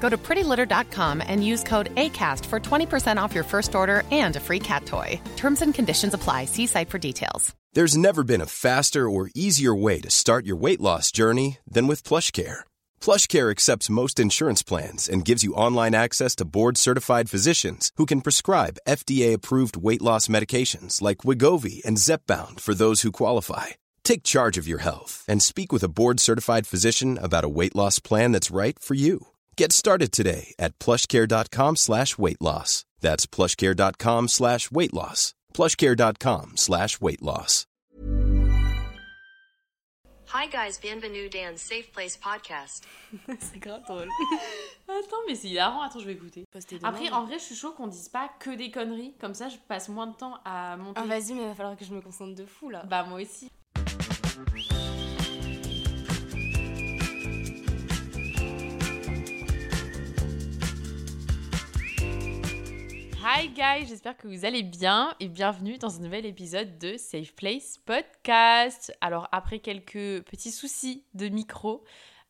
Go 0.00 0.08
to 0.08 0.16
prettylitter.com 0.16 1.22
and 1.26 1.44
use 1.44 1.62
code 1.62 1.94
ACAST 1.96 2.46
for 2.46 2.60
20% 2.60 3.20
off 3.20 3.34
your 3.34 3.44
first 3.44 3.74
order 3.74 4.02
and 4.10 4.36
a 4.36 4.40
free 4.40 4.60
cat 4.60 4.86
toy. 4.86 5.20
Terms 5.36 5.62
and 5.62 5.74
conditions 5.74 6.14
apply. 6.14 6.44
See 6.44 6.66
site 6.66 6.90
for 6.90 6.98
details. 6.98 7.54
There's 7.76 7.94
never 7.94 8.24
been 8.24 8.40
a 8.40 8.46
faster 8.46 9.06
or 9.06 9.28
easier 9.34 9.74
way 9.74 10.00
to 10.00 10.08
start 10.08 10.46
your 10.46 10.56
weight 10.56 10.80
loss 10.80 11.12
journey 11.12 11.58
than 11.68 11.86
with 11.86 12.08
PlushCare. 12.08 12.60
PlushCare 13.02 13.50
accepts 13.50 13.90
most 13.90 14.18
insurance 14.18 14.62
plans 14.62 15.10
and 15.10 15.26
gives 15.26 15.44
you 15.44 15.52
online 15.52 15.94
access 15.94 16.34
to 16.36 16.46
board-certified 16.46 17.28
physicians 17.28 17.92
who 17.96 18.06
can 18.06 18.22
prescribe 18.22 18.78
FDA-approved 18.88 19.76
weight 19.76 20.00
loss 20.00 20.26
medications 20.26 21.02
like 21.02 21.18
Wigovi 21.18 21.84
and 21.84 21.98
Zepbound 21.98 22.60
for 22.60 22.72
those 22.72 23.02
who 23.02 23.12
qualify. 23.12 23.66
Take 24.04 24.22
charge 24.22 24.56
of 24.56 24.66
your 24.66 24.80
health 24.80 25.22
and 25.28 25.42
speak 25.42 25.70
with 25.70 25.84
a 25.84 25.88
board-certified 25.88 26.66
physician 26.66 27.18
about 27.18 27.44
a 27.44 27.50
weight 27.58 27.76
loss 27.76 27.98
plan 27.98 28.32
that's 28.32 28.50
right 28.50 28.78
for 28.78 28.94
you. 28.94 29.26
Get 29.58 29.72
started 29.72 30.12
today 30.12 30.54
at 30.58 30.78
plushcare.com 30.78 31.76
slash 31.76 32.18
weight 32.18 32.42
loss. 32.42 32.84
That's 33.00 33.24
plushcare.com 33.26 34.28
slash 34.28 34.70
weight 34.70 34.92
loss. 34.92 35.32
plushcare.com 35.54 36.52
slash 36.56 37.00
weight 37.00 37.22
loss. 37.22 37.64
Hi 40.34 40.46
guys, 40.48 40.78
bienvenue 40.82 41.30
dans 41.30 41.56
Safe 41.56 41.90
Place 41.92 42.18
Podcast. 42.18 42.84
c'est 43.40 43.58
grave 43.58 43.82
drôle. 43.86 44.08
Attends, 44.88 45.16
mais 45.26 45.36
c'est 45.36 45.48
hilarant. 45.48 45.80
Attends, 45.80 46.00
je 46.00 46.04
vais 46.06 46.12
écouter. 46.12 46.44
Demain, 46.52 46.80
Après, 46.88 47.04
mais- 47.04 47.12
en 47.12 47.24
vrai, 47.24 47.38
je 47.38 47.44
suis 47.44 47.54
chaud 47.54 47.72
qu'on 47.72 47.86
dise 47.86 48.10
pas 48.10 48.28
que 48.40 48.50
des 48.50 48.70
conneries. 48.70 49.14
Comme 49.20 49.34
ça, 49.34 49.48
je 49.48 49.56
passe 49.68 49.88
moins 49.88 50.08
de 50.08 50.16
temps 50.16 50.38
à 50.44 50.76
monter. 50.76 51.00
Ah, 51.02 51.06
vas-y, 51.06 51.32
mais 51.32 51.42
il 51.42 51.48
va 51.48 51.54
falloir 51.54 51.76
que 51.76 51.84
je 51.86 51.94
me 51.94 52.02
concentre 52.02 52.34
de 52.34 52.44
fou 52.44 52.68
là. 52.68 52.82
Bah, 52.84 53.04
moi 53.04 53.22
aussi. 53.22 53.48
Hi 63.28 63.48
guys, 63.48 63.88
j'espère 63.88 64.16
que 64.16 64.28
vous 64.28 64.44
allez 64.44 64.62
bien 64.62 65.12
et 65.18 65.26
bienvenue 65.26 65.78
dans 65.78 65.96
un 65.96 66.00
nouvel 66.00 66.26
épisode 66.26 66.78
de 66.78 66.96
Safe 66.96 67.32
Place 67.34 67.76
Podcast. 67.84 68.96
Alors 69.00 69.28
après 69.32 69.58
quelques 69.58 70.22
petits 70.22 70.52
soucis 70.52 71.02
de 71.14 71.28
micro, 71.28 71.82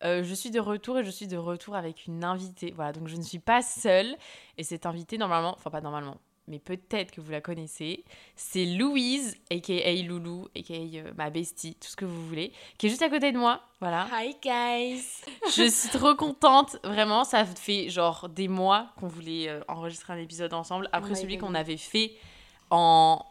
euh, 0.04 0.22
je 0.22 0.32
suis 0.32 0.50
de 0.50 0.58
retour 0.58 0.98
et 0.98 1.04
je 1.04 1.10
suis 1.10 1.26
de 1.26 1.36
retour 1.36 1.76
avec 1.76 2.06
une 2.06 2.24
invitée. 2.24 2.72
Voilà, 2.74 2.94
donc 2.94 3.08
je 3.08 3.16
ne 3.16 3.20
suis 3.20 3.38
pas 3.38 3.60
seule 3.60 4.16
et 4.56 4.64
cette 4.64 4.86
invitée 4.86 5.18
normalement, 5.18 5.52
enfin 5.58 5.68
pas 5.68 5.82
normalement, 5.82 6.16
mais 6.48 6.58
peut-être 6.58 7.10
que 7.10 7.20
vous 7.20 7.30
la 7.30 7.40
connaissez, 7.40 8.04
c'est 8.36 8.64
Louise, 8.64 9.36
aka 9.50 9.92
Loulou, 10.02 10.48
aka 10.56 10.74
euh, 10.74 11.12
ma 11.16 11.30
bestie, 11.30 11.74
tout 11.74 11.88
ce 11.88 11.96
que 11.96 12.04
vous 12.04 12.26
voulez, 12.26 12.52
qui 12.78 12.86
est 12.86 12.88
juste 12.88 13.02
à 13.02 13.08
côté 13.08 13.32
de 13.32 13.38
moi. 13.38 13.60
Voilà. 13.80 14.06
Hi 14.12 14.36
guys 14.42 15.04
Je 15.56 15.68
suis 15.68 15.90
trop 15.90 16.14
contente, 16.14 16.78
vraiment. 16.84 17.24
Ça 17.24 17.44
fait 17.44 17.88
genre 17.88 18.28
des 18.28 18.48
mois 18.48 18.88
qu'on 18.98 19.08
voulait 19.08 19.48
euh, 19.48 19.60
enregistrer 19.68 20.12
un 20.12 20.18
épisode 20.18 20.54
ensemble. 20.54 20.88
Après 20.92 21.10
Ouais, 21.10 21.16
celui 21.16 21.38
qu'on 21.38 21.54
avait 21.54 21.76
fait 21.76 22.12
en 22.70 23.24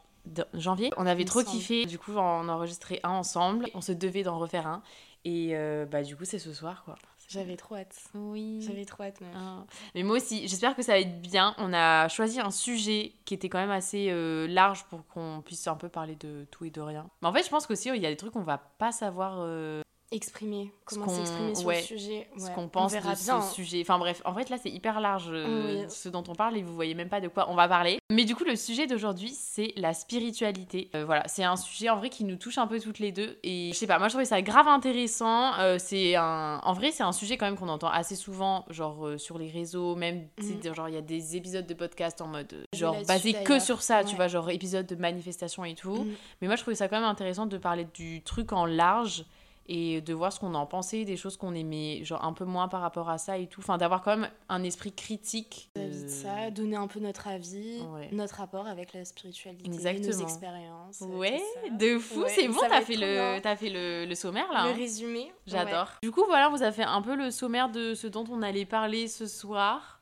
janvier, 0.53 0.91
on 0.97 1.05
avait 1.05 1.25
trop 1.25 1.43
kiffé. 1.43 1.85
Du 1.85 1.97
coup, 1.97 2.13
on 2.13 2.19
en 2.19 2.49
enregistrer 2.49 2.99
un 3.03 3.11
ensemble. 3.11 3.67
On 3.73 3.81
se 3.81 3.91
devait 3.91 4.23
d'en 4.23 4.39
refaire 4.39 4.67
un. 4.67 4.81
Et 5.23 5.51
euh, 5.53 5.85
bah 5.85 6.03
du 6.03 6.15
coup, 6.15 6.25
c'est 6.25 6.39
ce 6.39 6.53
soir, 6.53 6.83
quoi. 6.85 6.95
J'avais 7.27 7.55
trop 7.55 7.75
hâte. 7.75 7.95
Oui. 8.13 8.61
J'avais 8.61 8.85
trop 8.85 9.03
hâte. 9.03 9.19
Ah. 9.35 9.65
Mais 9.93 10.03
moi 10.03 10.17
aussi, 10.17 10.47
j'espère 10.47 10.75
que 10.75 10.81
ça 10.81 10.93
va 10.93 10.99
être 10.99 11.21
bien. 11.21 11.55
On 11.57 11.73
a 11.73 12.07
choisi 12.07 12.39
un 12.39 12.51
sujet 12.51 13.13
qui 13.25 13.33
était 13.33 13.49
quand 13.49 13.59
même 13.59 13.71
assez 13.71 14.09
euh, 14.09 14.47
large 14.47 14.85
pour 14.85 15.05
qu'on 15.07 15.41
puisse 15.43 15.67
un 15.67 15.75
peu 15.75 15.89
parler 15.89 16.15
de 16.15 16.45
tout 16.51 16.65
et 16.65 16.69
de 16.69 16.81
rien. 16.81 17.09
Mais 17.21 17.27
en 17.27 17.33
fait, 17.33 17.43
je 17.43 17.49
pense 17.49 17.65
qu'aussi, 17.65 17.89
il 17.93 18.01
y 18.01 18.05
a 18.05 18.09
des 18.09 18.17
trucs 18.17 18.33
qu'on 18.33 18.43
va 18.43 18.57
pas 18.57 18.91
savoir 18.91 19.37
euh, 19.39 19.81
Exprimer, 20.15 20.71
comment 20.85 21.07
s'exprimer 21.09 21.53
sur 21.55 21.67
ouais, 21.67 21.77
le 21.77 21.81
sujet. 21.83 22.27
ce 22.37 22.49
qu'on 22.51 22.63
on 22.63 22.67
pense 22.69 22.93
de 22.93 22.99
ce 22.99 23.23
bien. 23.25 23.41
sujet. 23.41 23.81
Enfin 23.81 23.99
bref, 23.99 24.21
en 24.25 24.33
fait 24.33 24.49
là 24.49 24.57
c'est 24.61 24.69
hyper 24.69 24.99
large 25.01 25.27
euh, 25.29 25.81
Oui. 25.83 25.85
ce 25.89 26.09
dont 26.09 26.23
on 26.27 26.33
parle 26.35 26.57
et 26.57 26.63
vous 26.63 26.73
voyez 26.73 26.93
même 26.95 27.09
pas 27.09 27.21
de 27.21 27.27
quoi 27.27 27.47
on 27.49 27.55
va 27.55 27.67
parler. 27.67 27.99
Mais 28.11 28.23
du 28.25 28.35
coup 28.35 28.43
le 28.45 28.55
sujet 28.55 28.87
d'aujourd'hui 28.87 29.29
c'est 29.31 29.73
la 29.75 29.93
spiritualité. 29.93 30.89
Euh, 30.95 31.05
voilà, 31.05 31.23
c'est 31.27 31.43
un 31.43 31.55
sujet 31.55 31.89
en 31.89 31.97
vrai 31.97 32.09
qui 32.09 32.23
nous 32.23 32.35
touche 32.37 32.57
un 32.57 32.67
peu 32.67 32.79
toutes 32.79 32.99
les 32.99 33.11
deux 33.11 33.37
et 33.43 33.69
je 33.73 33.77
sais 33.77 33.87
pas, 33.87 33.99
moi 33.99 34.07
je 34.07 34.13
trouvais 34.13 34.25
ça 34.25 34.41
grave 34.41 34.67
intéressant. 34.67 35.53
Euh, 35.59 35.77
c'est 35.79 36.15
un, 36.15 36.59
en 36.63 36.73
vrai 36.73 36.91
c'est 36.91 37.03
un 37.03 37.11
sujet 37.11 37.37
quand 37.37 37.45
même 37.45 37.57
qu'on 37.57 37.69
entend 37.69 37.89
assez 37.89 38.15
souvent, 38.15 38.65
genre 38.69 39.09
sur 39.17 39.37
les 39.37 39.49
réseaux, 39.49 39.95
même 39.95 40.27
Mhm. 40.41 40.73
genre 40.73 40.89
il 40.89 40.95
y 40.95 40.97
a 40.97 41.01
des 41.01 41.35
épisodes 41.35 41.65
de 41.67 41.73
podcast 41.73 42.21
en 42.21 42.27
mode 42.27 42.65
genre 42.73 42.95
basé 43.07 43.33
que 43.43 43.59
sur 43.59 43.81
ça, 43.81 44.03
tu 44.03 44.15
vois, 44.15 44.27
genre 44.27 44.49
épisode 44.49 44.85
de 44.85 44.95
manifestation 44.95 45.65
et 45.65 45.75
tout. 45.75 45.95
Mhm. 45.95 46.13
Mais 46.41 46.47
moi, 46.47 46.55
je 46.55 46.61
trouvais 46.61 46.75
ça 46.75 46.87
quand 46.87 46.95
même 46.99 47.09
intéressant 47.09 47.45
de 47.45 47.57
parler 47.57 47.85
du 47.93 48.21
truc 48.23 48.53
en 48.53 48.65
large 48.65 49.25
et 49.67 50.01
de 50.01 50.13
voir 50.13 50.31
ce 50.31 50.39
qu'on 50.39 50.53
en 50.53 50.65
pensait, 50.65 51.05
des 51.05 51.17
choses 51.17 51.37
qu'on 51.37 51.55
aimait, 51.55 52.03
genre 52.03 52.23
un 52.23 52.33
peu 52.33 52.45
moins 52.45 52.67
par 52.67 52.81
rapport 52.81 53.09
à 53.09 53.17
ça 53.17 53.37
et 53.37 53.47
tout. 53.47 53.61
Enfin, 53.61 53.77
d'avoir 53.77 54.03
quand 54.03 54.15
même 54.17 54.29
un 54.49 54.63
esprit 54.63 54.91
critique. 54.93 55.69
De 55.75 55.81
euh, 55.81 56.07
ça, 56.07 56.51
donner 56.51 56.75
un 56.75 56.87
peu 56.87 56.99
notre 56.99 57.27
avis, 57.27 57.81
Ouais. 57.95 58.09
notre 58.11 58.35
rapport 58.35 58.67
avec 58.67 58.93
la 58.93 59.05
spiritualité, 59.05 59.65
Exactement. 59.65 60.15
nos 60.17 60.23
expériences. 60.23 61.01
Ouais, 61.01 61.41
de 61.79 61.97
fou, 61.97 62.21
Ouais, 62.21 62.29
c'est 62.29 62.47
bon, 62.47 62.59
t'as 62.69 62.81
fait, 62.81 62.95
le, 62.95 63.39
t'as 63.41 63.55
fait 63.55 63.69
le, 63.69 64.05
le 64.05 64.15
sommaire 64.15 64.51
là. 64.51 64.65
Le 64.65 64.69
hein. 64.71 64.73
résumé. 64.75 65.31
J'adore. 65.47 65.89
Du 66.03 66.11
coup, 66.11 66.23
voilà, 66.27 66.49
on 66.49 66.51
vous 66.51 66.63
a 66.63 66.71
fait 66.71 66.83
un 66.83 67.01
peu 67.01 67.15
le 67.15 67.31
sommaire 67.31 67.69
de 67.69 67.93
ce 67.95 68.07
dont 68.07 68.25
on 68.29 68.41
allait 68.41 68.65
parler 68.65 69.07
ce 69.07 69.25
soir. 69.27 69.94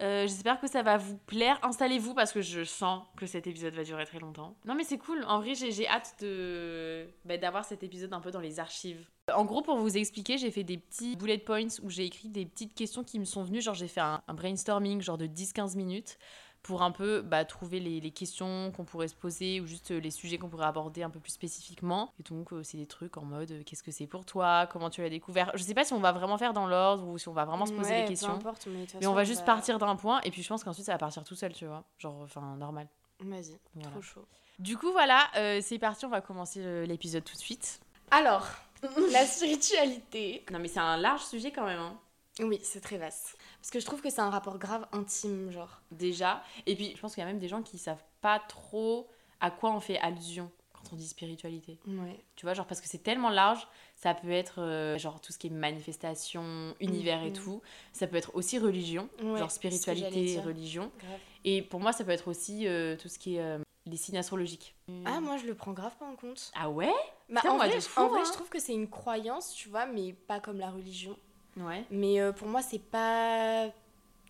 Euh, 0.00 0.22
J'espère 0.22 0.60
que 0.60 0.68
ça 0.68 0.82
va 0.82 0.96
vous 0.96 1.16
plaire. 1.18 1.58
Installez-vous 1.62 2.14
parce 2.14 2.32
que 2.32 2.40
je 2.40 2.62
sens 2.62 3.02
que 3.16 3.26
cet 3.26 3.46
épisode 3.46 3.74
va 3.74 3.82
durer 3.82 4.06
très 4.06 4.20
longtemps. 4.20 4.56
Non, 4.64 4.74
mais 4.74 4.84
c'est 4.84 4.98
cool. 4.98 5.24
En 5.26 5.40
vrai, 5.40 5.54
j'ai 5.54 5.88
hâte 5.88 6.14
de 6.20 7.08
bah, 7.24 7.36
d'avoir 7.36 7.64
cet 7.64 7.82
épisode 7.82 8.12
un 8.12 8.20
peu 8.20 8.30
dans 8.30 8.40
les 8.40 8.60
archives. 8.60 9.08
En 9.34 9.44
gros, 9.44 9.60
pour 9.62 9.76
vous 9.76 9.96
expliquer, 9.96 10.38
j'ai 10.38 10.50
fait 10.50 10.64
des 10.64 10.78
petits 10.78 11.16
bullet 11.16 11.38
points 11.38 11.66
où 11.82 11.90
j'ai 11.90 12.04
écrit 12.04 12.28
des 12.28 12.46
petites 12.46 12.74
questions 12.74 13.02
qui 13.04 13.18
me 13.18 13.24
sont 13.24 13.42
venues. 13.42 13.60
Genre, 13.60 13.74
j'ai 13.74 13.88
fait 13.88 14.00
un, 14.00 14.22
un 14.26 14.34
brainstorming, 14.34 15.00
genre 15.02 15.18
de 15.18 15.26
10-15 15.26 15.76
minutes, 15.76 16.18
pour 16.62 16.82
un 16.82 16.90
peu 16.90 17.22
bah, 17.22 17.44
trouver 17.44 17.80
les, 17.80 18.00
les 18.00 18.10
questions 18.10 18.72
qu'on 18.76 18.84
pourrait 18.84 19.08
se 19.08 19.14
poser 19.14 19.60
ou 19.60 19.66
juste 19.66 19.90
euh, 19.92 20.00
les 20.00 20.10
sujets 20.10 20.36
qu'on 20.38 20.48
pourrait 20.48 20.66
aborder 20.66 21.02
un 21.02 21.08
peu 21.10 21.20
plus 21.20 21.30
spécifiquement. 21.32 22.12
Et 22.20 22.22
donc, 22.24 22.52
euh, 22.52 22.62
c'est 22.62 22.76
des 22.76 22.86
trucs 22.86 23.16
en 23.16 23.24
mode 23.24 23.50
euh, 23.52 23.62
qu'est-ce 23.64 23.82
que 23.82 23.90
c'est 23.90 24.06
pour 24.06 24.24
toi? 24.26 24.66
Comment 24.66 24.90
tu 24.90 25.00
l'as 25.00 25.08
découvert? 25.08 25.50
Je 25.54 25.62
sais 25.62 25.72
pas 25.74 25.84
si 25.84 25.92
on 25.94 26.00
va 26.00 26.12
vraiment 26.12 26.36
faire 26.36 26.52
dans 26.52 26.66
l'ordre 26.66 27.06
ou 27.06 27.16
si 27.16 27.28
on 27.28 27.32
va 27.32 27.44
vraiment 27.44 27.64
se 27.64 27.72
poser 27.72 27.90
Ouais, 27.90 27.96
les 27.98 28.02
peu 28.04 28.08
questions. 28.10 28.32
importe, 28.34 28.66
mais 28.66 28.86
Mais 29.00 29.06
on 29.06 29.14
va 29.14 29.24
juste 29.24 29.44
partir 29.46 29.78
d'un 29.78 29.96
point 29.96 30.20
et 30.22 30.30
puis 30.30 30.42
je 30.42 30.48
pense 30.48 30.62
qu'ensuite 30.64 30.84
ça 30.86 30.92
va 30.92 30.98
partir 30.98 31.24
tout 31.24 31.34
seul, 31.36 31.52
tu 31.52 31.64
vois. 31.66 31.84
Genre, 31.98 32.20
enfin, 32.22 32.56
normal. 32.58 32.88
Vas-y, 33.20 33.58
Voilà. 33.74 33.90
trop 33.90 34.02
chaud. 34.02 34.26
Du 34.58 34.76
coup, 34.76 34.90
voilà, 34.92 35.28
euh, 35.36 35.60
c'est 35.62 35.78
parti, 35.78 36.04
on 36.04 36.10
va 36.10 36.20
commencer 36.20 36.84
l'épisode 36.86 37.24
tout 37.24 37.34
de 37.34 37.38
suite. 37.40 37.80
Alors, 38.10 38.46
la 39.12 39.24
spiritualité. 39.24 40.44
Non, 40.50 40.58
mais 40.58 40.68
c'est 40.68 40.80
un 40.80 40.96
large 40.96 41.22
sujet 41.24 41.50
quand 41.52 41.64
même, 41.64 41.78
hein. 41.80 41.98
Oui, 42.40 42.60
c'est 42.62 42.80
très 42.80 42.98
vaste. 42.98 43.36
Parce 43.60 43.70
que 43.70 43.80
je 43.80 43.86
trouve 43.86 44.00
que 44.00 44.10
c'est 44.10 44.20
un 44.20 44.30
rapport 44.30 44.58
grave 44.58 44.86
intime, 44.92 45.50
genre. 45.50 45.80
déjà. 45.90 46.42
Et 46.66 46.74
puis, 46.76 46.92
je 46.94 47.00
pense 47.00 47.14
qu'il 47.14 47.22
y 47.22 47.24
a 47.24 47.26
même 47.28 47.38
des 47.40 47.48
gens 47.48 47.62
qui 47.62 47.78
savent 47.78 48.02
pas 48.20 48.38
trop 48.38 49.08
à 49.40 49.50
quoi 49.50 49.70
on 49.72 49.80
fait 49.80 49.98
allusion 49.98 50.50
quand 50.72 50.92
on 50.92 50.96
dit 50.96 51.08
spiritualité. 51.08 51.78
Ouais. 51.88 52.24
Tu 52.36 52.46
vois, 52.46 52.54
genre 52.54 52.66
parce 52.66 52.80
que 52.80 52.86
c'est 52.88 53.02
tellement 53.02 53.30
large, 53.30 53.66
ça 53.96 54.14
peut 54.14 54.30
être 54.30 54.60
euh, 54.62 54.96
genre 54.98 55.20
tout 55.20 55.32
ce 55.32 55.38
qui 55.38 55.48
est 55.48 55.50
manifestation, 55.50 56.74
univers 56.80 57.22
et 57.24 57.32
tout. 57.32 57.60
Ça 57.92 58.06
peut 58.06 58.16
être 58.16 58.30
aussi 58.34 58.58
religion, 58.58 59.08
Ouais, 59.22 59.38
genre 59.38 59.50
spiritualité, 59.50 60.24
dire. 60.24 60.44
religion. 60.44 60.90
Grave. 60.98 61.18
Et 61.44 61.62
pour 61.62 61.80
moi, 61.80 61.92
ça 61.92 62.04
peut 62.04 62.10
être 62.12 62.28
aussi 62.28 62.66
euh, 62.68 62.96
tout 62.96 63.08
ce 63.08 63.18
qui 63.18 63.36
est 63.36 63.40
euh, 63.40 63.58
les 63.86 63.96
signes 63.96 64.18
astrologiques. 64.18 64.76
Ah, 65.04 65.20
moi, 65.20 65.36
je 65.36 65.46
le 65.46 65.54
prends 65.54 65.72
grave 65.72 65.96
pas 65.98 66.06
en 66.06 66.14
compte. 66.16 66.50
Ah 66.54 66.70
ouais? 66.70 66.92
Bah, 67.28 67.40
Putain, 67.40 67.54
en 67.54 67.56
vrai, 67.56 67.80
fou, 67.80 68.00
en 68.00 68.08
vrai, 68.08 68.20
hein. 68.20 68.24
je 68.26 68.32
trouve 68.32 68.48
que 68.48 68.58
c'est 68.60 68.72
une 68.74 68.88
croyance, 68.88 69.52
tu 69.54 69.68
vois, 69.68 69.86
mais 69.86 70.12
pas 70.12 70.40
comme 70.40 70.58
la 70.58 70.70
religion. 70.70 71.16
Ouais. 71.60 71.84
Mais 71.90 72.20
euh, 72.20 72.32
pour 72.32 72.48
moi, 72.48 72.62
c'est 72.62 72.78
pas 72.82 73.66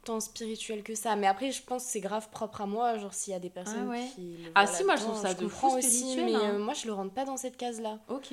tant 0.05 0.21
spirituel 0.21 0.83
que 0.83 0.95
ça. 0.95 1.17
Mais 1.17 1.27
après, 1.27 1.51
je 1.51 1.63
pense 1.63 1.85
que 1.85 1.91
c'est 1.91 2.01
grave 2.01 2.29
propre 2.31 2.61
à 2.63 2.67
moi. 2.67 2.97
Genre, 2.99 3.13
s'il 3.13 3.33
y 3.33 3.37
a 3.37 3.41
des 3.41 3.51
personnes 3.51 3.85
Ah 3.87 3.91
ouais. 3.91 4.07
qui. 4.15 4.37
Ah 4.55 4.67
si, 4.67 4.85
moi, 4.85 4.97
je 4.97 5.03
trouve 5.03 5.21
ça 5.21 5.35
de 5.35 5.41
fou 5.49 5.67
comprends 5.67 5.79
aussi, 5.79 5.91
spirituel, 6.13 6.25
mais 6.27 6.35
hein. 6.35 6.55
euh, 6.55 6.59
moi, 6.59 6.75
je 6.75 6.87
le 6.87 6.93
rentre 6.93 7.13
pas 7.13 7.25
dans 7.25 7.37
cette 7.37 7.57
case-là. 7.57 7.99
Ok. 8.09 8.33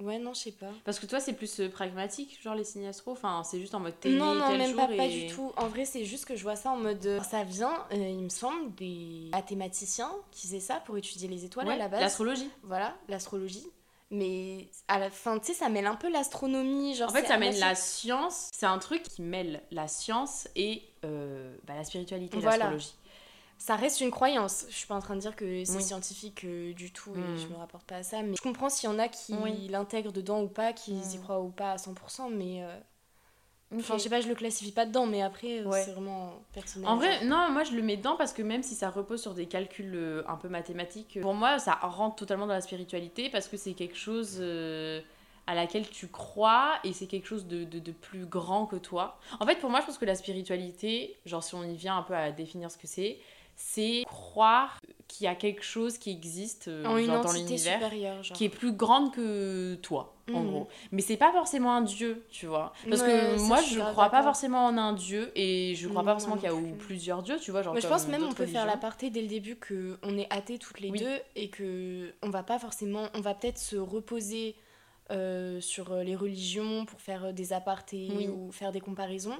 Ouais, 0.00 0.18
non, 0.18 0.34
je 0.34 0.40
sais 0.40 0.50
pas. 0.50 0.70
Parce 0.84 0.98
que 0.98 1.06
toi, 1.06 1.20
c'est 1.20 1.34
plus 1.34 1.60
euh, 1.60 1.68
pragmatique, 1.68 2.40
genre 2.42 2.56
les 2.56 2.64
signes 2.64 2.86
astro. 2.88 3.12
Enfin, 3.12 3.42
c'est 3.44 3.60
juste 3.60 3.76
en 3.76 3.78
mode 3.80 3.94
né 4.04 4.10
Non, 4.16 4.34
non, 4.34 4.48
tel 4.48 4.58
même 4.58 4.70
jour 4.72 4.76
pas, 4.88 4.96
pas 4.96 5.06
du 5.08 5.28
tout. 5.28 5.52
En 5.56 5.68
vrai, 5.68 5.84
c'est 5.84 6.04
juste 6.04 6.24
que 6.24 6.34
je 6.34 6.42
vois 6.42 6.56
ça 6.56 6.70
en 6.72 6.76
mode. 6.76 7.06
euh, 7.06 7.20
Ça 7.22 7.44
vient, 7.44 7.84
euh, 7.92 7.94
il 7.96 8.24
me 8.24 8.28
semble, 8.28 8.74
des 8.74 9.28
mathématiciens 9.30 10.10
qui 10.32 10.48
faisaient 10.48 10.58
ça 10.58 10.82
pour 10.84 10.96
étudier 10.98 11.28
les 11.28 11.44
étoiles 11.44 11.68
Ouais, 11.68 11.74
à 11.74 11.78
la 11.78 11.86
base. 11.86 12.00
l'astrologie. 12.00 12.50
Voilà, 12.64 12.92
l'astrologie. 13.08 13.68
Mais 14.14 14.68
à 14.88 14.98
la 14.98 15.10
fin, 15.10 15.38
tu 15.38 15.46
sais, 15.46 15.54
ça 15.54 15.68
mêle 15.68 15.86
un 15.86 15.96
peu 15.96 16.10
l'astronomie. 16.10 16.94
Genre 16.94 17.10
En 17.10 17.12
fait, 17.12 17.26
ça 17.26 17.36
moitié- 17.38 17.60
la 17.60 17.74
science. 17.74 18.50
C'est 18.52 18.66
un 18.66 18.78
truc 18.78 19.02
qui 19.02 19.22
mêle 19.22 19.62
la 19.70 19.88
science 19.88 20.48
et 20.56 20.82
euh, 21.04 21.56
bah, 21.64 21.74
la 21.74 21.84
spiritualité, 21.84 22.38
Voilà. 22.38 22.56
l'astrologie. 22.58 22.94
Ça 23.58 23.76
reste 23.76 24.00
une 24.00 24.10
croyance. 24.10 24.66
Je 24.68 24.74
suis 24.74 24.86
pas 24.86 24.94
en 24.96 25.00
train 25.00 25.14
de 25.16 25.20
dire 25.20 25.34
que 25.36 25.64
c'est 25.64 25.76
Oui. 25.76 25.82
scientifique 25.82 26.44
euh, 26.44 26.72
du 26.74 26.92
tout 26.92 27.14
et 27.14 27.18
Mm. 27.18 27.38
je 27.38 27.46
me 27.48 27.56
rapporte 27.56 27.84
pas 27.86 27.96
à 27.96 28.02
ça. 28.02 28.22
Mais 28.22 28.36
je 28.36 28.42
comprends 28.42 28.68
s'il 28.68 28.90
y 28.90 28.92
en 28.92 28.98
a 28.98 29.08
qui 29.08 29.34
Oui. 29.34 29.68
l'intègrent 29.68 30.12
dedans 30.12 30.42
ou 30.42 30.48
pas, 30.48 30.72
qui 30.72 30.92
y 30.92 31.18
Mm. 31.18 31.22
croient 31.22 31.40
ou 31.40 31.50
pas 31.50 31.72
à 31.72 31.78
100%. 31.78 32.28
Mais. 32.30 32.62
euh, 32.62 32.78
Enfin, 33.76 33.94
Ok. 33.94 33.98
je 34.00 34.04
sais 34.04 34.10
pas, 34.10 34.20
je 34.20 34.28
le 34.28 34.34
classifie 34.34 34.72
pas 34.72 34.86
dedans, 34.86 35.06
mais 35.06 35.22
après, 35.22 35.60
euh, 35.60 35.64
Ouais. 35.68 35.82
c'est 35.84 35.92
vraiment 35.92 36.34
personnel. 36.52 36.88
En 36.88 36.96
vrai, 36.96 37.24
non, 37.24 37.50
moi 37.50 37.64
je 37.64 37.72
le 37.72 37.82
mets 37.82 37.96
dedans 37.96 38.16
parce 38.16 38.32
que 38.32 38.42
même 38.42 38.62
si 38.62 38.74
ça 38.74 38.90
repose 38.90 39.20
sur 39.22 39.34
des 39.34 39.46
calculs 39.46 39.94
euh, 39.94 40.22
un 40.28 40.36
peu 40.36 40.48
mathématiques, 40.48 41.18
pour 41.20 41.34
moi 41.34 41.58
ça 41.58 41.74
rentre 41.74 42.16
totalement 42.16 42.46
dans 42.46 42.54
la 42.54 42.60
spiritualité 42.60 43.30
parce 43.30 43.48
que 43.48 43.56
c'est 43.56 43.72
quelque 43.74 43.96
chose 43.96 44.38
euh, 44.40 45.00
à 45.46 45.54
laquelle 45.54 45.88
tu 45.88 46.08
crois 46.08 46.74
et 46.84 46.92
c'est 46.92 47.06
quelque 47.06 47.26
chose 47.26 47.46
de, 47.46 47.64
de- 47.64 47.78
de 47.78 47.92
plus 47.92 48.24
grand 48.26 48.66
que 48.66 48.76
toi. 48.76 49.18
En 49.40 49.46
fait, 49.46 49.56
pour 49.56 49.68
moi, 49.70 49.80
je 49.80 49.86
pense 49.86 49.98
que 49.98 50.04
la 50.06 50.14
spiritualité, 50.14 51.16
genre 51.26 51.42
si 51.42 51.54
on 51.54 51.64
y 51.64 51.74
vient 51.76 51.96
un 51.98 52.02
peu 52.02 52.14
à 52.14 52.30
définir 52.32 52.70
ce 52.70 52.78
que 52.78 52.86
c'est, 52.86 53.18
c'est 53.56 54.04
croire 54.06 54.80
qu'il 55.06 55.24
y 55.24 55.28
a 55.28 55.34
quelque 55.34 55.62
chose 55.62 55.98
qui 55.98 56.10
existe 56.10 56.68
euh, 56.68 56.84
en 56.86 56.96
une 56.96 57.06
genre, 57.06 57.20
dans 57.22 57.32
l'univers 57.32 57.90
qui 58.32 58.44
est 58.46 58.48
plus 58.48 58.72
grande 58.72 59.12
que 59.12 59.74
toi, 59.76 60.13
en 60.32 60.40
Mhm. 60.42 60.50
gros. 60.50 60.68
Mais 60.92 61.02
c'est 61.02 61.16
pas 61.16 61.32
forcément 61.32 61.74
un 61.74 61.82
dieu, 61.82 62.24
tu 62.30 62.46
vois. 62.46 62.72
Parce 62.88 63.02
Ouais, 63.02 63.08
que 63.08 63.46
moi, 63.46 63.60
je 63.60 63.78
crois 63.80 64.08
pas 64.10 64.22
forcément 64.22 64.64
en 64.66 64.78
un 64.78 64.92
dieu 64.94 65.30
et 65.34 65.74
je 65.74 65.88
crois 65.88 66.02
Non, 66.02 66.06
pas 66.06 66.12
forcément 66.12 66.36
qu'il 66.36 66.48
y 66.48 66.52
a 66.52 66.56
plus. 66.56 66.72
plusieurs 66.78 67.22
dieux, 67.22 67.38
tu 67.38 67.50
vois. 67.50 67.62
Genre 67.62 67.74
Mais 67.74 67.80
je 67.80 67.88
pense 67.88 68.08
même 68.08 68.22
on 68.22 68.28
peut 68.32 68.46
faire 68.46 68.62
religions. 68.62 68.66
l'aparté 68.66 69.10
dès 69.10 69.20
le 69.22 69.28
début 69.28 69.56
que 69.56 69.98
on 70.02 70.16
est 70.16 70.26
athées 70.32 70.58
toutes 70.58 70.80
les 70.80 70.90
Oui. 70.90 71.00
deux 71.00 71.18
et 71.36 71.48
que 71.50 72.12
on 72.22 72.30
va 72.30 72.42
pas 72.42 72.58
forcément 72.58 73.08
on 73.14 73.20
va 73.20 73.34
peut-être 73.34 73.58
se 73.58 73.76
reposer 73.76 74.54
euh, 75.10 75.60
sur 75.60 75.92
euh, 75.92 76.02
les 76.02 76.16
religions 76.16 76.86
pour 76.86 76.98
faire 77.00 77.26
euh, 77.26 77.32
des 77.32 77.52
apartés 77.52 78.08
Oui. 78.16 78.28
ou 78.28 78.50
faire 78.52 78.72
des 78.72 78.80
comparaisons 78.80 79.36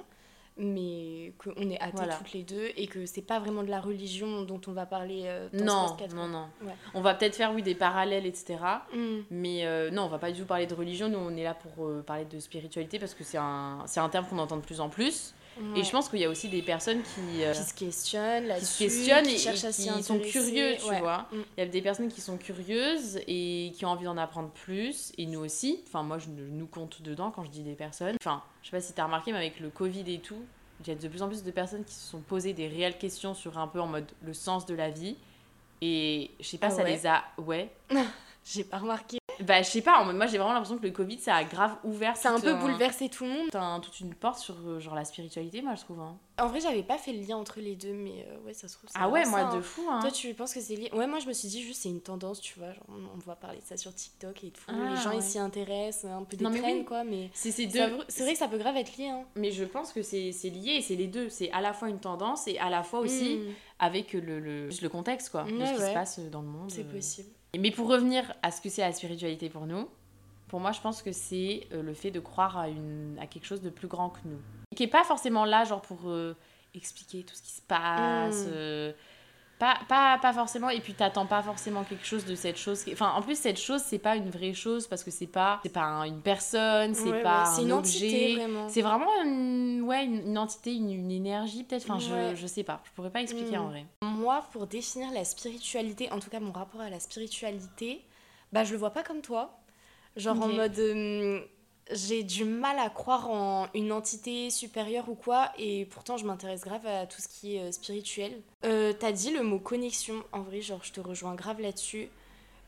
mais 0.57 1.33
qu'on 1.37 1.69
est 1.69 1.79
athées 1.79 1.91
Voilà. 1.95 2.15
toutes 2.15 2.31
les 2.31 2.43
deux 2.43 2.69
et 2.77 2.87
que 2.87 3.05
c'est 3.05 3.21
pas 3.21 3.39
vraiment 3.39 3.63
de 3.63 3.69
la 3.69 3.81
religion 3.81 4.43
dont 4.43 4.61
on 4.67 4.71
va 4.71 4.85
parler 4.85 5.23
euh, 5.25 5.49
dans 5.51 5.97
ce 5.97 6.13
Non, 6.15 6.23
non, 6.23 6.27
non. 6.27 6.47
Ouais. 6.63 6.73
On 6.93 7.01
va 7.01 7.13
peut-être 7.13 7.35
faire, 7.35 7.53
oui, 7.53 7.61
des 7.61 7.75
parallèles, 7.75 8.25
etc. 8.25 8.57
Mm. 8.93 8.97
Mais 9.31 9.65
euh, 9.65 9.91
non, 9.91 10.03
on 10.03 10.07
va 10.07 10.17
pas 10.17 10.31
du 10.31 10.39
tout 10.39 10.45
parler 10.45 10.65
de 10.65 10.73
religion. 10.73 11.09
Nous, 11.09 11.17
on 11.17 11.35
est 11.35 11.43
là 11.43 11.55
pour 11.55 11.85
euh, 11.87 12.01
parler 12.01 12.25
de 12.25 12.39
spiritualité 12.39 12.99
parce 12.99 13.13
que 13.13 13.23
c'est 13.23 13.37
un, 13.37 13.83
c'est 13.85 13.99
un 13.99 14.07
terme 14.09 14.25
qu'on 14.27 14.39
entend 14.39 14.57
de 14.57 14.61
plus 14.61 14.79
en 14.79 14.89
plus. 14.89 15.33
Ouais. 15.57 15.79
Et 15.79 15.83
je 15.83 15.91
pense 15.91 16.09
qu'il 16.09 16.19
y 16.19 16.25
a 16.25 16.29
aussi 16.29 16.49
des 16.49 16.61
personnes 16.61 17.01
qui, 17.01 17.43
euh, 17.43 17.53
qui 17.53 17.63
se 17.63 17.73
questionnent 17.73 18.53
qui 18.59 18.65
se 18.65 18.79
questionnent 18.79 19.25
qui 19.25 19.35
et, 19.35 19.37
cherchent 19.37 19.63
et 19.63 19.67
à 19.67 19.71
s'y 19.71 19.89
qui 19.89 20.03
sont 20.03 20.19
curieux, 20.19 20.75
tu 20.77 20.89
Ouais. 20.89 20.99
vois. 20.99 21.27
Mm. 21.31 21.35
Il 21.57 21.59
y 21.59 21.63
a 21.63 21.69
des 21.69 21.81
personnes 21.81 22.09
qui 22.09 22.21
sont 22.21 22.37
curieuses 22.37 23.19
et 23.27 23.71
qui 23.75 23.85
ont 23.85 23.89
envie 23.89 24.05
d'en 24.05 24.17
apprendre 24.17 24.49
plus, 24.49 25.11
et 25.17 25.25
nous 25.25 25.39
aussi. 25.39 25.81
Enfin, 25.87 26.03
moi, 26.03 26.17
je 26.17 26.27
nous 26.29 26.67
compte 26.67 27.01
dedans 27.01 27.31
quand 27.31 27.43
je 27.43 27.49
dis 27.51 27.61
des 27.63 27.75
personnes. 27.75 28.15
Enfin, 28.21 28.43
je 28.61 28.69
sais 28.69 28.75
pas 28.77 28.81
si 28.81 28.93
t'as 28.93 29.05
remarqué, 29.05 29.31
mais 29.31 29.37
avec 29.37 29.59
le 29.59 29.69
Covid 29.69 30.03
et 30.13 30.19
tout, 30.19 30.43
il 30.81 30.87
y 30.87 30.91
a 30.91 30.95
de 30.95 31.07
plus 31.07 31.21
en 31.21 31.27
plus 31.29 31.43
de 31.43 31.51
personnes 31.51 31.85
qui 31.85 31.93
se 31.93 32.09
sont 32.09 32.19
posées 32.19 32.53
des 32.53 32.67
réelles 32.67 32.97
questions 32.97 33.33
sur 33.33 33.57
un 33.57 33.67
peu 33.67 33.79
en 33.79 33.87
mode 33.87 34.11
le 34.23 34.33
sens 34.33 34.65
de 34.65 34.75
la 34.75 34.89
vie. 34.89 35.15
Et 35.81 36.31
je 36.39 36.45
sais 36.47 36.57
pas, 36.57 36.67
Ah 36.67 36.71
ça 36.71 36.83
ouais 36.83 36.91
les 36.91 37.07
a. 37.07 37.23
Ouais. 37.37 37.69
j'ai 38.45 38.63
pas 38.63 38.77
remarqué 38.79 39.17
Bah, 39.41 39.61
je 39.61 39.69
sais 39.69 39.81
pas, 39.81 39.99
en 39.99 40.05
mode, 40.05 40.15
moi 40.15 40.25
j'ai 40.27 40.37
vraiment 40.37 40.53
l'impression 40.53 40.77
que 40.77 40.83
le 40.83 40.91
Covid 40.91 41.19
ça 41.19 41.35
a 41.35 41.43
grave 41.43 41.75
ouvert. 41.83 42.15
ça 42.17 42.29
a 42.29 42.33
un 42.33 42.39
peu 42.39 42.53
bouleversé 42.55 43.09
tout 43.09 43.23
le 43.25 43.31
monde 43.31 43.49
un- 43.55 43.79
toute 43.79 43.99
une 43.99 44.13
porte 44.13 44.39
sur 44.39 44.55
euh, 44.65 44.79
genre 44.79 44.95
la 44.95 45.05
spiritualité, 45.05 45.61
moi 45.61 45.75
je 45.75 45.81
trouve. 45.81 45.99
hein. 45.99 46.17
en 46.39 46.47
vrai 46.47 46.59
j'avais 46.59 46.83
pas 46.83 46.97
fait 46.97 47.13
le 47.13 47.19
lien 47.25 47.37
entre 47.37 47.59
les 47.59 47.75
deux 47.75 47.93
mais 47.93 48.25
euh, 48.29 48.45
ouais 48.45 48.53
ça 48.53 48.67
se 48.67 48.75
trouve 48.77 48.89
Ah 48.93 49.09
ouais, 49.09 49.25
moi 49.25 49.41
ça, 49.41 49.51
de 49.53 49.57
hein. 49.57 49.61
fou. 49.61 49.81
Hein. 49.89 49.99
Toi, 50.01 50.11
tu 50.11 50.33
penses 50.33 50.53
que 50.53 50.59
c'est 50.61 50.75
lié? 50.75 50.89
Ouais, 50.93 51.07
moi, 51.07 51.19
je 51.19 51.27
me 51.27 51.33
suis 51.33 51.47
dit 51.47 51.61
juste 51.61 51.81
c'est 51.83 51.89
une 51.89 52.01
tendance, 52.01 52.39
tu 52.41 52.57
vois. 52.59 52.71
Genre, 52.73 52.83
on 52.89 53.17
voit 53.19 53.35
parler 53.35 53.59
de 53.59 53.63
ça 53.63 53.77
sur 53.77 53.93
TikTok 53.93 54.43
et 54.43 54.51
tout. 54.51 54.61
Ah, 54.67 54.73
les 54.91 54.97
gens, 55.01 55.09
ouais. 55.11 55.17
ils 55.17 55.21
s'y 55.23 55.39
intéressent, 55.39 56.05
un 56.11 56.23
peu 56.23 56.37
des 56.37 56.43
Non, 56.43 56.49
mais 56.51 56.59
trends, 56.59 56.71
oui. 56.71 56.85
quoi. 56.85 57.03
Mais 57.03 57.29
C'est 57.33 57.65
deux. 57.67 57.97
c'est 58.07 58.23
vrai 58.23 58.33
que 58.33 58.39
ça 58.39 58.47
peut 58.47 58.57
grave 58.57 58.77
être 58.77 58.95
lié. 58.97 59.07
Hein. 59.09 59.23
Mais 59.35 59.51
je 59.51 59.63
pense 59.63 59.91
que 59.93 60.01
c'est 60.01 60.31
c'est 60.31 60.49
lié 60.49 60.73
et 60.77 60.81
c'est 60.81 60.95
les 60.95 61.07
deux. 61.07 61.29
C'est 61.29 61.51
à 61.51 61.61
la 61.61 61.73
fois 61.73 61.89
une 61.89 61.99
tendance 61.99 62.47
et 62.47 62.57
à 62.59 62.69
la 62.69 62.83
fois 62.83 62.99
aussi 62.99 63.37
Mm, 63.37 63.51
avec 63.79 64.13
le, 64.13 64.39
le, 64.39 64.69
juste 64.69 64.81
le 64.81 64.89
contexte 64.89 65.29
quoi, 65.29 65.43
de 65.43 65.51
Ouais, 65.57 65.65
ce 65.67 65.73
qui 65.73 65.79
ouais. 65.79 65.87
se 65.89 65.93
passe 65.93 66.19
dans 66.19 66.41
le 66.41 66.47
monde. 66.47 66.71
c'est 66.71 66.81
euh. 66.85 66.91
possible. 66.93 67.29
Mais 67.57 67.71
pour 67.71 67.87
revenir 67.87 68.33
à 68.41 68.51
ce 68.51 68.61
que 68.61 68.69
c'est 68.69 68.81
la 68.81 68.91
spiritualité 68.91 69.49
pour 69.49 69.65
nous, 69.65 69.89
pour 70.47 70.59
moi 70.59 70.71
je 70.71 70.81
pense 70.81 71.01
que 71.01 71.11
c'est 71.11 71.67
euh, 71.73 71.81
le 71.81 71.93
fait 71.93 72.11
de 72.11 72.19
croire 72.19 72.57
à, 72.57 72.69
une, 72.69 73.17
à 73.19 73.27
quelque 73.27 73.45
chose 73.45 73.61
de 73.61 73.69
plus 73.69 73.87
grand 73.87 74.09
que 74.09 74.19
nous. 74.25 74.39
Qui 74.75 74.83
est 74.83 74.87
pas 74.87 75.03
forcément 75.03 75.45
là 75.45 75.63
genre 75.63 75.81
pour 75.81 76.09
euh, 76.09 76.35
expliquer 76.73 77.23
tout 77.23 77.35
ce 77.35 77.41
qui 77.41 77.51
se 77.51 77.61
passe. 77.61 78.45
Mm. 78.45 78.51
euh, 78.51 78.93
pas, 79.59 79.79
pas, 79.87 80.17
pas 80.21 80.33
forcément, 80.33 80.69
et 80.69 80.81
puis 80.81 80.93
t'attends 80.93 81.25
pas 81.25 81.41
forcément 81.41 81.83
quelque 81.83 82.05
chose 82.05 82.25
de 82.25 82.35
cette 82.35 82.57
chose. 82.57 82.83
Enfin, 82.91 83.11
en 83.15 83.21
plus, 83.21 83.37
cette 83.37 83.59
chose, 83.59 83.81
c'est 83.85 83.99
pas 83.99 84.15
une 84.17 84.29
vraie 84.29 84.53
chose 84.53 84.85
parce 84.87 85.03
que 85.03 85.11
c'est 85.11 85.27
pas, 85.27 85.59
c'est 85.63 85.71
pas 85.71 85.83
un- 85.83 86.03
une 86.03 86.21
personne, 86.21 86.93
c'est 86.93 87.09
Ouais, 87.09 87.23
pas 87.23 87.43
ouais, 87.53 87.59
un 87.59 87.61
une 87.63 87.71
objet. 87.71 88.05
entité, 88.05 88.35
vraiment. 88.35 88.67
C'est 88.69 88.81
vraiment 88.81 89.21
une, 89.23 89.81
ouais, 89.83 90.03
une, 90.05 90.27
une 90.27 90.37
entité, 90.37 90.73
une, 90.73 90.91
une 90.91 91.11
énergie 91.11 91.63
peut-être. 91.63 91.89
Enfin, 91.89 91.99
Ouais. 92.13 92.31
je, 92.35 92.41
je 92.41 92.47
sais 92.47 92.63
pas. 92.63 92.81
Je 92.83 92.91
pourrais 92.91 93.11
pas 93.11 93.21
expliquer 93.21 93.57
Mm. 93.57 93.61
en 93.61 93.67
vrai. 93.69 93.85
Moi, 94.01 94.43
pour 94.51 94.67
définir 94.67 95.11
la 95.13 95.23
spiritualité, 95.23 96.11
en 96.11 96.19
tout 96.19 96.29
cas 96.29 96.39
mon 96.41 96.51
rapport 96.51 96.81
à 96.81 96.89
la 96.89 96.99
spiritualité, 96.99 98.03
bah, 98.51 98.63
je 98.65 98.73
le 98.73 98.77
vois 98.77 98.91
pas 98.91 99.03
comme 99.03 99.21
toi. 99.21 99.57
Genre 100.17 100.41
en 100.41 100.47
mode. 100.47 100.77
euh, 100.79 101.41
j'ai 101.91 102.23
du 102.23 102.45
mal 102.45 102.79
à 102.79 102.89
croire 102.89 103.29
en 103.29 103.67
une 103.73 103.91
entité 103.91 104.49
supérieure 104.49 105.07
ou 105.09 105.15
quoi, 105.15 105.51
et 105.57 105.85
pourtant 105.85 106.17
je 106.17 106.25
m'intéresse 106.25 106.61
grave 106.61 106.85
à 106.87 107.05
tout 107.05 107.21
ce 107.21 107.27
qui 107.27 107.55
est 107.55 107.59
euh, 107.61 107.71
spirituel. 107.71 108.31
Euh, 108.65 108.93
T'as 108.93 109.11
dit 109.11 109.31
le 109.31 109.43
mot 109.43 109.59
connexion, 109.59 110.23
en 110.31 110.41
vrai, 110.41 110.61
genre 110.61 110.79
je 110.83 110.91
te 110.91 110.99
rejoins 110.99 111.35
grave 111.35 111.61
là-dessus. 111.61 112.09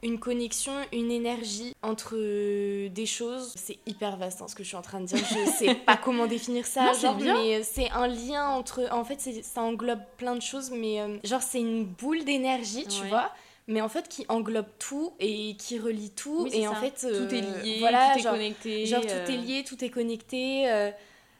Une 0.04 0.20
connexion, 0.20 0.74
une 0.94 1.10
énergie 1.12 1.74
entre 1.82 2.14
euh, 2.16 2.88
des 2.90 3.08
choses, 3.08 3.52
c'est 3.56 3.80
hyper 3.88 4.16
vaste 4.18 4.44
hein, 4.44 4.48
ce 4.48 4.54
que 4.54 4.62
je 4.62 4.68
suis 4.68 4.78
en 4.78 4.84
train 4.84 5.00
de 5.02 5.06
dire. 5.08 5.18
Je 5.18 5.50
sais 5.58 5.74
pas 5.74 5.98
comment 5.98 6.28
définir 6.28 6.68
ça, 6.68 6.86
Non, 6.86 6.94
genre, 6.94 7.18
mais 7.18 7.64
c'est 7.64 7.90
un 7.90 8.06
lien 8.08 8.48
entre. 8.50 8.88
En 8.92 9.04
fait, 9.04 9.20
ça 9.20 9.62
englobe 9.64 10.02
plein 10.18 10.36
de 10.36 10.42
choses, 10.44 10.70
mais 10.70 11.02
euh, 11.02 11.18
genre 11.24 11.42
c'est 11.42 11.60
une 11.60 11.84
boule 11.86 12.24
d'énergie, 12.26 12.86
tu 12.86 13.02
Ouais. 13.02 13.10
vois, 13.10 13.32
mais 13.68 13.82
en 13.82 13.90
fait 13.90 14.08
qui 14.10 14.26
englobe 14.30 14.68
tout 14.80 15.14
et 15.20 15.56
qui 15.58 15.78
relie 15.80 16.12
tout, 16.12 16.44
Oui, 16.46 16.52
et 16.54 16.68
en 16.68 16.76
fait 16.76 16.96
tout 16.96 17.34
est 17.36 17.42
lié, 17.42 17.80
voilà, 17.80 18.12
tout 18.14 18.20
est 18.20 18.24
connecté. 18.24 18.86
Genre 18.86 19.02
tout 19.06 19.32
est 19.32 19.38
lié, 19.38 19.64
tout 19.66 19.84
est 19.84 19.90
connecté. 19.90 20.72
euh, 20.72 20.92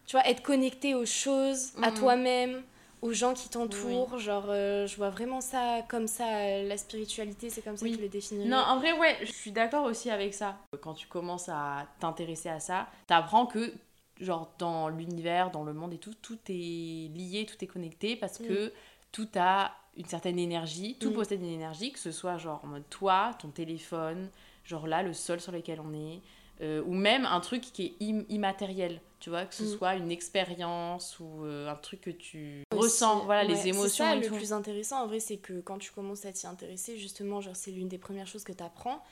tu 0.06 0.16
vois, 0.16 0.26
être 0.28 0.42
connecté 0.42 0.96
aux 0.96 1.06
choses, 1.06 1.74
à 1.82 1.90
Mhm. 1.92 1.94
toi-même, 1.98 2.64
aux 3.02 3.12
gens 3.12 3.34
qui 3.34 3.50
t'entourent. 3.50 4.18
Genre, 4.18 4.46
euh, 4.48 4.88
je 4.88 4.96
vois 4.96 5.10
vraiment 5.10 5.42
ça 5.42 5.82
comme 5.90 6.08
ça, 6.08 6.62
la 6.64 6.78
spiritualité, 6.78 7.50
c'est 7.50 7.62
comme 7.62 7.76
ça 7.76 7.84
Oui. 7.84 7.92
que 7.92 7.98
je 7.98 8.02
le 8.04 8.08
définirais. 8.08 8.48
Non, 8.48 8.56
en 8.58 8.78
vrai, 8.78 8.94
ouais, 8.98 9.18
je 9.22 9.32
suis 9.34 9.52
d'accord 9.52 9.84
aussi 9.86 10.10
avec 10.10 10.34
ça. 10.34 10.58
Quand 10.82 10.94
tu 10.94 11.08
commences 11.08 11.50
à 11.50 11.88
t'intéresser 12.00 12.48
à 12.48 12.62
ça, 12.62 12.88
t'apprends 13.08 13.48
que, 13.48 13.74
genre, 14.22 14.50
dans 14.60 14.88
l'univers, 14.88 15.52
dans 15.52 15.64
le 15.66 15.74
monde 15.74 15.94
et 15.94 15.98
tout, 15.98 16.14
tout 16.22 16.40
est 16.48 17.12
lié, 17.14 17.46
tout 17.46 17.62
est 17.62 17.68
connecté 17.68 18.16
parce 18.16 18.38
que 18.38 18.72
tout 19.12 19.28
a 19.36 19.72
une 19.98 20.06
certaine 20.06 20.40
énergie, 20.40 20.96
tout 21.00 21.10
Mm. 21.10 21.14
possède 21.14 21.42
une 21.42 21.48
énergie, 21.52 21.92
que 21.92 22.00
ce 22.00 22.12
soit, 22.12 22.38
genre, 22.38 22.62
en 22.64 22.68
mode 22.68 22.90
toi, 22.90 23.36
ton 23.40 23.50
téléphone, 23.50 24.30
genre 24.64 24.88
là, 24.88 25.04
le 25.04 25.14
sol 25.14 25.40
sur 25.40 25.52
lequel 25.52 25.80
on 25.82 25.94
est, 25.94 26.22
euh, 26.62 26.84
ou 26.86 26.94
même 26.94 27.26
un 27.26 27.40
truc 27.40 27.62
qui 27.62 27.86
est 28.00 28.04
im- 28.04 28.26
immatériel, 28.30 29.02
tu 29.20 29.30
vois, 29.30 29.46
que 29.46 29.54
ce 29.56 29.64
Mm. 29.64 29.78
soit 29.78 29.96
une 29.96 30.12
expérience 30.12 31.20
ou 31.20 31.46
euh, 31.46 31.70
un 31.70 31.76
truc 31.76 32.02
que 32.02 32.10
tu 32.12 32.64
Aussi, 32.72 32.84
ressens, 33.04 33.26
voilà, 33.26 33.42
ouais, 33.44 33.48
les 33.56 33.68
émotions 33.68 33.88
C'est 34.06 34.12
ça 34.12 34.16
et 34.16 34.20
le 34.22 34.28
tout. 34.28 34.36
plus 34.36 34.54
intéressant 34.54 35.04
en 35.04 35.08
vrai, 35.08 35.20
c'est 35.20 35.38
que 35.38 35.60
quand 35.62 35.78
tu 35.78 35.92
commences 35.92 36.26
à 36.26 36.32
t'y 36.32 36.48
intéresser, 36.48 36.98
justement, 36.98 37.42
genre 37.42 37.56
c'est 37.56 37.72
l'une 37.72 37.88
des 37.88 37.98
premières 37.98 38.28
choses 38.28 38.44
que 38.44 38.54
tu 38.54 38.64
apprends. 38.64 39.04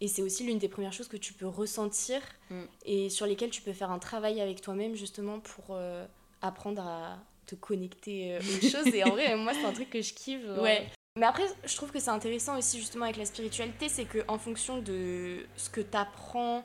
Et 0.00 0.08
c'est 0.08 0.22
aussi 0.22 0.44
l'une 0.44 0.58
des 0.58 0.68
premières 0.68 0.92
choses 0.92 1.06
que 1.08 1.16
tu 1.16 1.32
peux 1.34 1.46
ressentir 1.46 2.20
Mm. 2.50 2.62
et 2.84 3.08
sur 3.10 3.26
lesquelles 3.26 3.50
tu 3.50 3.62
peux 3.62 3.72
faire 3.72 3.90
un 3.90 3.98
travail 4.00 4.40
avec 4.40 4.60
toi-même 4.60 4.94
justement 4.96 5.38
pour 5.40 5.66
euh, 5.70 6.04
apprendre 6.42 6.82
à 6.82 7.18
te 7.46 7.54
connecter 7.54 8.34
euh, 8.34 8.38
aux 8.40 8.66
choses. 8.68 8.94
Et 8.94 9.04
en 9.04 9.10
vrai, 9.10 9.36
moi, 9.36 9.52
c'est 9.54 9.64
un 9.64 9.72
truc 9.72 9.90
que 9.90 10.02
je 10.02 10.12
kiffe. 10.14 10.44
genre. 10.44 10.62
Ouais. 10.62 10.88
Mais 11.16 11.26
après, 11.26 11.44
je 11.64 11.76
trouve 11.76 11.92
que 11.92 12.00
c'est 12.00 12.10
intéressant 12.10 12.58
aussi 12.58 12.78
justement 12.78 13.04
avec 13.04 13.16
la 13.16 13.24
spiritualité, 13.24 13.88
c'est 13.88 14.04
que 14.04 14.18
en 14.28 14.38
fonction 14.38 14.78
de 14.82 15.46
ce 15.56 15.70
que 15.70 15.80
tu 15.80 15.96
apprends 15.96 16.64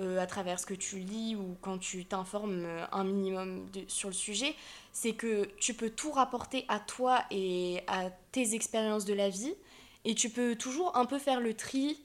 à 0.00 0.26
travers 0.28 0.60
ce 0.60 0.66
que 0.66 0.74
tu 0.74 1.00
lis 1.00 1.34
ou 1.34 1.56
quand 1.60 1.76
tu 1.78 2.04
t'informes 2.04 2.62
euh, 2.64 2.84
un 2.92 3.02
minimum 3.02 3.68
de- 3.72 3.82
sur 3.88 4.08
le 4.08 4.14
sujet, 4.14 4.54
c'est 4.92 5.12
que 5.14 5.46
tu 5.58 5.74
peux 5.74 5.90
tout 5.90 6.12
rapporter 6.12 6.64
à 6.68 6.78
toi 6.78 7.24
et 7.32 7.80
à 7.88 8.10
tes 8.30 8.54
expériences 8.54 9.04
de 9.04 9.14
la 9.14 9.28
vie 9.28 9.52
et 10.04 10.14
tu 10.14 10.30
peux 10.30 10.54
toujours 10.54 10.96
un 10.96 11.04
peu 11.04 11.18
faire 11.18 11.40
le 11.40 11.52
tri 11.54 12.00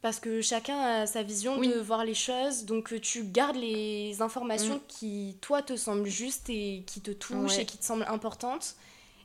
Parce 0.00 0.20
que 0.20 0.40
chacun 0.42 0.78
a 0.78 1.06
sa 1.06 1.22
vision 1.24 1.58
Oui. 1.58 1.68
de 1.68 1.78
voir 1.80 2.04
les 2.04 2.14
choses, 2.14 2.64
donc 2.64 2.92
euh, 2.92 3.00
tu 3.00 3.24
gardes 3.24 3.56
les 3.56 4.22
informations 4.22 4.76
Mm. 4.76 4.80
qui, 4.86 5.36
toi, 5.40 5.60
te 5.60 5.76
semblent 5.76 6.06
justes 6.06 6.48
et 6.50 6.84
qui 6.86 7.00
te 7.00 7.10
touchent 7.10 7.56
Ouais. 7.56 7.62
et 7.62 7.66
qui 7.66 7.78
te 7.78 7.84
semblent 7.84 8.06
importantes. 8.08 8.76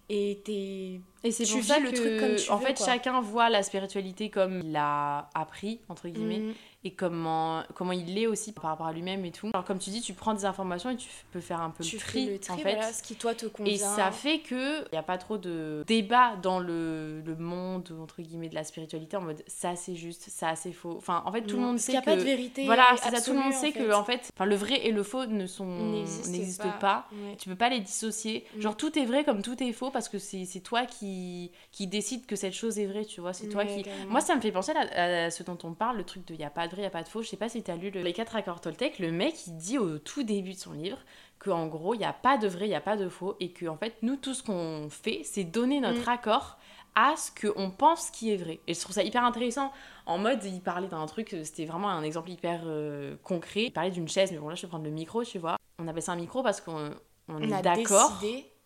Et 0.10 0.42
t'es... 0.44 1.00
Et 1.24 1.32
c'est 1.32 1.44
Tu 1.46 1.52
pour 1.54 1.62
vis 1.62 1.68
ça 1.68 1.80
le 1.80 1.92
que, 1.92 1.96
truc 1.96 2.20
comme 2.20 2.36
tu 2.36 2.50
en 2.52 2.58
veux, 2.58 2.66
fait, 2.66 2.74
quoi. 2.74 2.86
chacun 2.88 3.22
voit 3.22 3.50
la 3.50 3.64
spiritualité 3.64 4.30
comme 4.30 4.62
il 4.64 4.72
l'a 4.74 5.30
appris, 5.34 5.80
entre 5.90 6.08
guillemets, 6.10 6.40
Mhm. 6.40 6.54
Et 6.86 6.92
comment, 6.92 7.64
comment 7.76 7.92
il 7.94 8.14
l'est 8.14 8.28
aussi 8.28 8.52
par 8.52 8.66
rapport 8.66 8.88
à 8.88 8.94
lui-même 8.94 9.24
et 9.26 9.32
tout. 9.32 9.50
Alors, 9.54 9.64
comme 9.66 9.80
tu 9.80 9.90
dis, 9.90 10.02
tu 10.02 10.14
prends 10.14 10.34
des 10.34 10.46
informations 10.46 10.90
et 10.90 10.98
tu 10.98 11.08
peux 11.32 11.40
faire 11.40 11.62
un 11.62 11.70
peu 11.70 11.84
Tu 11.84 11.96
le 11.96 12.02
tri, 12.02 12.26
le 12.30 12.40
tri, 12.40 12.54
en 12.54 12.58
fait. 12.58 12.74
voilà, 12.76 12.92
ce 12.92 13.02
qui, 13.04 13.16
toi, 13.16 13.34
te 13.36 13.46
convient. 13.46 13.74
Et 13.74 13.78
ça 13.78 14.12
fait 14.12 14.40
que 14.40 14.82
il 14.84 14.90
n'y 14.92 14.98
a 14.98 15.04
pas 15.04 15.18
trop 15.18 15.38
de 15.38 15.84
débat 15.88 16.36
dans 16.42 16.60
le, 16.60 17.22
le 17.22 17.36
monde 17.36 17.96
entre 18.02 18.22
guillemets 18.22 18.50
de 18.50 18.56
la 18.56 18.64
spiritualité 18.64 19.18
en 19.18 19.22
mode 19.22 19.44
ça 19.48 19.76
c'est 19.76 19.96
juste, 19.96 20.30
ça 20.30 20.56
c'est 20.56 20.72
faux. 20.72 20.96
Enfin 20.98 21.22
en 21.26 21.32
fait 21.32 21.42
tout 21.44 21.56
le 21.56 21.62
monde 21.62 21.80
sait 21.80 21.94
qu'il 21.94 21.96
y 21.96 21.98
a 21.98 22.02
que 22.02 22.06
pas 22.06 22.16
de 22.16 22.22
vérité 22.22 22.66
voilà 22.66 22.86
ça 22.98 23.22
tout 23.22 23.32
le 23.34 23.40
monde 23.40 23.54
en 23.54 23.58
sait 23.58 23.72
fait. 23.72 23.80
que 23.86 23.94
en 23.94 24.04
fait 24.04 24.30
enfin 24.36 24.46
le 24.46 24.56
vrai 24.56 24.86
et 24.86 24.92
le 24.92 25.04
faux 25.04 25.26
ne 25.26 25.46
sont 25.48 25.66
N'existe 25.66 26.28
n'existent 26.30 26.70
pas. 26.72 26.78
pas. 26.80 27.08
Ouais. 27.14 27.36
Tu 27.38 27.50
peux 27.50 27.56
pas 27.56 27.70
les 27.70 27.80
dissocier. 27.80 28.46
Mm. 28.56 28.62
Genre 28.62 28.78
tout 28.78 28.98
est 29.00 29.06
vrai 29.06 29.24
comme 29.24 29.42
tout 29.42 29.62
est 29.64 29.72
faux 29.74 29.90
parce 29.92 30.10
que 30.10 30.18
c'est 30.20 30.46
toi 30.64 30.86
qui 30.86 31.52
qui 31.72 31.88
décide 31.88 32.26
que 32.26 32.36
cette 32.36 32.54
chose 32.54 32.78
est 32.80 32.86
vraie, 32.86 33.06
tu 33.06 33.22
vois. 33.22 33.34
C'est 33.34 33.48
toi 33.50 33.66
qui. 33.66 33.84
carrément. 33.84 34.12
Moi 34.12 34.22
ça 34.22 34.36
me 34.36 34.42
fait 34.42 34.52
penser 34.52 34.72
à, 34.74 35.26
à 35.26 35.32
ce 35.32 35.44
dont 35.44 35.58
on 35.64 35.74
parle, 35.74 35.98
le 35.98 36.04
truc 36.04 36.26
de 36.28 36.36
y 36.36 36.44
a 36.44 36.50
pas 36.50 36.68
de 36.68 36.73
vrai, 36.74 36.84
y 36.84 36.86
a 36.86 36.90
pas 36.90 37.04
de 37.04 37.08
faux. 37.10 37.22
Je 37.22 37.30
sais 37.30 37.38
pas 37.38 37.50
si 37.50 37.64
t'as 37.64 37.76
lu 37.76 37.90
le- 37.90 38.02
les 38.02 38.14
quatre 38.14 38.36
accords 38.36 38.62
Toltec. 38.62 39.00
Le 39.00 39.12
mec 39.12 39.48
il 39.48 39.56
dit 39.58 39.78
au 39.78 39.98
tout 40.00 40.24
début 40.24 40.54
de 40.54 40.58
son 40.60 40.74
livre 40.74 40.98
qu'en 41.40 41.68
gros, 41.68 41.94
il 41.94 42.00
n'y 42.00 42.06
a 42.06 42.14
pas 42.14 42.38
de 42.38 42.48
vrai, 42.48 42.66
il 42.66 42.70
n'y 42.70 42.76
a 42.76 42.82
pas 42.82 42.96
de 42.98 43.10
faux, 43.10 43.36
et 43.40 43.52
que 43.52 43.66
en 43.68 43.76
fait, 43.78 43.96
nous, 44.02 44.16
tout 44.16 44.34
ce 44.34 44.44
qu'on 44.44 44.88
fait, 44.90 45.22
c'est 45.24 45.44
donner 45.44 45.80
notre 45.82 46.06
Mm. 46.06 46.14
accord 46.14 46.58
à 46.96 47.16
ce 47.18 47.32
qu'on 47.32 47.72
pense 47.72 48.12
qui 48.12 48.32
est 48.32 48.38
vrai. 48.38 48.60
Et 48.68 48.74
je 48.74 48.80
trouve 48.80 48.94
ça 48.94 49.04
hyper 49.04 49.24
intéressant. 49.26 49.72
En 50.06 50.18
mode, 50.20 50.44
il 50.46 50.62
parlait 50.62 50.88
d'un 50.88 51.06
truc, 51.08 51.36
c'était 51.44 51.66
vraiment 51.66 51.90
un 51.90 52.04
exemple 52.04 52.30
hyper 52.30 52.62
euh, 52.66 53.16
concret. 53.24 53.64
Il 53.66 53.72
parlait 53.72 53.90
d'une 53.92 54.08
chaise, 54.08 54.32
mais 54.32 54.38
bon, 54.38 54.48
là, 54.48 54.56
je 54.56 54.62
vais 54.62 54.68
prendre 54.68 54.86
le 54.86 54.92
micro, 54.92 55.24
tu 55.24 55.40
vois. 55.40 55.58
On 55.80 55.88
appelle 55.88 56.04
ça 56.04 56.12
un 56.14 56.18
micro 56.18 56.44
parce 56.44 56.62
qu'on 56.62 56.92
on 57.28 57.42
est 57.42 57.62
d'accord. 57.62 58.22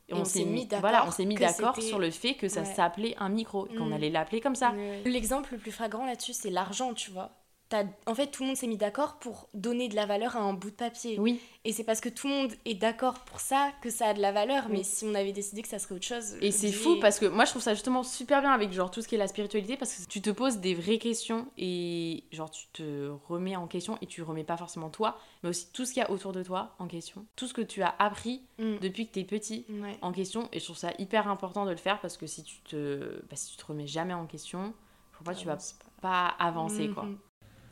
Et 0.09 0.13
on 0.13 0.23
s'est 0.23 0.45
mis 0.45 0.65
d'accord 0.65 0.81
Voilà, 0.81 1.05
on 1.07 1.11
s'est 1.11 1.25
mis 1.25 1.35
d'accord 1.35 1.81
sur 1.81 1.99
le 1.99 2.11
fait 2.11 2.35
que 2.35 2.47
ça 2.47 2.61
Ouais. 2.61 2.65
s'appelait 2.65 3.15
un 3.17 3.29
micro, 3.29 3.65
et 3.67 3.75
qu'on 3.75 3.85
Mm. 3.87 3.93
allait 3.93 4.09
l'appeler 4.09 4.39
comme 4.41 4.55
ça. 4.55 4.73
L'exemple 5.05 5.53
le 5.53 5.57
plus 5.57 5.71
flagrant 5.71 6.05
là-dessus, 6.05 6.33
c'est 6.33 6.49
l'argent, 6.49 6.93
tu 6.93 7.11
vois. 7.11 7.31
En 8.05 8.15
fait, 8.15 8.27
tout 8.27 8.43
le 8.43 8.47
monde 8.47 8.55
s'est 8.57 8.67
mis 8.67 8.77
d'accord 8.77 9.19
pour 9.19 9.49
donner 9.53 9.89
de 9.89 9.95
la 9.95 10.05
valeur 10.05 10.37
à 10.37 10.39
un 10.39 10.53
bout 10.53 10.69
de 10.69 10.75
papier. 10.75 11.19
Oui, 11.19 11.41
Et 11.65 11.73
c'est 11.73 11.83
parce 11.83 11.99
que 11.99 12.07
tout 12.09 12.27
le 12.27 12.33
monde 12.33 12.51
est 12.65 12.75
d'accord 12.75 13.19
pour 13.25 13.39
ça 13.41 13.71
que 13.81 13.89
ça 13.89 14.07
a 14.07 14.13
de 14.13 14.21
la 14.21 14.31
valeur. 14.31 14.65
Oui. 14.69 14.77
Mais 14.77 14.83
si 14.83 15.03
on 15.05 15.13
avait 15.15 15.33
décidé 15.33 15.61
que 15.61 15.67
ça 15.67 15.77
serait 15.79 15.95
autre 15.95 16.05
chose. 16.05 16.35
Et 16.41 16.51
c'est 16.51 16.71
fou 16.71 16.97
parce 17.01 17.19
que 17.19 17.25
moi 17.25 17.43
je 17.45 17.51
trouve 17.51 17.61
ça 17.61 17.73
justement 17.73 18.03
super 18.03 18.41
bien 18.41 18.51
avec 18.51 18.71
genre 18.71 18.89
tout 18.89 19.01
ce 19.01 19.07
qui 19.07 19.15
est 19.15 19.17
la 19.17 19.27
spiritualité 19.27 19.75
parce 19.75 19.93
que 19.93 20.07
tu 20.07 20.21
te 20.21 20.29
poses 20.29 20.57
des 20.59 20.73
vraies 20.75 20.97
questions 20.97 21.47
et 21.57 22.23
genre 22.31 22.49
tu 22.49 22.67
te 22.73 23.09
remets 23.27 23.55
en 23.57 23.67
question 23.67 23.97
et 24.01 24.05
tu 24.05 24.21
remets 24.21 24.43
pas 24.45 24.55
forcément 24.57 24.89
toi 24.89 25.17
mais 25.43 25.49
aussi 25.49 25.67
tout 25.73 25.85
ce 25.85 25.93
qu'il 25.93 26.01
y 26.01 26.05
a 26.05 26.09
autour 26.11 26.31
de 26.31 26.43
toi 26.43 26.75
en 26.79 26.87
question. 26.87 27.25
Tout 27.35 27.47
ce 27.47 27.53
que 27.53 27.61
tu 27.61 27.81
as 27.81 27.93
appris 27.99 28.41
Mm. 28.59 28.77
depuis 28.81 29.07
que 29.07 29.11
t'es 29.13 29.23
petit 29.23 29.65
Ouais. 29.69 29.97
en 30.01 30.11
question 30.11 30.49
et 30.51 30.59
je 30.59 30.63
trouve 30.63 30.77
ça 30.77 30.91
hyper 30.97 31.27
important 31.27 31.65
de 31.65 31.71
le 31.71 31.77
faire 31.77 31.99
parce 32.01 32.17
que 32.17 32.25
si 32.25 32.43
tu 32.43 32.59
te, 32.61 33.19
bah, 33.29 33.35
si 33.35 33.51
tu 33.51 33.57
te 33.57 33.65
remets 33.65 33.85
jamais 33.87 34.13
en 34.15 34.25
question, 34.25 34.73
pour 35.11 35.25
moi 35.25 35.35
tu 35.35 35.45
vas 35.45 35.57
pas 36.01 36.27
avancer 36.39 36.89
quoi. 36.89 37.05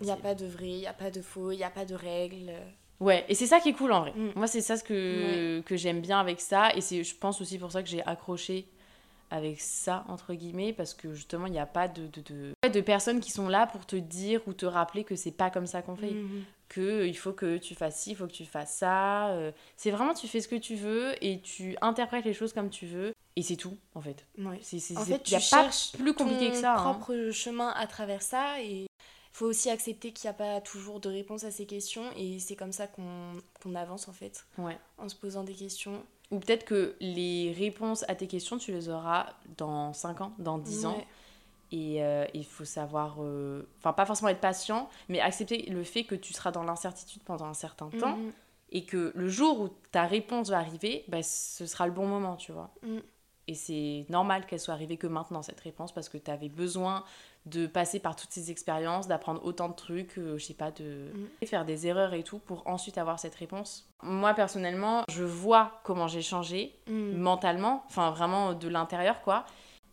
Il 0.02 0.06
n'y 0.06 0.12
a 0.12 0.16
pas 0.18 0.36
de 0.36 0.46
vrai, 0.46 0.68
il 0.70 0.80
n'y 0.80 0.88
a 0.88 0.94
pas 0.94 1.12
de 1.12 1.22
faux, 1.22 1.52
il 1.52 1.58
n'y 1.58 1.64
a 1.64 1.70
pas 1.70 1.86
de 1.86 1.96
règles. 1.96 2.52
Ouais, 3.00 3.26
et 3.28 3.36
c'est 3.36 3.48
ça 3.48 3.60
qui 3.60 3.70
est 3.70 3.74
cool 3.74 3.92
en 3.92 4.02
vrai. 4.02 4.14
Mm. 4.16 4.32
Moi, 4.36 4.48
c'est 4.48 4.62
ça 4.62 4.78
ce 4.78 4.84
que, 4.84 5.62
que 5.62 5.76
j'aime 5.76 6.02
bien 6.02 6.20
avec 6.20 6.40
ça. 6.42 6.74
Et 6.76 6.82
c'est, 6.82 7.04
je 7.04 7.16
pense 7.16 7.42
aussi 7.42 7.58
pour 7.58 7.72
ça 7.72 7.84
que 7.84 7.90
j'ai 7.90 8.02
accroché 8.06 8.68
avec 9.32 9.60
ça, 9.60 10.06
entre 10.08 10.34
guillemets, 10.34 10.72
parce 10.72 10.94
que 10.94 11.14
justement, 11.14 11.48
il 11.48 11.52
n'y 11.52 11.60
a 11.60 11.66
pas 11.66 11.88
de, 11.88 12.08
de, 12.08 12.54
de, 12.70 12.82
personnes 12.82 13.20
qui 13.20 13.32
sont 13.32 13.50
là 13.50 13.68
pour 13.68 13.86
te 13.86 13.96
dire 13.96 14.40
ou 14.48 14.54
te 14.54 14.66
rappeler 14.66 15.04
que 15.04 15.16
c'est 15.16 15.32
pas 15.32 15.50
comme 15.50 15.66
ça 15.66 15.82
qu'on 15.82 15.96
fait. 15.96 16.12
Mhm. 16.12 16.44
Que 16.70 16.82
euh, 16.82 17.08
il 17.08 17.18
faut 17.18 17.34
que 17.34 17.58
tu 17.58 17.76
fasses 17.76 18.00
ci, 18.00 18.12
il 18.12 18.16
faut 18.16 18.28
que 18.28 18.32
tu 18.32 18.46
fasses 18.46 18.78
ça. 18.78 19.28
euh, 19.30 19.52
c'est 19.78 19.92
vraiment, 19.92 20.14
tu 20.14 20.28
fais 20.28 20.42
ce 20.42 20.48
que 20.48 20.56
tu 20.56 20.76
veux 20.76 21.14
et 21.24 21.40
tu 21.42 21.76
interprètes 21.82 22.26
les 22.26 22.34
choses 22.34 22.54
comme 22.54 22.70
tu 22.70 22.86
veux. 22.86 23.14
Et 23.36 23.42
c'est 23.42 23.56
tout, 23.58 23.76
en 23.94 24.02
fait. 24.02 24.26
Ouais. 24.38 24.60
C'est, 24.62 24.80
c'est, 24.80 24.98
En 24.98 25.02
fait, 25.02 25.18
y 25.18 25.24
tu 25.24 25.36
a 25.36 25.40
pas 25.52 25.70
plus 25.98 26.14
compliqué 26.14 26.48
ton 26.48 26.52
que 26.54 26.58
ça. 26.58 26.74
hein. 26.76 26.94
propre 26.94 27.32
chemin 27.32 27.70
à 27.76 27.86
travers 27.88 28.22
ça 28.22 28.62
et 28.62 28.88
faut 29.36 29.48
aussi 29.48 29.70
accepter 29.70 30.14
qu'il 30.14 30.30
n'y 30.30 30.36
a 30.36 30.38
pas 30.38 30.62
toujours 30.62 31.00
de 31.02 31.10
réponse 31.10 31.44
à 31.44 31.52
ces 31.52 31.66
questions 31.66 32.06
et 32.16 32.40
c'est 32.40 32.56
comme 32.56 32.72
ça 32.72 32.88
qu'on 32.88 33.34
qu'on 33.62 33.76
avance 33.76 34.08
en 34.08 34.14
fait 34.14 34.46
Ouais. 34.58 34.78
en 34.98 35.10
se 35.10 35.16
posant 35.16 35.44
des 35.44 35.54
questions. 35.54 36.04
Ou 36.32 36.40
peut-être 36.40 36.64
que 36.66 36.96
les 37.02 37.52
réponses 37.52 38.06
à 38.08 38.16
tes 38.16 38.28
questions, 38.28 38.58
tu 38.58 38.72
les 38.72 38.88
auras 38.90 39.28
dans 39.58 39.92
5 39.94 40.22
ans, 40.22 40.34
dans 40.40 40.58
10 40.58 40.86
ans. 40.86 40.98
Et 41.72 42.02
euh, 42.04 42.26
il 42.34 42.46
faut 42.46 42.64
savoir, 42.64 43.18
euh, 43.20 43.68
enfin 43.80 43.92
pas 43.92 44.06
forcément 44.06 44.30
être 44.30 44.40
patient, 44.40 44.88
mais 45.10 45.20
accepter 45.20 45.64
le 45.70 45.84
fait 45.84 46.04
que 46.06 46.16
tu 46.16 46.32
seras 46.34 46.52
dans 46.52 46.64
l'incertitude 46.64 47.22
pendant 47.24 47.46
un 47.46 47.54
certain 47.54 47.90
temps 47.90 48.16
Mhm. 48.18 48.32
et 48.70 48.86
que 48.86 49.12
le 49.16 49.28
jour 49.28 49.60
où 49.60 49.70
ta 49.92 50.06
réponse 50.06 50.50
va 50.50 50.60
arriver, 50.60 51.04
bah, 51.10 51.22
ce 51.24 51.66
sera 51.66 51.86
le 51.88 51.94
bon 51.94 52.08
moment, 52.08 52.38
tu 52.38 52.52
vois. 52.54 52.74
Mm. 52.84 53.00
Et 53.48 53.54
c'est 53.54 54.06
normal 54.10 54.46
qu'elle 54.48 54.60
soit 54.60 54.74
arrivée 54.74 54.98
que 54.98 55.08
maintenant, 55.08 55.42
cette 55.44 55.60
réponse, 55.60 55.92
parce 55.92 56.08
que 56.10 56.18
tu 56.18 56.32
avais 56.32 56.50
besoin 56.50 57.04
de 57.46 57.68
passer 57.68 58.00
par 58.00 58.16
toutes 58.16 58.32
ces 58.32 58.50
expériences, 58.50 59.08
d'apprendre 59.08 59.40
autant 59.46 59.70
de 59.70 59.76
trucs, 59.76 60.18
euh, 60.18 60.38
je 60.38 60.44
sais 60.46 60.54
pas, 60.56 60.72
de 60.72 61.12
Mm. 61.42 61.46
faire 61.46 61.64
des 61.66 61.86
erreurs 61.88 62.14
et 62.16 62.24
tout 62.24 62.40
pour 62.40 62.66
ensuite 62.68 62.98
avoir 62.98 63.20
cette 63.20 63.36
réponse. 63.36 63.88
Moi, 64.02 64.34
personnellement, 64.34 65.04
je 65.12 65.24
vois 65.24 65.80
comment 65.84 66.08
j'ai 66.08 66.22
changé 66.24 66.74
Mhm. 66.88 67.18
mentalement, 67.18 67.84
enfin 67.88 68.10
vraiment 68.12 68.54
de 68.54 68.68
l'intérieur, 68.68 69.22
quoi. 69.22 69.46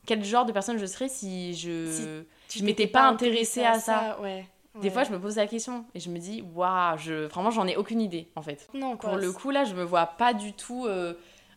Quel 0.07 0.25
genre 0.25 0.45
de 0.47 0.53
personne 0.53 0.79
je 0.79 0.87
serais 0.87 1.09
si 1.09 1.55
je 1.55 2.23
Tu 2.49 2.59
je 2.61 2.65
m'étais 2.65 2.87
pas 2.87 3.07
intéressée 3.09 3.65
à 3.65 3.79
ça. 3.79 4.19
ouais. 4.21 4.47
Des 4.81 4.89
fois, 4.89 5.05
je 5.05 5.11
me 5.13 5.21
pose 5.21 5.37
la 5.37 5.47
question 5.47 5.85
et 5.95 6.01
je 6.01 6.09
me 6.09 6.19
dis, 6.19 6.43
waouh, 6.55 6.97
je... 6.97 7.27
vraiment, 7.27 7.51
j'en 7.51 7.67
ai 7.67 7.77
aucune 7.77 8.01
idée, 8.01 8.31
en 8.37 8.41
fait. 8.43 8.69
non 8.73 8.97
quoi. 8.97 9.11
Pour 9.11 9.19
le 9.19 9.31
coup, 9.31 9.51
là, 9.51 9.65
je 9.65 9.75
me 9.75 9.85
vois 9.85 10.07
pas 10.07 10.33
du 10.33 10.55
tout. 10.55 10.87
euh, 10.87 11.13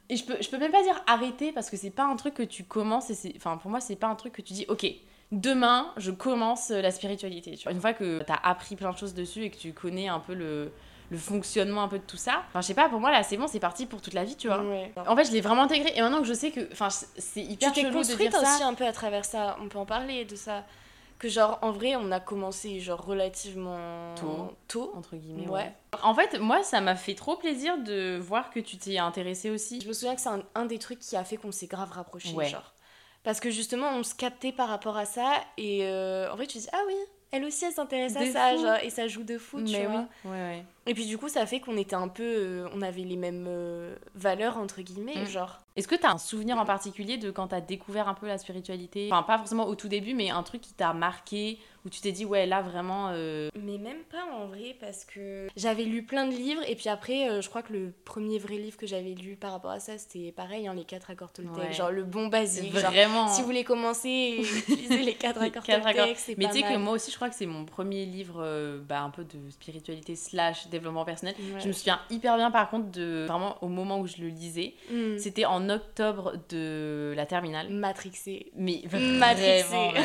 Et 0.09 0.17
je 0.17 0.25
peux, 0.25 0.35
je 0.41 0.49
peux 0.49 0.57
même 0.59 0.73
pas 0.73 0.83
dire 0.83 1.01
arrêter 1.07 1.51
parce 1.53 1.69
que 1.71 1.77
c'est 1.77 1.89
pas 1.89 2.03
un 2.03 2.15
truc 2.17 2.33
que 2.35 2.43
tu 2.43 2.65
commences 2.65 3.09
et 3.09 3.13
c'est. 3.15 3.33
Enfin, 3.37 3.55
pour 3.57 3.71
moi, 3.71 3.79
c'est 3.79 3.95
pas 3.95 4.07
un 4.07 4.15
truc 4.15 4.33
que 4.33 4.41
tu 4.43 4.51
dis, 4.53 4.65
ok, 4.67 4.85
demain, 5.31 5.91
je 5.97 6.11
commence 6.11 6.69
la 6.69 6.91
spiritualité. 6.91 7.55
tu 7.57 7.63
vois. 7.63 7.71
Une 7.73 7.81
fois 7.81 7.93
que 7.93 8.19
t'as 8.23 8.39
appris 8.43 8.75
plein 8.75 8.91
de 8.91 8.97
choses 8.97 9.13
dessus 9.13 9.43
et 9.43 9.49
que 9.49 9.57
tu 9.57 9.73
connais 9.73 10.07
un 10.07 10.19
peu 10.19 10.33
le, 10.33 10.71
le 11.11 11.17
fonctionnement 11.17 11.83
un 11.83 11.87
peu 11.87 11.99
de 11.99 12.03
tout 12.03 12.17
ça, 12.17 12.43
enfin, 12.47 12.61
je 12.61 12.67
sais 12.67 12.73
pas, 12.73 12.89
pour 12.89 12.99
moi, 12.99 13.11
là, 13.11 13.23
c'est 13.23 13.37
bon, 13.37 13.47
c'est 13.47 13.59
parti 13.59 13.85
pour 13.85 14.01
toute 14.01 14.13
la 14.13 14.23
vie, 14.23 14.35
tu 14.35 14.47
vois. 14.47 14.63
En 15.07 15.15
fait, 15.15 15.25
je 15.25 15.31
l'ai 15.31 15.41
vraiment 15.41 15.63
intégré 15.63 15.91
et 15.95 16.01
maintenant 16.01 16.19
que 16.21 16.27
je 16.27 16.33
sais 16.33 16.51
que. 16.51 16.69
Enfin, 16.71 16.89
c'est 16.89 17.11
Tu 17.17 17.39
hyper 17.41 17.73
t'es 17.73 17.81
chelou 17.81 17.93
de 17.93 17.99
aussi 17.99 18.63
un 18.63 18.73
peu 18.73 18.85
à 18.85 18.91
travers 18.93 19.25
ça. 19.25 19.57
On 19.61 19.67
peut 19.67 19.79
en 19.79 19.85
parler 19.85 20.25
de 20.25 20.35
ça. 20.35 20.63
Que 21.17 21.29
genre 21.29 21.59
en 21.61 21.71
vrai 21.71 21.95
on 21.95 22.11
a 22.11 22.19
commencé 22.19 22.81
genre 22.81 23.01
relativement 23.05 24.13
Tôt. 24.15 24.51
tôt. 24.67 24.91
Entre 24.97 25.15
guillemets, 25.15 25.47
Ouais. 25.47 25.61
ouais. 25.61 25.73
En 26.03 26.13
fait, 26.13 26.37
moi, 26.39 26.61
ça 26.61 26.81
m'a 26.81 26.95
fait 26.95 27.13
trop 27.15 27.37
plaisir 27.37 27.77
de 27.77 28.17
voir 28.17 28.49
que 28.49 28.59
tu 28.59 28.75
t'es 28.77 28.97
intéressée 28.97 29.49
aussi. 29.49 29.79
Je 29.79 29.87
me 29.87 29.93
souviens 29.93 30.13
que 30.15 30.19
c'est 30.19 30.27
un, 30.29 30.41
un 30.55 30.65
des 30.65 30.77
trucs 30.77 30.99
qui 30.99 31.15
a 31.15 31.23
fait 31.23 31.37
qu'on 31.37 31.53
s'est 31.53 31.67
grave 31.67 31.89
rapprochés, 31.91 32.33
Ouais. 32.33 32.49
genre. 32.49 32.73
Parce 33.25 33.39
que 33.39 33.49
justement, 33.49 33.89
on 33.95 34.03
se 34.03 34.13
captait 34.13 34.51
par 34.51 34.69
rapport 34.69 34.95
à 34.95 35.05
ça, 35.05 35.33
et 35.57 35.79
euh, 35.83 36.31
en 36.31 36.35
vrai, 36.35 36.45
tu 36.45 36.59
dis, 36.59 36.67
ah 36.71 36.81
oui, 36.87 36.93
elle 37.31 37.43
aussi, 37.43 37.65
elle 37.65 37.73
s'intéresse 37.73 38.15
à 38.15 38.25
ça, 38.31 38.55
genre, 38.55 38.77
et 38.83 38.91
ça 38.91 39.07
joue 39.07 39.23
de 39.23 39.37
fou, 39.39 39.57
tu 39.63 39.71
Mais 39.73 39.87
oui, 39.87 39.93
vois. 39.93 40.31
ouais, 40.31 40.31
ouais. 40.31 40.65
Et 40.87 40.93
puis 40.93 41.05
du 41.05 41.17
coup, 41.17 41.29
ça 41.29 41.45
fait 41.45 41.59
qu'on 41.59 41.77
était 41.77 41.95
un 41.95 42.07
peu. 42.07 42.23
euh, 42.23 42.67
on 42.73 42.81
avait 42.81 43.01
les 43.01 43.15
mêmes 43.15 43.45
euh, 43.47 43.95
valeurs, 44.13 44.57
entre 44.57 44.81
guillemets, 44.81 45.23
Mm. 45.23 45.27
genre. 45.27 45.57
Est-ce 45.75 45.87
que 45.89 45.95
t'as 45.95 46.11
un 46.11 46.17
souvenir 46.17 46.57
en 46.57 46.63
particulier 46.65 47.17
de 47.17 47.31
quand 47.31 47.47
t'as 47.49 47.59
découvert 47.59 48.07
un 48.07 48.13
peu 48.13 48.27
la 48.27 48.37
spiritualité? 48.37 49.09
Enfin, 49.11 49.23
pas 49.23 49.37
forcément 49.37 49.67
au 49.67 49.75
tout 49.75 49.89
début, 49.89 50.13
mais 50.13 50.29
un 50.29 50.41
truc 50.43 50.61
qui 50.61 50.73
t'a 50.73 50.93
marqué, 50.93 51.57
où 51.85 51.89
tu 51.89 51.99
t'es 51.99 52.13
dit, 52.13 52.23
ouais, 52.23 52.45
là 52.45 52.61
vraiment. 52.61 53.09
euh, 53.11 53.49
Mais 53.61 53.77
même 53.77 54.03
pas 54.09 54.23
en 54.33 54.47
vrai, 54.47 54.77
parce 54.79 55.03
que 55.03 55.47
j'avais 55.57 55.83
lu 55.83 56.03
plein 56.03 56.27
de 56.27 56.31
livres, 56.33 56.61
et 56.67 56.75
puis 56.75 56.87
après, 56.87 57.41
je 57.41 57.49
crois 57.49 57.61
que 57.61 57.73
le 57.73 57.93
premier 58.05 58.37
vrai 58.39 58.55
livre 58.55 58.77
que 58.77 58.87
j'avais 58.87 59.15
lu 59.15 59.35
par 59.35 59.51
rapport 59.51 59.71
à 59.71 59.81
ça, 59.81 59.97
c'était 59.97 60.31
pareil, 60.31 60.65
hein, 60.67 60.73
Les 60.75 60.85
quatre 60.85 61.09
accords 61.11 61.33
Toltec, 61.33 61.57
Ouais. 61.57 61.73
genre 61.73 61.91
le 61.91 62.05
bon 62.05 62.27
basique. 62.27 62.73
genre, 62.77 62.91
Vraiment. 62.91 63.27
si 63.27 63.41
vous 63.41 63.47
voulez 63.47 63.65
commencer, 63.65 64.43
lisez 64.69 65.03
Les 65.03 65.15
quatre 65.15 65.41
accords 65.41 65.63
Toltec, 65.65 66.17
Mais 66.37 66.45
tu 66.47 66.53
sais 66.53 66.61
que 66.61 66.77
moi 66.77 66.93
aussi, 66.93 67.11
je 67.11 67.15
crois 67.17 67.27
que 67.29 67.35
c'est 67.35 67.45
mon 67.47 67.65
premier 67.65 68.05
livre, 68.05 68.79
bah, 68.87 69.01
un 69.01 69.09
peu 69.09 69.25
de 69.25 69.49
spiritualité 69.49 70.15
slash 70.15 70.69
développement 70.77 71.05
personnel. 71.05 71.35
Ouais. 71.39 71.59
Je 71.59 71.67
me 71.67 71.73
souviens 71.73 71.99
hyper 72.09 72.37
bien, 72.37 72.51
par 72.51 72.69
contre, 72.69 72.91
de 72.91 73.25
vraiment 73.27 73.57
au 73.63 73.67
moment 73.67 73.99
où 73.99 74.07
je 74.07 74.17
le 74.17 74.27
lisais. 74.27 74.73
Mm. 74.91 75.17
C'était 75.17 75.45
en 75.45 75.69
octobre 75.69 76.33
de 76.49 77.13
la 77.15 77.25
terminale. 77.25 77.69
Matrixé. 77.69 78.51
Mais 78.55 78.81
Matrixé. 78.91 79.63
vraiment, 79.63 79.91
ouais. 79.93 80.01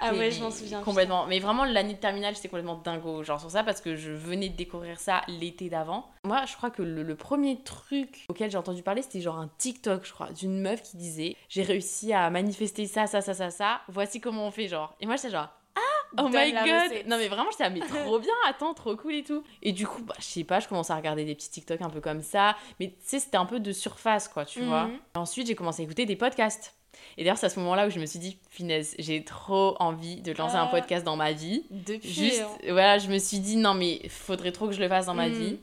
Ah 0.00 0.14
ouais, 0.14 0.30
je 0.30 0.42
m'en 0.42 0.50
souviens, 0.50 0.80
Complètement. 0.80 1.26
Mais 1.26 1.38
vraiment, 1.38 1.64
l'année 1.64 1.94
de 1.94 1.98
terminale, 1.98 2.34
j'étais 2.34 2.48
complètement 2.48 2.80
dingo. 2.82 3.22
Genre 3.22 3.40
sur 3.40 3.50
ça, 3.50 3.62
parce 3.62 3.80
que 3.80 3.96
je 3.96 4.12
venais 4.12 4.48
de 4.48 4.56
découvrir 4.56 4.98
ça 4.98 5.22
l'été 5.28 5.68
d'avant. 5.68 6.10
Moi, 6.24 6.44
je 6.46 6.56
crois 6.56 6.70
que 6.70 6.82
le, 6.82 7.02
le 7.02 7.14
premier 7.14 7.62
truc 7.62 8.26
auquel 8.28 8.50
j'ai 8.50 8.58
entendu 8.58 8.82
parler, 8.82 9.02
c'était 9.02 9.20
genre 9.20 9.38
un 9.38 9.50
TikTok, 9.58 10.04
je 10.06 10.12
crois, 10.12 10.30
d'une 10.32 10.60
meuf 10.60 10.82
qui 10.82 10.96
disait 10.96 11.36
J'ai 11.48 11.62
réussi 11.62 12.12
à 12.12 12.28
manifester 12.30 12.86
ça, 12.86 13.06
ça, 13.06 13.20
ça, 13.20 13.34
ça, 13.34 13.50
ça. 13.50 13.80
Voici 13.88 14.20
comment 14.20 14.46
on 14.46 14.50
fait, 14.50 14.68
genre. 14.68 14.94
Et 15.00 15.06
moi, 15.06 15.16
j'étais 15.16 15.30
genre 15.30 15.48
Oh 16.16 16.28
my 16.28 16.52
god 16.52 16.62
recette. 16.62 17.06
Non 17.06 17.16
mais 17.18 17.28
vraiment 17.28 17.50
j'étais 17.50 17.64
ah, 17.64 17.70
mais 17.70 17.80
trop 17.80 18.18
bien, 18.20 18.32
attends, 18.46 18.72
trop 18.74 18.96
cool 18.96 19.14
et 19.14 19.22
tout. 19.22 19.42
Et 19.62 19.72
du 19.72 19.86
coup, 19.86 20.02
bah, 20.02 20.14
je 20.18 20.24
sais 20.24 20.44
pas, 20.44 20.60
je 20.60 20.68
commençais 20.68 20.92
à 20.92 20.96
regarder 20.96 21.24
des 21.24 21.34
petits 21.34 21.50
TikTok 21.50 21.80
un 21.82 21.90
peu 21.90 22.00
comme 22.00 22.22
ça. 22.22 22.56
Mais 22.80 22.88
tu 22.88 22.94
sais, 23.02 23.18
c'était 23.20 23.36
un 23.36 23.44
peu 23.46 23.60
de 23.60 23.72
surface 23.72 24.28
quoi, 24.28 24.44
tu 24.44 24.60
vois. 24.62 24.84
Mhm. 24.84 24.98
Ensuite, 25.16 25.46
j'ai 25.48 25.54
commencé 25.54 25.82
à 25.82 25.84
écouter 25.84 26.06
des 26.06 26.16
podcasts. 26.16 26.74
Et 27.16 27.22
d'ailleurs, 27.22 27.36
c'est 27.38 27.46
à 27.46 27.50
ce 27.50 27.60
moment-là 27.60 27.86
où 27.86 27.90
je 27.90 28.00
me 28.00 28.06
suis 28.06 28.18
dit, 28.18 28.38
finesse, 28.50 28.94
j'ai 28.98 29.22
trop 29.24 29.76
envie 29.78 30.20
de 30.22 30.32
lancer 30.32 30.56
un 30.56 30.64
Ah. 30.64 30.68
podcast 30.68 31.04
dans 31.04 31.14
ma 31.16 31.30
vie. 31.32 31.64
Depuis. 31.70 32.08
Juste, 32.08 32.40
hein. 32.42 32.58
voilà, 32.70 32.98
je 32.98 33.08
me 33.08 33.18
suis 33.18 33.38
dit, 33.38 33.56
non, 33.56 33.74
mais 33.74 34.00
faudrait 34.08 34.50
trop 34.50 34.66
que 34.66 34.72
je 34.72 34.80
le 34.80 34.88
fasse 34.88 35.06
dans 35.06 35.14
ma 35.14 35.28
Mm. 35.28 35.32
vie. 35.32 35.58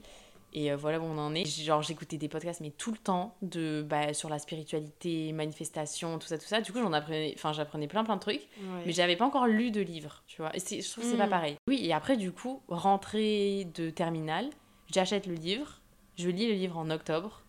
Et 0.57 0.71
euh, 0.71 0.77
voilà 0.77 0.99
où 1.01 1.03
on 1.03 1.17
en 1.17 1.35
est. 1.35 1.45
Genre, 1.45 1.81
j'écoutais 1.81 2.15
des 2.17 2.29
podcasts, 2.29 2.61
mais 2.61 2.71
tout 2.71 2.91
le 2.91 2.97
temps, 2.97 3.35
de, 3.41 3.85
bah, 3.87 4.13
sur 4.13 4.29
la 4.29 4.39
spiritualité, 4.39 5.33
manifestation, 5.33 6.17
tout 6.17 6.27
ça, 6.27 6.37
tout 6.37 6.45
ça. 6.47 6.61
Du 6.61 6.71
coup, 6.71 6.79
j'en 6.79 6.93
apprenais, 6.93 7.33
enfin, 7.35 7.51
j'apprenais 7.51 7.87
plein, 7.87 8.05
plein 8.05 8.15
de 8.15 8.21
trucs. 8.21 8.47
Ouais. 8.61 8.83
Mais 8.85 8.93
j'avais 8.93 9.17
pas 9.17 9.25
encore 9.25 9.47
lu 9.47 9.69
de 9.69 9.81
livre, 9.81 10.23
tu 10.27 10.41
vois. 10.41 10.55
Et 10.55 10.59
je 10.59 10.89
trouve 10.91 11.03
que 11.03 11.09
c'est 11.11 11.17
pas 11.17 11.27
Mm. 11.27 11.29
pareil. 11.29 11.55
Oui, 11.67 11.79
et 11.83 11.91
après, 11.93 12.15
du 12.15 12.31
coup, 12.31 12.61
rentrée 12.69 13.67
de 13.75 13.89
terminale, 13.89 14.49
j'achète 14.93 15.27
le 15.27 15.33
livre, 15.35 15.81
je 16.17 16.29
lis 16.29 16.47
le 16.47 16.53
livre 16.53 16.77
en 16.77 16.89
octobre, 16.89 17.41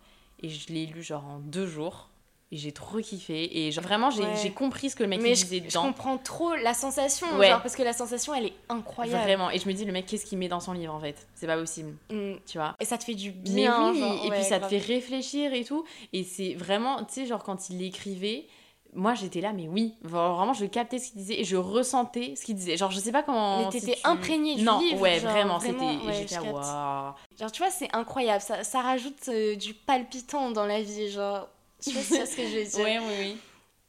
et 0.43 0.49
je 0.49 0.73
l'ai 0.73 0.87
lu 0.87 1.03
genre 1.03 1.25
en 1.25 1.39
deux 1.39 1.67
jours. 1.67 2.11
Et 2.57 2.59
j'ai 2.59 2.73
trop 2.73 2.99
kiffé. 3.01 3.67
Et 3.67 3.71
genre, 3.71 3.85
vraiment, 3.85 4.11
j'ai 4.11 4.23
Ouais. 4.23 4.51
compris 4.51 4.89
ce 4.89 4.97
que 4.97 5.03
le 5.03 5.11
mec 5.11 5.21
Mais 5.21 5.35
je, 5.35 5.43
disait 5.45 5.59
je 5.59 5.69
dedans. 5.69 5.83
comprends 5.83 6.17
trop 6.17 6.55
la 6.55 6.73
sensation, 6.73 7.27
Ouais. 7.37 7.51
genre, 7.51 7.61
parce 7.61 7.77
que 7.77 7.83
la 7.83 7.93
sensation, 7.93 8.33
elle 8.35 8.47
est 8.47 8.53
incroyable. 8.71 9.23
Vraiment. 9.25 9.51
Et 9.51 9.59
je 9.59 9.69
me 9.69 9.75
dis, 9.75 9.85
le 9.85 9.93
mec, 9.93 10.07
qu'est-ce 10.07 10.25
qu'il 10.25 10.39
met 10.39 10.49
dans 10.49 10.61
son 10.61 10.73
livre 10.73 10.95
en 10.95 11.01
fait? 11.01 11.27
C'est 11.35 11.47
pas 11.47 11.59
possible, 11.59 11.95
Mm. 12.11 12.37
tu 12.47 12.57
vois? 12.57 12.75
Et 12.81 12.87
ça 12.87 12.97
te 12.97 13.05
fait 13.05 13.15
du 13.15 13.33
Mais 13.33 13.37
bien. 13.55 13.91
oui, 13.93 13.99
genre, 14.01 14.25
et 14.25 14.31
ouais, 14.31 14.37
puis 14.37 14.45
ça 14.45 14.59
grave. 14.59 14.71
te 14.71 14.79
fait 14.79 14.95
réfléchir 14.95 15.53
et 15.53 15.65
tout. 15.65 15.85
Et 16.15 16.25
c'est 16.25 16.55
vraiment, 16.55 17.05
tu 17.05 17.13
sais, 17.13 17.27
genre 17.27 17.43
quand 17.45 17.69
il 17.69 17.83
écrivait, 17.83 18.47
moi 18.95 19.13
j'étais 19.15 19.43
là, 19.43 19.53
mais 19.53 19.69
oui, 19.69 19.93
vraiment 20.01 20.55
je 20.55 20.65
captais 20.65 20.99
ce 20.99 21.11
qu'il 21.11 21.19
disait 21.21 21.39
et 21.41 21.45
je 21.45 21.57
ressentais 21.57 22.33
ce 22.35 22.45
qu'il 22.47 22.55
disait. 22.55 22.79
Genre 22.79 22.91
je 22.91 22.99
sais 22.99 23.13
pas 23.13 23.23
comment. 23.23 23.67
Mais 23.67 23.71
si 23.71 23.81
t'étais 23.85 23.99
tu- 24.01 24.09
imprégnée 24.09 24.55
du 24.55 24.63
non, 24.63 24.79
livre, 24.81 25.03
ouais, 25.03 25.21
genre, 25.21 25.31
vraiment, 25.33 25.59
vraiment, 25.59 25.93
c'était. 25.93 26.07
ouais, 26.07 26.13
j'étais 26.15 26.35
je 26.37 26.41
waouh. 26.41 27.13
Genre, 27.39 27.53
tu 27.53 27.59
vois, 27.63 27.71
c'est 27.71 27.95
incroyable. 27.95 28.41
Ça, 28.41 28.65
ça 28.65 28.81
rajoute 28.81 29.29
euh, 29.29 29.55
du 29.57 29.75
palpitant 29.75 30.51
dans 30.51 30.65
la 30.65 30.81
vie. 30.81 31.11
Genre, 31.11 31.47
je 31.85 31.91
sais 31.91 32.19
pas 32.19 32.27
si 32.27 32.33
ce 32.33 32.37
que 32.37 32.43
je 32.49 32.59
veux 32.59 32.65
dire. 32.65 32.81
Ouais, 32.85 32.99
oui, 32.99 33.15
oui. 33.21 33.37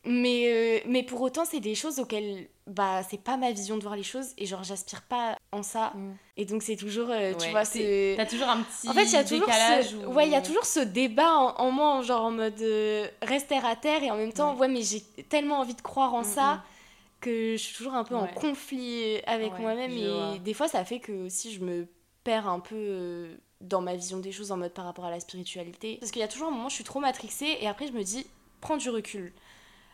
Mais, 0.06 0.44
euh, 0.48 0.80
mais 0.88 1.04
pour 1.04 1.20
autant, 1.22 1.44
c'est 1.44 1.60
des 1.60 1.76
choses 1.76 2.00
auxquelles, 2.00 2.48
bah, 2.66 3.02
c'est 3.10 3.20
pas 3.22 3.36
ma 3.36 3.52
vision 3.52 3.76
de 3.76 3.82
voir 3.82 3.96
les 3.98 4.04
choses. 4.04 4.28
Et 4.38 4.46
genre, 4.46 4.64
j'aspire 4.64 5.02
pas 5.02 5.36
en 5.52 5.64
ça. 5.64 5.92
Mm. 5.96 6.12
Et 6.38 6.46
donc, 6.46 6.64
c'est 6.64 6.78
toujours, 6.78 7.10
euh, 7.10 7.34
tu 7.34 7.46
Ouais, 7.46 7.52
vois, 7.52 7.66
c'est-. 7.66 8.14
T'as 8.16 8.26
toujours 8.26 8.48
un 8.48 8.62
petit 8.62 8.88
En 8.88 8.94
fait, 8.94 9.04
il 9.04 9.12
y 9.12 9.16
a 9.18 9.24
toujours 9.26 9.46
décalage. 9.48 9.90
ce... 9.90 9.96
où- 9.98 10.14
Ouais, 10.14 10.26
il 10.28 10.32
y 10.32 10.36
a 10.36 10.42
toujours 10.42 10.66
ce 10.66 10.80
débat 10.80 11.34
en, 11.36 11.56
en 11.58 11.72
moi, 11.72 12.02
genre 12.04 12.24
en 12.24 12.32
mode 12.32 12.62
euh, 12.62 13.06
reste 13.22 13.50
terre 13.50 13.66
à 13.66 13.76
terre 13.76 14.02
et 14.02 14.10
en 14.10 14.16
même 14.16 14.32
temps, 14.32 14.54
Ouais. 14.54 14.62
ouais, 14.62 14.68
mais 14.70 14.82
j'ai 14.82 15.02
tellement 15.28 15.60
envie 15.60 15.76
de 15.76 15.82
croire 15.82 16.14
en 16.14 16.22
Mm, 16.22 16.26
ça 16.26 16.54
mm. 16.54 16.62
que 17.20 17.52
je 17.54 17.58
suis 17.62 17.76
toujours 17.76 17.96
un 17.96 18.06
peu 18.06 18.16
en 18.16 18.28
conflit 18.28 19.18
avec 19.26 19.54
Ouais, 19.56 19.60
moi-même 19.60 19.92
et 19.92 20.08
vois. 20.10 20.38
des 20.38 20.54
fois, 20.54 20.70
ça 20.70 20.86
fait 20.86 21.00
que 21.00 21.12
aussi 21.26 21.52
je 21.52 21.60
me 21.62 21.86
perds 22.24 22.48
un 22.48 22.60
peu 22.62 22.76
euh, 22.76 23.36
dans 23.62 23.82
ma 23.82 23.96
vision 23.96 24.18
des 24.20 24.32
choses 24.32 24.52
en 24.52 24.58
mode 24.58 24.74
par 24.74 24.86
rapport 24.86 25.06
à 25.06 25.12
la 25.12 25.20
spiritualité. 25.20 25.98
Parce 26.00 26.12
qu'il 26.12 26.20
y 26.22 26.24
a 26.24 26.28
toujours 26.28 26.48
un 26.50 26.52
moment, 26.52 26.70
je 26.70 26.76
suis 26.76 26.84
trop 26.84 27.00
matrixée 27.00 27.58
et 27.62 27.68
après, 27.68 27.88
je 27.88 27.92
me 27.94 28.04
dis, 28.04 28.26
prends 28.62 28.78
du 28.78 28.90
recul. 28.90 29.34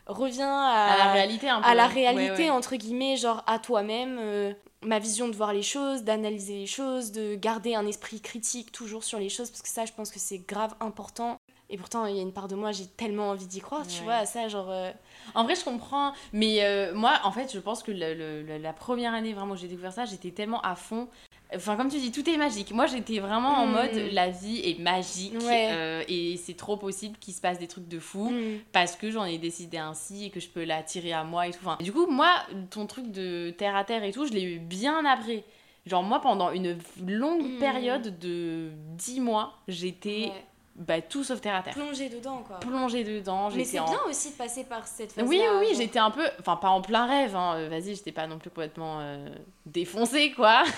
Reviens 0.06 0.52
à, 0.54 0.94
À 0.94 0.98
la 0.98 1.12
réalité 1.14 1.48
un 1.50 1.62
peu. 1.62 1.68
à 1.68 1.74
la 1.76 1.88
réalité 1.88 2.44
ouais. 2.44 2.50
entre 2.50 2.76
guillemets 2.76 3.16
genre 3.16 3.42
à 3.48 3.58
toi-même 3.58 4.18
euh, 4.20 4.54
ma 4.84 5.00
vision 5.00 5.30
de 5.30 5.34
voir 5.36 5.54
les 5.54 5.62
choses 5.62 6.04
d'analyser 6.04 6.56
les 6.60 6.66
choses 6.66 7.14
de 7.14 7.36
garder 7.36 7.74
un 7.74 7.88
esprit 7.88 8.20
critique 8.20 8.74
toujours 8.74 9.06
sur 9.06 9.18
les 9.18 9.30
choses 9.30 9.50
parce 9.50 9.62
que 9.62 9.70
ça 9.70 9.86
je 9.86 9.94
pense 9.94 10.12
que 10.12 10.20
c'est 10.20 10.40
grave 10.40 10.76
important 10.82 11.38
et 11.70 11.78
pourtant 11.78 12.06
il 12.06 12.18
y 12.18 12.20
a 12.20 12.22
une 12.22 12.34
part 12.34 12.50
de 12.50 12.56
moi 12.56 12.74
j'ai 12.74 12.86
tellement 12.86 13.30
envie 13.30 13.48
d'y 13.48 13.62
croire 13.62 13.88
tu 13.88 14.00
Ouais. 14.00 14.04
vois 14.04 14.16
à 14.16 14.26
ça 14.26 14.50
genre 14.50 14.70
euh, 14.72 14.92
En 15.36 15.46
vrai, 15.46 15.56
je 15.56 15.64
comprends. 15.64 16.12
Mais 16.34 16.62
euh, 16.66 16.94
moi, 16.94 17.14
en 17.24 17.32
fait, 17.32 17.54
je 17.54 17.60
pense 17.60 17.82
que 17.82 17.92
le- 17.94 18.14
le- 18.14 18.44
le- 18.44 18.58
la 18.58 18.74
première 18.74 19.14
année 19.14 19.32
vraiment 19.34 19.54
où 19.54 19.56
j'ai 19.56 19.70
découvert 19.70 19.94
ça, 19.94 20.04
j'étais 20.04 20.32
tellement 20.32 20.60
à 20.64 20.76
fond. 20.76 21.08
Enfin, 21.56 21.76
comme 21.76 21.90
tu 21.90 21.98
dis, 21.98 22.12
tout 22.12 22.28
est 22.30 22.38
magique. 22.38 22.72
Moi, 22.72 22.86
j'étais 22.88 23.20
vraiment 23.20 23.50
en 23.50 23.68
Mm. 23.68 23.72
mode 23.72 23.96
la 24.12 24.30
vie 24.30 24.60
est 24.64 24.80
magique 24.80 25.34
Ouais. 25.42 25.70
euh, 25.72 26.04
et 26.08 26.38
c'est 26.38 26.56
trop 26.56 26.78
possible 26.78 27.18
qu'il 27.20 27.34
se 27.34 27.42
passe 27.42 27.60
des 27.60 27.68
trucs 27.68 27.88
de 27.88 28.00
fou 28.00 28.30
hmm, 28.30 28.60
parce 28.72 28.96
que 28.96 29.12
j'en 29.12 29.26
ai 29.26 29.38
décidé 29.38 29.78
ainsi 29.78 30.26
et 30.26 30.30
que 30.30 30.40
je 30.40 30.48
peux 30.50 30.64
l'attirer 30.64 31.14
à 31.14 31.24
moi 31.24 31.48
et 31.48 31.52
tout. 31.52 31.60
Enfin, 31.62 31.78
du 31.82 31.92
coup, 31.94 32.08
moi, 32.08 32.32
ton 32.70 32.86
truc 32.88 33.12
de 33.12 33.52
terre 33.58 33.76
à 33.76 33.84
terre 33.84 34.04
et 34.04 34.12
tout, 34.12 34.26
je 34.26 34.34
l'ai 34.34 34.44
eu 34.44 34.60
bien 34.60 35.06
après. 35.06 35.44
Genre, 35.86 36.02
moi, 36.04 36.22
pendant 36.22 36.52
une 36.52 36.78
longue 37.06 37.56
Mm. 37.56 37.60
période 37.60 38.18
de 38.20 38.70
10 38.98 39.20
mois, 39.20 39.54
j'étais 39.68 40.30
ouais. 40.32 40.46
bah, 40.76 41.02
tout 41.02 41.24
sauf 41.26 41.42
terre 41.42 41.56
à 41.56 41.62
terre. 41.62 41.74
plonger 41.74 42.08
dedans 42.10 42.42
quoi 42.48 42.60
Plongée 42.62 43.04
dedans, 43.04 43.50
mais 43.54 43.66
c'est 43.66 43.80
en... 43.80 43.86
bien 43.86 44.00
aussi 44.10 44.32
de 44.32 44.36
passer 44.38 44.64
par 44.64 44.88
cette 44.88 45.12
phase 45.12 45.26
Oui, 45.28 45.40
oui, 45.42 45.58
oui, 45.70 45.76
j'étais 45.78 46.00
un 46.00 46.10
peu. 46.10 46.24
Enfin, 46.40 46.56
pas 46.56 46.70
en 46.70 46.82
plein 46.82 47.06
rêve, 47.06 47.36
hein. 47.36 47.56
euh, 47.58 47.68
Vas-y, 47.70 47.96
j'étais 47.96 48.14
pas 48.14 48.28
non 48.28 48.40
plus 48.40 48.50
complètement 48.50 49.00
euh, 49.02 49.28
défoncée, 49.66 50.32
quoi. 50.32 50.64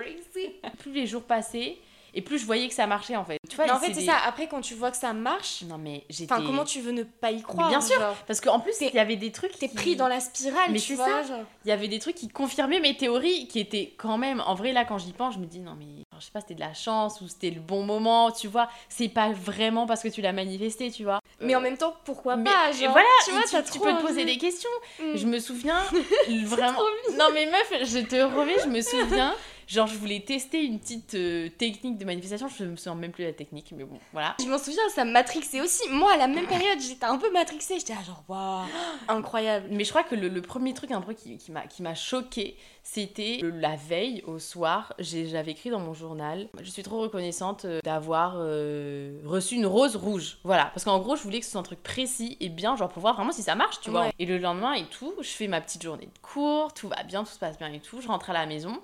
crazy 0.00 0.50
plus 0.78 0.92
les 0.92 1.06
jours 1.06 1.22
passaient, 1.22 1.76
et 2.16 2.22
plus 2.22 2.38
je 2.38 2.46
voyais 2.46 2.68
que 2.68 2.74
ça 2.74 2.86
marchait, 2.86 3.16
en 3.16 3.24
fait. 3.24 3.38
Tu 3.50 3.56
vois, 3.56 3.64
mais 3.66 3.72
en 3.72 3.80
fait 3.80 3.88
c'est 3.92 4.00
des- 4.00 4.06
ça 4.06 4.14
après 4.24 4.46
quand 4.46 4.60
tu 4.60 4.74
vois 4.74 4.92
que 4.92 4.96
ça 4.96 5.12
marche 5.12 5.62
Non, 5.66 5.78
mais 5.78 6.04
j'étais. 6.08 6.32
enfin 6.32 6.44
comment 6.46 6.64
tu 6.64 6.80
veux 6.80 6.92
ne 6.92 7.02
pas 7.02 7.32
y 7.32 7.42
croire 7.42 7.68
bien 7.70 7.80
sûr. 7.80 7.98
genre, 7.98 8.14
Parce 8.28 8.40
qu'en 8.40 8.60
plus, 8.60 8.72
il 8.80 8.94
y 8.94 9.00
avait 9.00 9.16
des 9.16 9.32
trucs. 9.32 9.58
t'es 9.58 9.68
qui- 9.68 9.74
pris 9.74 9.96
dans 9.96 10.06
la 10.06 10.20
spirale 10.20 10.70
Mais 10.70 10.78
tu 10.78 10.94
vois 10.94 11.22
genre. 11.24 11.40
Il 11.64 11.70
y 11.70 11.72
avait 11.72 11.88
des 11.88 11.98
trucs 11.98 12.14
qui 12.14 12.28
confirmaient 12.28 12.78
mes 12.78 12.96
théories, 12.96 13.48
qui 13.48 13.58
étaient 13.58 13.94
quand 13.96 14.16
même. 14.16 14.40
En 14.46 14.54
vrai, 14.54 14.72
là, 14.72 14.84
quand 14.84 14.96
j'y 14.98 15.12
pense, 15.12 15.34
je 15.34 15.40
me 15.40 15.46
dis, 15.46 15.58
non, 15.58 15.74
mais. 15.76 15.86
enfin, 16.12 16.20
je 16.20 16.26
sais 16.26 16.30
pas, 16.32 16.40
c'était 16.40 16.54
de 16.54 16.60
la 16.60 16.72
chance 16.72 17.20
ou 17.20 17.26
c'était 17.26 17.50
le 17.50 17.60
bon 17.60 17.82
moment, 17.82 18.30
tu 18.30 18.46
vois. 18.46 18.68
C'est 18.88 19.08
pas 19.08 19.32
vraiment 19.32 19.86
parce 19.86 20.02
que 20.04 20.08
tu 20.08 20.20
l'as 20.20 20.32
manifesté, 20.32 20.92
tu 20.92 21.02
vois. 21.02 21.18
mais 21.40 21.56
en 21.56 21.60
même 21.60 21.76
temps 21.76 21.96
pourquoi 22.04 22.36
Mais- 22.36 22.44
pas 22.44 22.70
et 22.70 22.74
genre, 22.74 22.92
voilà, 22.92 23.08
tu 23.24 23.32
vois 23.32 23.42
tu, 23.62 23.80
peux 23.80 23.92
te 23.92 24.00
poser 24.02 24.24
des 24.24 24.38
questions. 24.38 24.70
Mm. 25.02 25.16
Je 25.16 25.26
me 25.26 25.40
souviens 25.40 25.82
vraiment. 26.44 26.78
Non 27.18 27.26
mais 27.34 27.46
meuf, 27.46 27.72
je 27.82 27.98
te 27.98 28.16
remets, 28.16 28.58
je 28.62 28.68
me 28.68 28.80
souviens. 28.80 29.34
Genre 29.66 29.86
je 29.86 29.96
voulais 29.96 30.20
tester 30.20 30.62
une 30.64 30.78
petite 30.78 31.14
euh, 31.14 31.48
technique 31.48 31.98
de 31.98 32.04
manifestation, 32.04 32.48
je 32.48 32.64
me 32.64 32.76
souviens 32.76 32.94
même 32.94 33.12
plus 33.12 33.24
de 33.24 33.28
la 33.28 33.34
technique, 33.34 33.72
mais 33.76 33.84
bon, 33.84 33.98
voilà. 34.12 34.34
Je 34.40 34.48
m'en 34.48 34.58
souviens, 34.58 34.88
ça 34.94 35.04
me 35.04 35.12
matrixait 35.12 35.60
aussi. 35.60 35.82
Moi, 35.90 36.12
à 36.12 36.16
la 36.16 36.26
même 36.28 36.46
période, 36.46 36.80
j'étais 36.80 37.04
un 37.06 37.18
peu 37.18 37.30
matrixée. 37.32 37.78
J'étais 37.78 37.94
genre, 38.04 38.24
waouh, 38.28 38.66
incroyable. 39.08 39.66
Mais 39.70 39.84
je 39.84 39.90
crois 39.90 40.02
que 40.02 40.14
le, 40.14 40.28
le 40.28 40.42
premier 40.42 40.74
truc 40.74 40.90
un 40.90 41.00
peu 41.00 41.14
qui, 41.14 41.38
qui 41.38 41.82
m'a 41.82 41.94
choqué, 41.94 42.56
c'était 42.82 43.40
la 43.42 43.76
veille 43.76 44.22
au 44.26 44.38
soir, 44.38 44.92
j'avais 44.98 45.52
écrit 45.52 45.70
dans 45.70 45.80
mon 45.80 45.94
journal, 45.94 46.48
je 46.60 46.70
suis 46.70 46.82
trop 46.82 47.00
reconnaissante 47.00 47.64
euh, 47.64 47.80
d'avoir 47.82 48.34
euh, 48.36 49.20
reçu 49.24 49.54
une 49.54 49.66
rose 49.66 49.96
rouge. 49.96 50.38
Voilà, 50.44 50.66
parce 50.66 50.84
qu'en 50.84 50.98
gros, 50.98 51.16
je 51.16 51.22
voulais 51.22 51.40
que 51.40 51.46
ce 51.46 51.52
soit 51.52 51.60
un 51.60 51.64
truc 51.64 51.82
précis 51.82 52.36
et 52.40 52.48
bien, 52.50 52.76
genre 52.76 52.90
pour 52.90 53.00
voir 53.00 53.14
vraiment 53.14 53.32
si 53.32 53.42
ça 53.42 53.54
marche, 53.54 53.80
tu 53.80 53.90
vois. 53.90 54.08
Et 54.18 54.26
le 54.26 54.38
lendemain 54.38 54.74
et 54.74 54.84
tout, 54.84 55.14
je 55.20 55.28
fais 55.28 55.48
ma 55.48 55.60
petite 55.60 55.82
journée 55.82 56.06
de 56.06 56.18
cours, 56.20 56.74
tout 56.74 56.88
va 56.88 57.02
bien, 57.04 57.24
tout 57.24 57.30
se 57.32 57.38
passe 57.38 57.58
bien 57.58 57.72
et 57.72 57.80
tout, 57.80 58.00
je 58.00 58.08
rentre 58.08 58.30
à 58.30 58.32
la 58.34 58.46
maison. 58.46 58.80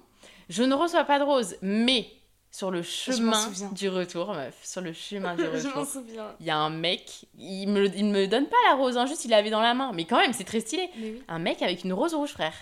Je 0.48 0.62
ne 0.62 0.74
reçois 0.74 1.04
pas 1.04 1.18
de 1.18 1.24
rose, 1.24 1.56
mais 1.62 2.06
sur 2.50 2.70
le 2.70 2.82
chemin 2.82 3.48
du 3.72 3.88
retour, 3.88 4.34
meuf, 4.34 4.58
sur 4.64 4.80
le 4.80 4.92
chemin 4.92 5.36
du 5.36 5.44
retour, 5.46 5.86
souviens. 5.86 6.34
il 6.40 6.46
y 6.46 6.50
a 6.50 6.56
un 6.56 6.70
mec, 6.70 7.26
il 7.38 7.68
me, 7.68 7.86
il 7.86 8.06
me 8.06 8.26
donne 8.26 8.46
pas 8.46 8.56
la 8.68 8.76
rose, 8.76 8.96
hein, 8.96 9.06
juste 9.06 9.24
il 9.24 9.30
l'avait 9.30 9.50
dans 9.50 9.60
la 9.60 9.74
main, 9.74 9.92
mais 9.94 10.04
quand 10.04 10.18
même, 10.18 10.32
c'est 10.32 10.44
très 10.44 10.60
stylé. 10.60 10.90
Oui. 10.98 11.22
Un 11.28 11.38
mec 11.38 11.62
avec 11.62 11.84
une 11.84 11.92
rose 11.92 12.14
rouge, 12.14 12.30
frère. 12.30 12.54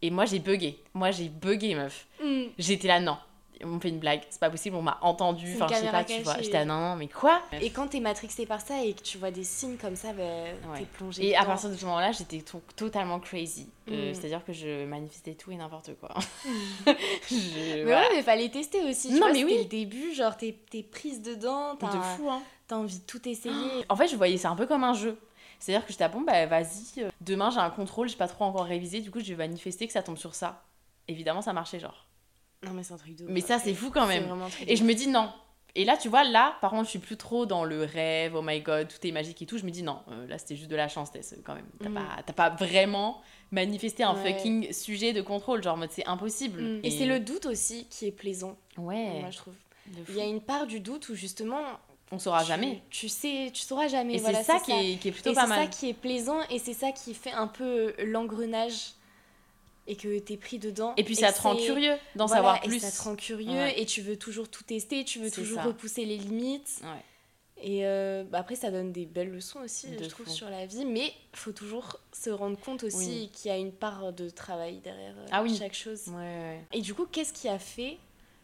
Et 0.00 0.10
moi, 0.10 0.24
j'ai 0.24 0.38
bugué. 0.38 0.78
Moi, 0.94 1.10
j'ai 1.10 1.28
bugué, 1.28 1.74
meuf. 1.74 2.06
Mm. 2.22 2.44
J'étais 2.58 2.88
là, 2.88 3.00
non. 3.00 3.18
On 3.64 3.80
fait 3.80 3.88
une 3.88 3.98
blague, 3.98 4.20
c'est 4.30 4.38
pas 4.40 4.50
possible, 4.50 4.76
on 4.76 4.82
m'a 4.82 4.98
entendu. 5.02 5.46
C'est 5.56 5.62
Enfin, 5.62 5.74
je 5.74 5.80
sais 5.80 5.90
pas, 5.90 6.04
tu 6.04 6.20
vois. 6.22 6.36
J'étais 6.40 6.58
là, 6.58 6.64
non, 6.64 6.78
non, 6.80 6.96
mais 6.96 7.08
quoi? 7.08 7.42
Et 7.60 7.70
quand 7.70 7.88
t'es 7.88 8.00
matrixé 8.00 8.46
par 8.46 8.60
ça 8.60 8.82
et 8.84 8.92
que 8.94 9.02
tu 9.02 9.18
vois 9.18 9.30
des 9.30 9.42
signes 9.44 9.76
comme 9.76 9.96
ça, 9.96 10.12
bah, 10.12 10.22
Ouais. 10.22 10.78
t'es 10.80 10.84
plongé. 10.84 11.26
Et 11.26 11.36
à 11.36 11.44
partir 11.44 11.68
de 11.70 11.74
ce 11.76 11.84
moment-là, 11.86 12.12
j'étais 12.12 12.40
to- 12.42 12.62
totalement 12.76 13.18
crazy. 13.20 13.68
Euh, 13.90 14.10
Mm. 14.10 14.14
C'est-à-dire 14.14 14.44
que 14.44 14.52
je 14.52 14.84
manifestais 14.86 15.34
tout 15.34 15.50
et 15.50 15.56
n'importe 15.56 15.90
quoi. 15.98 16.10
Je- 17.30 17.74
Mais 17.76 17.82
voilà. 17.84 18.00
ouais, 18.02 18.16
mais 18.16 18.22
fallait 18.22 18.48
tester 18.48 18.82
aussi. 18.88 19.08
tu 19.08 19.14
Non, 19.14 19.20
vois, 19.20 19.32
mais 19.32 19.44
oui. 19.44 19.58
le 19.58 19.64
début, 19.64 20.14
genre, 20.14 20.36
t'es 20.36 20.56
t'es 20.70 20.82
prise 20.82 21.22
dedans, 21.22 21.74
De 21.74 21.78
t'as 21.80 22.00
fou, 22.00 22.28
hein. 22.30 22.42
t'as 22.66 22.76
envie 22.76 22.98
de 22.98 23.04
tout 23.04 23.26
essayer. 23.28 23.54
En 23.88 23.96
fait, 23.96 24.08
je 24.08 24.16
voyais 24.16 24.36
ça 24.36 24.50
un 24.50 24.56
peu 24.56 24.66
comme 24.66 24.84
un 24.84 24.94
jeu. 24.94 25.18
C'est-à-dire 25.58 25.84
que 25.84 25.90
j'étais 25.92 26.04
à 26.04 26.08
bon, 26.08 26.20
bah 26.20 26.46
vas-y, 26.46 27.02
euh, 27.02 27.10
demain 27.20 27.50
j'ai 27.50 27.58
un 27.58 27.70
contrôle, 27.70 28.08
j'ai 28.08 28.16
pas 28.16 28.28
trop 28.28 28.44
encore 28.44 28.64
révisé, 28.66 29.00
du 29.00 29.10
coup 29.10 29.18
je 29.18 29.24
vais 29.24 29.34
manifester 29.34 29.88
que 29.88 29.92
ça 29.92 30.02
tombe 30.04 30.16
sur 30.16 30.34
ça. 30.36 30.62
Évidemment, 31.08 31.42
ça 31.42 31.52
marchait, 31.52 31.80
genre. 31.80 32.04
Non, 32.64 32.72
mais 32.72 32.82
c'est 32.82 32.94
un 32.94 32.96
truc 32.98 33.14
de. 33.16 33.24
Mais 33.28 33.40
ça, 33.40 33.58
c'est 33.58 33.74
fou 33.74 33.90
quand 33.90 34.06
même. 34.06 34.24
Et 34.66 34.76
je 34.76 34.84
me 34.84 34.94
dis 34.94 35.06
non. 35.08 35.30
Et 35.74 35.84
là, 35.84 35.96
tu 35.96 36.08
vois, 36.08 36.24
là, 36.24 36.56
par 36.60 36.70
contre, 36.70 36.84
je 36.86 36.90
suis 36.90 36.98
plus 36.98 37.16
trop 37.16 37.46
dans 37.46 37.62
le 37.62 37.84
rêve, 37.84 38.34
oh 38.34 38.42
my 38.42 38.60
god, 38.62 38.88
tout 38.88 39.06
est 39.06 39.12
magique 39.12 39.40
et 39.42 39.46
tout. 39.46 39.58
Je 39.58 39.64
me 39.64 39.70
dis 39.70 39.82
non, 39.84 40.00
euh, 40.10 40.26
là, 40.26 40.38
c'était 40.38 40.56
juste 40.56 40.70
de 40.70 40.74
la 40.74 40.88
chance, 40.88 41.12
Tess, 41.12 41.36
quand 41.44 41.54
même. 41.54 41.66
T'as 41.80 41.88
Mm. 41.90 41.94
pas, 41.94 42.22
t'as 42.26 42.32
pas 42.32 42.50
vraiment 42.50 43.20
manifesté 43.52 44.02
un 44.02 44.14
Ouais. 44.14 44.32
fucking 44.34 44.72
sujet 44.72 45.12
de 45.12 45.20
contrôle, 45.22 45.62
genre 45.62 45.74
en 45.74 45.78
mode 45.78 45.92
c'est 45.92 46.06
impossible. 46.08 46.60
Mm. 46.60 46.80
Et, 46.82 46.90
c'est 46.90 47.06
le 47.06 47.20
doute 47.20 47.46
aussi 47.46 47.86
qui 47.90 48.06
est 48.06 48.10
plaisant, 48.12 48.56
Ouais, 48.76 49.20
moi 49.20 49.30
je 49.30 49.36
trouve. 49.36 49.54
Il 50.08 50.16
y 50.16 50.20
a 50.20 50.24
une 50.24 50.40
part 50.40 50.66
du 50.66 50.80
doute 50.80 51.10
où 51.10 51.14
justement. 51.14 51.60
on 52.10 52.18
saura 52.18 52.42
jamais. 52.42 52.82
Tu 52.90 53.08
sais, 53.08 53.50
tu 53.52 53.60
sauras 53.62 53.86
jamais. 53.88 54.14
Et 54.14 54.18
voilà, 54.18 54.38
c'est 54.42 54.52
ça, 54.52 54.60
qui, 54.60 54.72
Est, 54.72 54.96
qui 54.96 55.08
est 55.08 55.12
plutôt 55.12 55.30
Et 55.30 55.34
pas 55.34 55.42
c'est 55.42 55.48
ça 55.48 55.56
mal. 55.56 55.70
qui 55.70 55.90
est 55.90 55.94
plaisant 55.94 56.40
et 56.50 56.58
c'est 56.58 56.72
ça 56.72 56.90
qui 56.90 57.12
fait 57.14 57.32
un 57.32 57.46
peu 57.46 57.94
l'engrenage 58.02 58.92
et 59.88 59.96
que 59.96 60.18
t'es 60.20 60.36
pris 60.36 60.58
dedans. 60.58 60.92
Et 60.96 61.02
puis 61.02 61.16
ça 61.16 61.32
te 61.32 61.40
rend 61.40 61.56
curieux 61.56 61.94
d'en 62.14 62.26
voilà, 62.26 62.36
savoir 62.42 62.56
et 62.64 62.68
plus. 62.68 62.78
ça 62.80 62.90
te 62.92 63.02
rend 63.08 63.16
curieux 63.16 63.50
Ouais. 63.50 63.80
et 63.80 63.86
tu 63.86 64.02
veux 64.02 64.16
toujours 64.16 64.48
tout 64.48 64.62
tester, 64.62 65.04
tu 65.04 65.18
veux 65.18 65.30
toujours 65.30 65.56
ça. 65.58 65.64
repousser 65.64 66.04
les 66.04 66.16
limites. 66.18 66.80
Ouais. 66.82 67.02
Et 67.60 67.84
euh, 67.86 68.22
bah 68.22 68.38
après, 68.38 68.54
ça 68.54 68.70
donne 68.70 68.92
des 68.92 69.04
belles 69.04 69.32
leçons 69.32 69.58
aussi, 69.64 69.88
De 69.88 70.04
je 70.04 70.08
trouve, 70.08 70.28
sur 70.28 70.48
la 70.48 70.64
vie. 70.66 70.84
Mais 70.84 71.12
faut 71.34 71.50
toujours 71.50 71.98
se 72.12 72.30
rendre 72.30 72.56
compte 72.56 72.84
aussi 72.84 72.96
Oui. 73.22 73.30
qu'il 73.34 73.50
y 73.50 73.54
a 73.54 73.56
une 73.56 73.72
part 73.72 74.12
de 74.12 74.28
travail 74.30 74.76
derrière 74.78 75.14
euh, 75.18 75.26
Ah 75.32 75.42
oui. 75.42 75.56
chaque 75.58 75.74
chose. 75.74 76.02
Ouais. 76.08 76.60
Et 76.72 76.80
du 76.82 76.94
coup, 76.94 77.06
qu'est-ce 77.10 77.32
qui 77.32 77.48
a 77.48 77.58
fait 77.58 77.96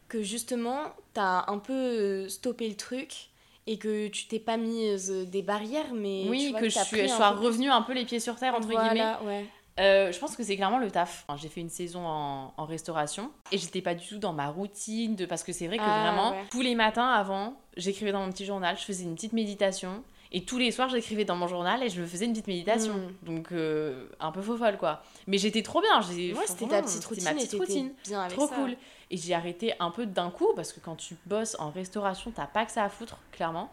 que 0.08 0.22
justement, 0.22 0.92
t'as 1.12 1.44
un 1.46 1.58
peu 1.58 1.72
euh, 1.72 2.28
stoppé 2.28 2.68
le 2.68 2.74
truc 2.74 3.28
et 3.68 3.78
que 3.78 4.08
tu 4.08 4.26
t'es 4.26 4.40
pas 4.40 4.56
mis 4.56 4.84
des 5.26 5.42
barrières, 5.42 5.94
mais 5.94 6.22
tu 6.24 6.30
Oui, 6.30 6.50
vois, 6.50 6.60
que 6.60 6.68
je, 6.68 6.78
suis, 6.80 7.08
sois 7.08 7.32
peu 7.34 7.38
revenue 7.46 7.70
un 7.70 7.82
peu 7.82 7.92
les 7.94 8.04
pieds 8.04 8.20
sur 8.20 8.36
terre, 8.36 8.54
entre 8.54 8.66
Voilà, 8.68 8.88
guillemets. 8.94 9.26
ouais. 9.26 9.46
Euh, 9.80 10.12
je 10.12 10.18
pense 10.20 10.36
que 10.36 10.42
c'est 10.44 10.54
clairement 10.56 10.78
le 10.78 10.90
taf. 10.90 11.24
Enfin, 11.26 11.36
j'ai 11.40 11.48
fait 11.48 11.60
une 11.60 11.68
saison 11.70 12.06
en, 12.06 12.54
en 12.56 12.64
restauration 12.64 13.30
et 13.50 13.58
j'étais 13.58 13.82
pas 13.82 13.94
du 13.94 14.06
tout 14.06 14.18
dans 14.18 14.32
ma 14.32 14.48
routine 14.48 15.16
de 15.16 15.26
parce 15.26 15.42
que 15.42 15.52
c'est 15.52 15.66
vrai 15.66 15.78
que 15.78 15.82
Ah, 15.84 16.02
vraiment 16.12 16.30
ouais. 16.30 16.44
tous 16.50 16.60
les 16.62 16.74
matins 16.76 17.08
avant, 17.08 17.56
j'écrivais 17.76 18.12
dans 18.12 18.20
mon 18.24 18.30
petit 18.30 18.44
journal, 18.44 18.76
je 18.78 18.84
faisais 18.84 19.02
une 19.04 19.14
petite 19.16 19.32
méditation 19.32 20.04
et 20.30 20.44
tous 20.44 20.58
les 20.58 20.70
soirs 20.70 20.88
j'écrivais 20.88 21.24
dans 21.24 21.34
mon 21.36 21.48
journal 21.48 21.82
et 21.82 21.88
je 21.88 22.00
me 22.00 22.06
faisais 22.06 22.24
une 22.24 22.32
petite 22.32 22.46
méditation. 22.46 22.94
Mm. 22.94 23.26
Donc 23.26 23.52
euh, 23.52 24.06
un 24.20 24.30
peu 24.30 24.42
faux 24.42 24.56
folle 24.56 24.78
quoi. 24.78 25.02
Mais 25.26 25.38
j'étais 25.38 25.62
trop 25.62 25.80
bien. 25.80 26.00
Ouais, 26.00 26.34
c'était 26.46 26.66
ta 26.68 26.80
petite 26.80 27.04
routine. 27.04 27.24
ma 27.24 27.30
et 27.32 27.34
petite 27.34 27.54
routine. 27.58 27.92
Bien 28.06 28.20
avec 28.22 28.36
Trop 28.36 28.46
ça. 28.46 28.54
cool. 28.54 28.76
Et 29.10 29.16
j'ai 29.16 29.34
arrêté 29.34 29.74
un 29.80 29.90
peu 29.90 30.06
d'un 30.06 30.30
coup 30.30 30.48
parce 30.54 30.72
que 30.72 30.78
quand 30.80 30.94
tu 30.96 31.16
bosses 31.26 31.56
en 31.58 31.70
restauration, 31.70 32.30
t'as 32.34 32.46
pas 32.46 32.64
que 32.64 32.70
ça 32.72 32.84
à 32.84 32.88
foutre, 32.88 33.18
clairement. 33.32 33.70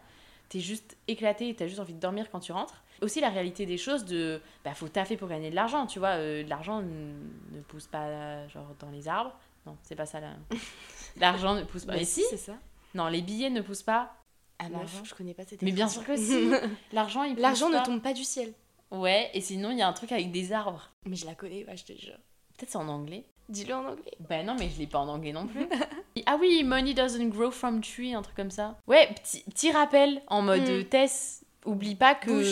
T'es 0.52 0.60
juste 0.60 0.98
éclaté 1.08 1.48
et 1.48 1.54
t'as 1.54 1.66
juste 1.66 1.80
envie 1.80 1.94
de 1.94 1.98
dormir 1.98 2.30
quand 2.30 2.40
tu 2.40 2.52
rentres. 2.52 2.84
Aussi 3.00 3.22
la 3.22 3.30
réalité 3.30 3.64
des 3.64 3.78
choses 3.78 4.04
de 4.04 4.38
bah 4.66 4.74
faut 4.74 4.86
taffer 4.86 5.16
pour 5.16 5.26
gagner 5.26 5.48
de 5.48 5.54
l'argent, 5.54 5.86
tu 5.86 5.98
vois. 5.98 6.10
euh, 6.18 6.44
de 6.44 6.50
l'argent 6.50 6.82
ne 6.82 7.60
pousse 7.68 7.86
pas 7.86 8.46
genre 8.48 8.68
dans 8.78 8.90
les 8.90 9.08
arbres. 9.08 9.34
Non, 9.64 9.78
c'est 9.82 9.96
pas 9.96 10.04
ça 10.04 10.20
là. 10.20 10.34
L'argent 11.16 11.54
ne 11.54 11.62
pousse 11.62 11.86
pas. 11.86 11.92
Bah 11.92 11.98
Mais 12.00 12.04
si 12.04 12.22
c'est 12.28 12.36
ça. 12.36 12.52
Non, 12.94 13.08
les 13.08 13.22
billets 13.22 13.48
ne 13.48 13.62
poussent 13.62 13.82
pas. 13.82 14.14
Ah 14.58 14.68
L'argent. 14.68 14.98
meuf, 14.98 15.08
je 15.08 15.14
connais 15.14 15.32
pas 15.32 15.46
cette 15.46 15.62
Mais 15.62 15.72
bien 15.72 15.88
sûr 15.88 16.04
que 16.04 16.18
si. 16.18 16.50
L'argent 16.92 17.22
il 17.22 17.38
L'argent 17.38 17.70
ne 17.70 17.82
tombe 17.82 18.02
pas 18.02 18.12
du 18.12 18.24
ciel. 18.24 18.52
Ouais, 18.90 19.30
et 19.32 19.40
sinon 19.40 19.70
il 19.70 19.78
y 19.78 19.82
a 19.82 19.88
un 19.88 19.94
truc 19.94 20.12
avec 20.12 20.30
des 20.32 20.52
arbres. 20.52 20.90
Mais 21.06 21.16
je 21.16 21.24
la 21.24 21.34
connais, 21.34 21.64
ouais, 21.64 21.78
je 21.78 21.84
te 21.86 21.94
jure. 21.94 22.18
Peut-être 22.58 22.68
c'est 22.68 22.76
en 22.76 22.88
anglais. 22.88 23.24
Dis-le 23.52 23.74
en 23.74 23.80
anglais. 23.86 24.12
Bah 24.28 24.42
non, 24.42 24.56
mais 24.58 24.68
je 24.74 24.78
l'ai 24.78 24.86
pas 24.86 24.98
en 24.98 25.08
anglais 25.08 25.32
non 25.32 25.46
plus. 25.46 25.66
ah 26.26 26.36
oui, 26.40 26.62
money 26.64 26.94
doesn't 26.94 27.28
grow 27.30 27.50
from 27.50 27.80
tree, 27.80 28.14
un 28.14 28.22
truc 28.22 28.34
comme 28.36 28.50
ça. 28.50 28.76
Ouais, 28.86 29.08
petit, 29.22 29.42
petit 29.50 29.70
rappel 29.72 30.22
en 30.28 30.42
mode 30.42 30.62
Mm. 30.68 30.84
Tess. 30.84 31.38
Oublie 31.64 31.94
pas 31.94 32.16
que 32.16 32.42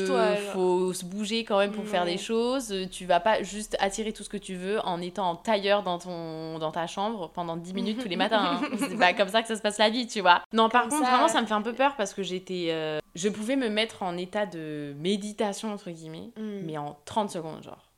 faut 0.53 0.93
se 0.93 1.05
bouger 1.05 1.43
quand 1.43 1.59
même 1.59 1.73
pour 1.73 1.85
faire 1.85 2.05
des 2.05 2.17
choses. 2.17 2.73
Tu 2.93 3.07
vas 3.07 3.19
pas 3.19 3.43
juste 3.43 3.77
attirer 3.81 4.13
tout 4.13 4.23
ce 4.23 4.29
que 4.29 4.37
tu 4.37 4.55
veux 4.55 4.79
en 4.87 5.01
étant 5.01 5.31
en 5.31 5.35
tailleur 5.35 5.83
dans, 5.83 5.99
ton, 5.99 6.61
dans 6.61 6.71
ta 6.71 6.87
chambre 6.87 7.29
pendant 7.35 7.57
10 7.57 7.75
minutes 7.75 8.01
tous 8.01 8.09
les 8.09 8.15
matins. 8.15 8.61
hein. 8.63 8.69
C'est 8.79 8.97
pas 8.97 9.13
comme 9.13 9.29
ça 9.29 9.43
que 9.43 9.49
ça 9.49 9.57
se 9.57 9.63
passe 9.63 9.79
la 9.79 9.91
vie, 9.91 10.07
tu 10.07 10.21
vois. 10.21 10.43
Non, 10.53 10.69
par 10.69 10.83
Comme 10.83 10.91
contre, 10.93 11.05
ça. 11.07 11.11
vraiment, 11.11 11.27
ça 11.27 11.43
me 11.43 11.47
fait 11.49 11.55
un 11.55 11.63
peu 11.63 11.73
peur 11.73 11.97
parce 11.97 12.15
que 12.15 12.23
j'étais. 12.23 12.69
euh, 12.71 13.01
Je 13.17 13.29
pouvais 13.29 13.57
me 13.57 13.69
mettre 13.69 14.05
en 14.05 14.17
état 14.17 14.47
de 14.47 14.95
méditation, 15.01 15.73
entre 15.73 15.91
guillemets, 15.91 16.31
Mm. 16.37 16.61
mais 16.67 16.79
en 16.79 16.97
30 17.05 17.31
secondes, 17.31 17.65
genre. 17.65 17.90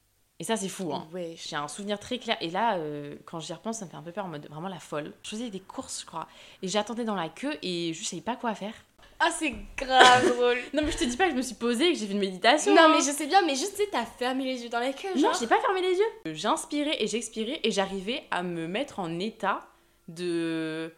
Et 0.43 0.45
ça, 0.45 0.57
c'est 0.57 0.69
fou, 0.69 0.93
hein. 0.93 1.07
Ouais. 1.13 1.37
J'ai 1.37 1.55
un 1.55 1.69
souvenir 1.69 2.01
très 2.01 2.19
clair. 2.19 2.37
Et 2.41 2.51
là, 2.51 2.75
euh, 2.75 3.15
quand 3.27 3.39
j'y 3.39 3.53
repense, 3.53 3.79
ça 3.79 3.85
me 3.85 3.91
fait 3.91 3.97
un 3.97 4.03
peu 4.03 4.11
peur 4.11 4.25
en 4.25 4.29
mode 4.29 4.49
vraiment 4.51 4.67
la 4.67 4.81
folle. 4.81 5.13
Je 5.23 5.31
faisais 5.31 5.51
des 5.51 5.61
courses, 5.61 6.01
je 6.01 6.07
crois. 6.07 6.27
Et 6.63 6.67
j'attendais 6.69 7.05
dans 7.05 7.15
la 7.15 7.29
queue 7.29 7.57
et 7.63 7.93
je 7.95 8.03
savais 8.03 8.23
pas 8.23 8.35
quoi 8.35 8.53
faire. 8.57 8.75
Ah, 9.21 9.31
c'est 9.31 9.55
grave 9.77 10.27
drôle. 10.37 10.59
Non, 10.75 10.83
mais 10.85 10.91
je 10.91 10.99
te 10.99 11.05
dis 11.05 11.17
pas 11.17 11.27
que 11.27 11.31
je 11.31 11.37
me 11.37 11.43
suis 11.43 11.55
posée 11.55 11.91
et 11.91 11.93
que 11.93 11.99
j'ai 12.01 12.07
fait 12.09 12.13
une 12.15 12.19
méditation. 12.19 12.75
non, 12.75 12.83
hein. 12.83 12.89
mais 12.89 12.99
je 12.99 13.13
sais 13.13 13.29
bien, 13.29 13.41
mais 13.47 13.55
juste, 13.55 13.77
tu 13.77 13.85
sais, 13.85 13.89
t'as 13.93 14.05
fermé 14.05 14.43
les 14.45 14.65
yeux 14.65 14.69
dans 14.69 14.81
la 14.81 14.93
queue, 14.93 15.15
Non, 15.15 15.21
genre. 15.31 15.37
j'ai 15.39 15.47
pas 15.47 15.61
fermé 15.61 15.81
les 15.81 15.93
yeux. 15.97 16.35
J'inspirais 16.35 16.97
et 17.01 17.07
j'expirais 17.07 17.61
et 17.63 17.71
j'arrivais 17.71 18.25
à 18.33 18.43
me 18.43 18.67
mettre 18.67 18.99
en 18.99 19.21
état 19.21 19.61
de. 20.09 20.93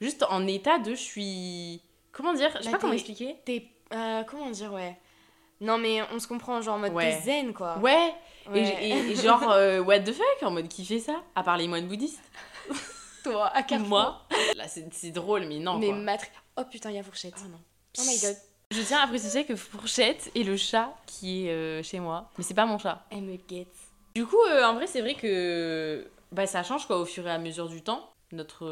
Juste 0.00 0.24
en 0.28 0.46
état 0.46 0.78
de 0.78 0.90
je 0.90 1.00
suis. 1.00 1.80
Comment 2.12 2.34
dire 2.34 2.50
Je 2.58 2.64
sais 2.64 2.64
Bah, 2.66 2.72
pas 2.72 2.78
comment 2.78 2.92
expliquer. 2.92 3.36
T'es. 3.44 3.68
euh, 3.94 4.22
comment 4.24 4.50
dire, 4.50 4.72
ouais. 4.72 4.98
Non, 5.60 5.78
mais 5.78 6.00
on 6.12 6.18
se 6.18 6.26
comprend, 6.26 6.60
genre 6.60 6.74
en 6.74 6.78
mode 6.80 6.92
Ouais. 6.92 7.20
zen, 7.24 7.54
quoi. 7.54 7.78
Ouais. 7.78 8.12
Et, 8.46 8.50
Ouais. 8.50 8.64
j'ai- 8.64 8.88
et- 8.88 9.10
et 9.12 9.14
genre, 9.16 9.50
euh, 9.50 9.80
what 9.80 10.00
the 10.00 10.12
fuck 10.12 10.42
En 10.42 10.50
mode 10.50 10.68
qui 10.68 10.84
fait 10.84 10.98
ça 10.98 11.22
À 11.34 11.42
part 11.42 11.56
les 11.56 11.68
moines 11.68 11.86
bouddhistes 11.86 12.22
Toi, 13.24 13.46
à 13.48 13.62
Carrefour. 13.62 13.88
Moi 13.88 14.22
Là, 14.56 14.64
c'est 14.68 15.10
drôle, 15.12 15.44
mais 15.46 15.58
non. 15.58 15.78
Mais 15.78 15.88
quoi. 15.88 15.96
Matri- 15.96 16.28
Oh 16.56 16.62
putain, 16.70 16.90
il 16.90 16.96
y 16.96 16.98
a 16.98 17.02
fourchette. 17.02 17.34
Oh 17.38 17.48
non. 17.48 17.58
Oh 17.98 18.02
my 18.06 18.18
god. 18.20 18.36
Je 18.70 18.80
tiens 18.82 19.00
à 19.00 19.06
préciser 19.06 19.44
que 19.44 19.54
Fourchette 19.54 20.30
est 20.34 20.42
le 20.44 20.56
chat 20.56 20.94
qui 21.06 21.46
est 21.46 21.50
euh, 21.50 21.82
chez 21.82 22.00
moi. 22.00 22.30
Mais 22.38 22.42
c'est 22.44 22.54
pas 22.54 22.64
mon 22.66 22.78
chat. 22.78 23.04
Elle 23.10 23.22
me 23.22 23.36
guette. 23.36 23.68
Du 24.14 24.26
coup, 24.26 24.40
euh, 24.50 24.64
en 24.64 24.74
vrai, 24.74 24.86
c'est 24.86 25.02
vrai 25.02 25.14
que 25.14 26.10
bah, 26.32 26.46
ça 26.46 26.62
change 26.62 26.86
quoi, 26.86 26.98
au 26.98 27.04
fur 27.04 27.26
et 27.26 27.30
à 27.30 27.38
mesure 27.38 27.68
du 27.68 27.82
temps. 27.82 28.08
Notre 28.32 28.66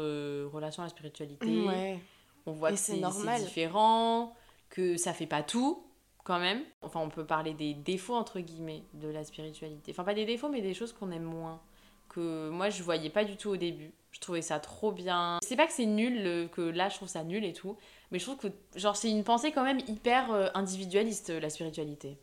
relation 0.51 0.81
à 0.81 0.87
la 0.87 0.89
spiritualité. 0.89 1.45
Ouais. 1.61 1.99
On 2.47 2.51
voit 2.51 2.71
Et 2.71 2.73
que 2.73 2.79
c'est 2.79 2.99
différent, 3.37 4.35
que 4.71 4.97
ça 4.97 5.13
fait 5.13 5.27
pas 5.27 5.43
tout 5.43 5.83
quand 6.31 6.39
même. 6.39 6.61
Enfin, 6.81 7.01
on 7.01 7.09
peut 7.09 7.25
parler 7.25 7.53
des 7.53 7.73
défauts 7.73 8.15
entre 8.15 8.39
guillemets 8.39 8.83
de 8.93 9.09
la 9.09 9.25
spiritualité. 9.25 9.91
Enfin, 9.91 10.05
pas 10.05 10.13
des 10.13 10.23
défauts, 10.23 10.47
mais 10.47 10.61
des 10.61 10.73
choses 10.73 10.93
qu'on 10.93 11.11
aime 11.11 11.25
moins. 11.25 11.59
Que 12.07 12.49
moi, 12.49 12.69
je 12.69 12.83
voyais 12.83 13.09
pas 13.09 13.25
du 13.25 13.35
tout 13.35 13.49
au 13.49 13.57
début. 13.57 13.91
Je 14.13 14.21
trouvais 14.21 14.41
ça 14.41 14.61
trop 14.61 14.93
bien. 14.93 15.39
C'est 15.43 15.57
pas 15.57 15.67
que 15.67 15.73
c'est 15.73 15.85
nul, 15.85 16.47
que 16.53 16.61
là, 16.61 16.87
je 16.87 16.95
trouve 16.95 17.09
ça 17.09 17.25
nul 17.25 17.43
et 17.43 17.51
tout. 17.51 17.75
Mais 18.11 18.19
je 18.19 18.23
trouve 18.23 18.37
que, 18.37 18.47
genre, 18.79 18.95
c'est 18.95 19.09
une 19.09 19.25
pensée 19.25 19.51
quand 19.51 19.65
même 19.65 19.79
hyper 19.89 20.31
euh, 20.31 20.47
individualiste, 20.53 21.31
la 21.31 21.49
spiritualité. 21.49 22.17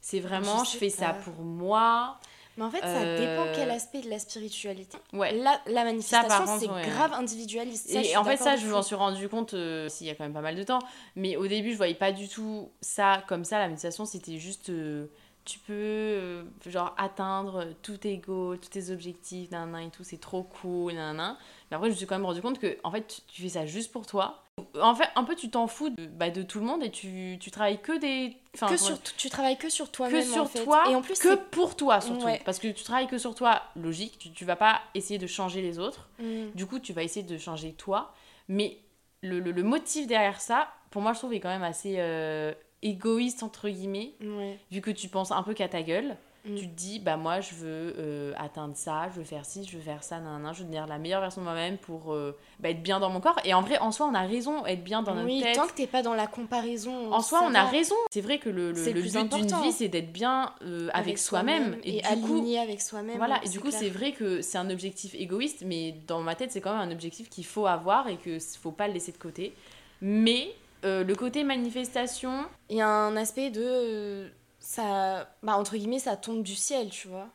C'est 0.00 0.20
vraiment, 0.20 0.62
Je 0.62 0.76
fais 0.76 0.90
ça 0.90 1.12
pour 1.12 1.42
moi. 1.42 2.20
Mais 2.56 2.64
en 2.64 2.70
fait, 2.70 2.80
ça 2.80 2.86
Euh, 2.86 3.18
dépend 3.18 3.52
quel 3.54 3.70
aspect 3.70 4.00
de 4.00 4.08
la 4.10 4.18
spiritualité. 4.18 4.96
Ouais. 5.12 5.32
La, 5.36 5.60
la 5.66 5.84
manifestation, 5.84 6.58
c'est 6.58 6.68
ouais. 6.70 6.82
grave 6.82 7.12
individualiste. 7.14 7.90
Ça, 7.90 8.00
et 8.02 8.16
en 8.16 8.24
fait, 8.24 8.36
ça, 8.36 8.56
je 8.56 8.66
m'en 8.68 8.82
suis 8.82 8.94
rendu 8.94 9.28
compte 9.28 9.54
euh, 9.54 9.88
s'il 9.88 10.06
y 10.06 10.10
a 10.10 10.14
quand 10.14 10.24
même 10.24 10.32
pas 10.32 10.40
mal 10.40 10.54
de 10.54 10.62
temps. 10.62 10.78
Mais 11.16 11.36
au 11.36 11.46
début, 11.48 11.72
je 11.72 11.76
voyais 11.76 11.94
pas 11.94 12.12
du 12.12 12.28
tout 12.28 12.70
ça 12.80 13.24
comme 13.26 13.44
ça. 13.44 13.58
La 13.58 13.68
méditation, 13.68 14.04
c'était 14.04 14.38
juste. 14.38 14.70
euh, 14.70 15.06
tu 15.44 15.58
peux, 15.58 15.72
euh, 15.74 16.42
genre, 16.66 16.94
atteindre 16.96 17.66
tout 17.82 17.98
tes 17.98 18.16
goals, 18.16 18.58
tous 18.60 18.70
tes 18.70 18.90
objectifs, 18.90 19.50
nan, 19.50 19.72
nan, 19.72 19.82
et 19.82 19.90
tout, 19.90 20.02
c'est 20.02 20.16
trop 20.20 20.42
cool, 20.44 20.94
nan, 20.94 21.16
nan. 21.16 21.36
Mais 21.70 21.74
après, 21.76 21.88
je 21.88 21.92
me 21.92 21.96
suis 21.98 22.06
quand 22.06 22.14
même 22.14 22.24
rendu 22.24 22.40
compte 22.40 22.58
que, 22.58 22.78
en 22.82 22.90
fait, 22.90 23.06
tu, 23.06 23.20
tu 23.28 23.42
fais 23.42 23.48
ça 23.50 23.66
juste 23.66 23.92
pour 23.92 24.06
toi. 24.06 24.43
En 24.80 24.94
fait, 24.94 25.08
un 25.16 25.24
peu, 25.24 25.34
tu 25.34 25.50
t'en 25.50 25.66
fous 25.66 25.90
de, 25.90 26.06
bah, 26.06 26.30
de 26.30 26.42
tout 26.42 26.58
le 26.60 26.64
monde 26.66 26.82
et 26.82 26.90
tu, 26.90 27.38
tu 27.40 27.50
travailles 27.50 27.80
que 27.80 27.96
des. 27.98 28.36
enfin, 28.54 28.66
Que 28.68 28.76
sur, 28.76 29.00
tu 29.02 29.28
travailles 29.28 29.56
que 29.58 29.68
sur 29.68 29.86
que 29.86 29.96
toi-même. 29.96 30.22
sur 30.22 30.42
en 30.42 30.46
fait. 30.46 30.62
toi, 30.64 30.84
Et 30.90 30.94
en 30.94 31.02
plus, 31.02 31.18
que 31.18 31.34
pour 31.34 31.76
toi 31.76 32.00
surtout. 32.00 32.24
Ouais. 32.26 32.40
Parce 32.44 32.58
que 32.60 32.68
tu 32.68 32.84
travailles 32.84 33.06
que 33.08 33.18
sur 33.18 33.34
toi, 33.34 33.62
logique, 33.76 34.18
tu, 34.18 34.30
tu 34.30 34.44
vas 34.44 34.56
pas 34.56 34.80
essayer 34.94 35.18
de 35.18 35.26
changer 35.26 35.60
les 35.60 35.78
autres. 35.78 36.08
Mm. 36.20 36.50
Du 36.54 36.66
coup, 36.66 36.78
tu 36.78 36.92
vas 36.92 37.02
essayer 37.02 37.26
de 37.26 37.36
changer 37.38 37.72
toi. 37.72 38.14
Mais 38.48 38.78
le, 39.22 39.40
le- 39.40 39.50
le 39.52 39.62
motif 39.64 40.06
derrière 40.06 40.40
ça, 40.40 40.68
pour 40.90 41.02
moi, 41.02 41.12
je 41.14 41.18
trouve, 41.18 41.32
est 41.34 41.40
quand 41.40 41.48
même 41.48 41.62
assez 41.64 41.96
euh, 41.98 42.52
égoïste, 42.82 43.42
entre 43.42 43.68
guillemets. 43.68 44.14
Ouais. 44.22 44.58
Vu 44.70 44.80
que 44.80 44.90
tu 44.92 45.08
penses 45.08 45.32
un 45.32 45.42
peu 45.42 45.54
qu'à 45.54 45.68
ta 45.68 45.82
gueule. 45.82 46.16
Mm. 46.44 46.54
Tu 46.56 46.68
te 46.68 46.74
dis, 46.74 46.98
bah 46.98 47.16
moi, 47.16 47.40
je 47.40 47.54
veux 47.54 47.94
euh, 47.98 48.32
atteindre 48.36 48.76
ça, 48.76 49.08
je 49.10 49.18
veux 49.18 49.24
faire 49.24 49.46
ci, 49.46 49.64
je 49.64 49.76
veux 49.76 49.82
faire 49.82 50.02
ça, 50.02 50.18
nan, 50.18 50.42
nan, 50.42 50.52
je 50.52 50.58
veux 50.58 50.64
devenir 50.64 50.86
la 50.86 50.98
meilleure 50.98 51.22
version 51.22 51.40
de 51.40 51.46
moi-même 51.46 51.78
pour 51.78 52.12
euh, 52.12 52.36
bah, 52.60 52.68
être 52.70 52.82
bien 52.82 53.00
dans 53.00 53.08
mon 53.08 53.20
corps. 53.20 53.40
Et 53.44 53.54
en 53.54 53.62
vrai, 53.62 53.78
en 53.78 53.92
soi, 53.92 54.06
on 54.10 54.14
a 54.14 54.26
raison, 54.26 54.66
être 54.66 54.84
bien 54.84 55.02
dans 55.02 55.14
notre 55.14 55.26
oui, 55.26 55.40
tête. 55.40 55.56
tant 55.56 55.66
que 55.66 55.72
t'es 55.72 55.86
pas 55.86 56.02
dans 56.02 56.14
la 56.14 56.26
comparaison. 56.26 57.12
En 57.12 57.20
soi, 57.20 57.40
on 57.44 57.54
a 57.54 57.64
raison. 57.64 57.94
C'est 58.10 58.20
vrai 58.20 58.38
que 58.38 58.50
le, 58.50 58.72
le, 58.72 58.84
le 58.84 59.02
but 59.02 59.32
d'une 59.32 59.62
vie, 59.62 59.72
c'est 59.72 59.88
d'être 59.88 60.12
bien 60.12 60.52
euh, 60.62 60.90
avec, 60.92 61.18
soi-même. 61.18 61.78
et, 61.82 62.02
du 62.02 62.20
coup, 62.20 62.34
aligné 62.34 62.58
avec 62.58 62.82
soi-même. 62.82 63.16
voilà, 63.16 63.40
et 63.44 63.48
du 63.48 63.60
coup, 63.60 63.70
c'est 63.70 63.90
vrai 63.90 64.12
que 64.12 64.42
c'est 64.42 64.58
un 64.58 64.68
objectif 64.68 65.14
égoïste, 65.14 65.62
mais 65.64 65.94
dans 66.06 66.20
ma 66.20 66.34
tête, 66.34 66.52
c'est 66.52 66.60
quand 66.60 66.76
même 66.76 66.88
un 66.88 66.92
objectif 66.92 67.30
qu'il 67.30 67.46
faut 67.46 67.66
avoir 67.66 68.08
et 68.08 68.16
qu'il 68.16 68.40
faut 68.60 68.72
pas 68.72 68.86
le 68.86 68.94
laisser 68.94 69.12
de 69.12 69.18
côté. 69.18 69.54
Mais 70.02 70.54
euh, 70.84 71.02
le 71.02 71.14
côté 71.14 71.44
manifestation, 71.44 72.44
Il 72.68 72.76
y 72.76 72.80
a 72.82 72.88
un 72.88 73.16
aspect 73.16 73.50
de. 73.50 74.30
Ça. 74.64 75.28
Bah, 75.42 75.56
entre 75.58 75.76
guillemets, 75.76 75.98
ça 75.98 76.16
tombe 76.16 76.42
du 76.42 76.54
ciel, 76.54 76.88
tu 76.90 77.08
vois. 77.08 77.28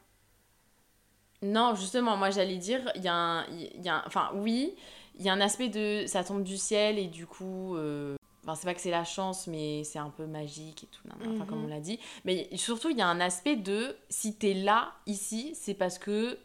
non, 1.42 1.74
justement, 1.76 2.18
moi 2.18 2.32
j'allais 2.32 2.58
dire, 2.58 2.92
il 2.96 3.04
y 3.04 3.08
a 3.08 3.14
un. 3.14 3.46
il 3.48 3.82
Y 3.82 3.88
a 3.90 3.96
un- 3.98 4.04
enfin, 4.08 4.32
oui, 4.36 4.76
il 5.18 5.24
y 5.26 5.30
a 5.30 5.34
un 5.34 5.40
aspect 5.42 5.70
de. 5.70 6.06
Ça 6.08 6.24
tombe 6.24 6.44
du 6.44 6.58
ciel 6.58 6.98
et 7.00 7.08
du 7.08 7.26
coup. 7.28 7.76
euh, 7.76 8.16
Enfin, 8.44 8.56
c'est 8.56 8.66
pas 8.66 8.74
que 8.74 8.82
c'est 8.82 8.90
la 8.90 9.04
chance, 9.04 9.48
mais 9.48 9.84
c'est 9.84 10.00
un 10.00 10.10
peu 10.10 10.26
magique 10.26 10.86
et 10.86 10.88
tout, 10.88 11.04
enfin, 11.22 11.44
Mhm. 11.44 11.46
comme 11.46 11.64
on 11.66 11.68
l'a 11.68 11.82
dit. 11.82 12.00
Mais 12.26 12.50
surtout, 12.56 12.90
il 12.90 12.98
y 12.98 13.02
a 13.02 13.08
un 13.08 13.20
aspect 13.20 13.58
de 13.58 13.96
si 14.10 14.34
t'es 14.38 14.54
là, 14.54 14.94
ici, 15.06 15.52
c'est 15.56 15.74
parce 15.74 16.00
que, 16.00 16.40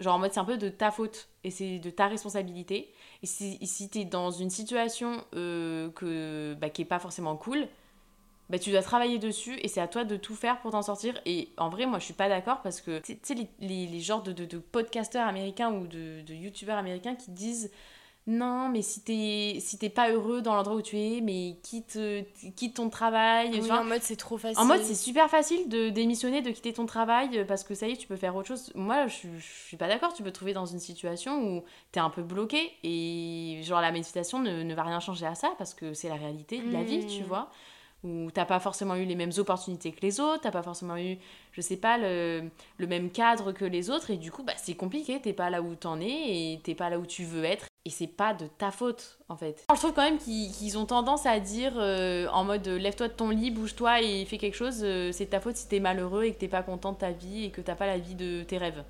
genre 0.00 0.14
en 0.14 0.18
mode, 0.20 0.32
c'est 0.32 0.38
un 0.40 0.44
peu 0.44 0.56
de 0.56 0.68
ta 0.70 0.90
faute 0.92 1.28
et 1.44 1.50
c'est 1.50 1.78
de 1.80 1.90
ta 1.90 2.06
responsabilité. 2.06 2.94
Et 3.22 3.26
si, 3.26 3.58
si 3.66 3.88
t'es 3.90 4.04
dans 4.04 4.30
une 4.30 4.50
situation 4.50 5.24
euh, 5.34 5.90
que, 5.90 6.54
bah, 6.60 6.70
qui 6.70 6.82
est 6.82 6.86
pas 6.86 7.00
forcément 7.00 7.36
cool, 7.36 7.68
bah, 8.52 8.58
tu 8.60 8.70
dois 8.70 8.82
travailler 8.82 9.18
dessus 9.18 9.58
et 9.62 9.66
c'est 9.66 9.80
à 9.80 9.88
toi 9.88 10.04
de 10.04 10.14
tout 10.16 10.36
faire 10.36 10.60
pour 10.60 10.70
t'en 10.70 10.82
sortir. 10.82 11.20
Et 11.26 11.48
en 11.56 11.70
vrai, 11.70 11.86
moi, 11.86 11.98
je 11.98 12.04
suis 12.04 12.14
pas 12.14 12.28
d'accord 12.28 12.60
parce 12.62 12.80
que, 12.80 13.00
tu 13.00 13.18
sais, 13.22 13.34
les, 13.34 13.48
les, 13.60 13.86
les 13.86 14.00
genres 14.00 14.22
de, 14.22 14.32
de, 14.32 14.44
de 14.44 14.58
podcasteurs 14.58 15.26
américains 15.26 15.72
ou 15.72 15.86
de, 15.88 16.20
de 16.20 16.34
youtubeurs 16.34 16.76
américains 16.78 17.16
qui 17.16 17.30
disent 17.32 17.70
non, 18.28 18.68
mais 18.68 18.82
si 18.82 19.02
t'es 19.02 19.56
si 19.58 19.78
t'es 19.78 19.88
pas 19.88 20.12
heureux 20.12 20.42
dans 20.42 20.54
l'endroit 20.54 20.76
où 20.76 20.82
tu 20.82 20.96
es, 20.96 21.20
mais 21.20 21.56
quitte, 21.64 21.98
quitte 22.54 22.74
ton 22.76 22.88
travail. 22.88 23.50
Oui, 23.60 23.66
en 23.80 23.84
mode, 23.84 24.02
c'est 24.02 24.14
trop 24.14 24.38
facile. 24.38 24.60
En 24.60 24.64
mode, 24.64 24.80
c'est 24.82 24.94
super 24.94 25.28
facile 25.28 25.68
de 25.68 25.88
démissionner, 25.88 26.40
de 26.40 26.50
quitter 26.52 26.72
ton 26.72 26.86
travail 26.86 27.44
parce 27.48 27.64
que 27.64 27.74
ça 27.74 27.88
y 27.88 27.92
est, 27.92 27.96
tu 27.96 28.06
peux 28.06 28.14
faire 28.14 28.36
autre 28.36 28.46
chose. 28.46 28.70
Moi, 28.76 29.08
je, 29.08 29.14
suis- 29.14 29.38
je 29.40 29.66
suis 29.66 29.76
pas 29.76 29.88
d'accord. 29.88 30.12
Tu 30.14 30.22
peux 30.22 30.30
te 30.30 30.36
trouver 30.36 30.52
dans 30.52 30.66
une 30.66 30.78
situation 30.78 31.42
où 31.42 31.64
t'es 31.90 31.98
un 31.98 32.10
peu 32.10 32.22
bloqué 32.22 32.70
et 32.84 33.60
genre 33.64 33.80
la 33.80 33.90
méditation 33.90 34.38
ne, 34.38 34.62
ne 34.62 34.74
va 34.74 34.84
rien 34.84 35.00
changer 35.00 35.26
à 35.26 35.34
ça 35.34 35.50
parce 35.58 35.74
que 35.74 35.92
c'est 35.92 36.08
la 36.08 36.14
réalité 36.14 36.58
de 36.60 36.72
la 36.72 36.84
vie, 36.84 37.04
tu 37.08 37.24
vois. 37.24 37.50
Où 38.04 38.30
t'as 38.32 38.44
pas 38.44 38.58
forcément 38.58 38.96
eu 38.96 39.04
les 39.04 39.14
mêmes 39.14 39.30
opportunités 39.38 39.92
que 39.92 40.00
les 40.02 40.18
autres, 40.18 40.40
t'as 40.42 40.50
pas 40.50 40.62
forcément 40.64 40.96
eu, 40.96 41.18
je 41.52 41.60
sais 41.60 41.76
pas, 41.76 41.98
le, 41.98 42.50
le 42.78 42.86
même 42.88 43.10
cadre 43.10 43.52
que 43.52 43.64
les 43.64 43.90
autres 43.90 44.10
et 44.10 44.16
du 44.16 44.32
coup, 44.32 44.42
bah, 44.42 44.54
c'est 44.56 44.74
compliqué. 44.74 45.20
T'es 45.20 45.32
pas 45.32 45.50
là 45.50 45.62
où 45.62 45.76
t'en 45.76 46.00
es 46.00 46.06
et 46.08 46.60
t'es 46.64 46.74
pas 46.74 46.90
là 46.90 46.98
où 46.98 47.06
tu 47.06 47.22
veux 47.24 47.44
être. 47.44 47.66
et 47.84 47.90
c'est 47.90 48.06
pas 48.08 48.34
de 48.34 48.46
ta 48.58 48.70
faute 48.72 49.18
en 49.28 49.36
fait. 49.36 49.64
Je 49.72 49.76
trouve 49.78 49.92
quand 49.92 50.02
même 50.02 50.18
qu'ils 50.18 50.78
ont 50.78 50.86
tendance 50.86 51.26
à 51.26 51.38
dire 51.40 51.74
euh, 51.76 52.26
en 52.32 52.42
mode 52.44 52.66
euh, 52.68 52.78
lève-toi 52.78 53.06
de 53.08 53.12
ton 53.12 53.28
lit, 53.30 53.50
bouge-toi 53.52 54.00
et 54.02 54.24
fais 54.24 54.38
quelque 54.38 54.56
chose, 54.56 54.80
euh, 54.82 55.10
c'est 55.12 55.26
de 55.26 55.30
ta 55.30 55.40
faute 55.40 55.56
si 55.56 55.68
t'es 55.68 55.78
malheureux 55.80 56.24
et 56.24 56.32
que 56.32 56.38
t'es 56.38 56.48
pas 56.48 56.62
content 56.62 56.92
de 56.92 56.98
ta 56.98 57.10
vie 57.12 57.44
et 57.44 57.50
que 57.50 57.60
t'as 57.60 57.74
pas 57.76 57.86
la 57.86 57.98
vie 57.98 58.14
de 58.16 58.42
tes 58.42 58.58
rêves. 58.58 58.82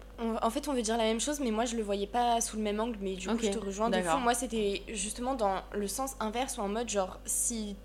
En 0.42 0.50
fait, 0.50 0.68
on 0.68 0.72
veut 0.72 0.82
dire 0.82 0.96
la 0.96 1.04
même 1.04 1.20
chose, 1.20 1.40
mais 1.40 1.50
moi 1.50 1.64
je 1.66 1.76
le 1.76 1.82
voyais 1.82 2.06
pas 2.06 2.40
sous 2.40 2.56
le 2.56 2.62
même 2.62 2.80
angle, 2.80 2.96
mais 3.02 3.14
du 3.14 3.28
coup 3.28 3.36
je 3.38 3.50
te 3.50 3.58
rejoins 3.66 3.90
de 3.90 3.96
fond. 4.12 4.18
Moi 4.20 4.34
c'était 4.34 4.82
justement 4.88 5.34
dans 5.34 5.60
le 5.74 5.86
sens 5.86 6.12
inverse 6.20 6.56
ou 6.58 6.62
en 6.62 6.68
mode 6.68 6.88
genre 6.88 7.18
si, 7.24 7.76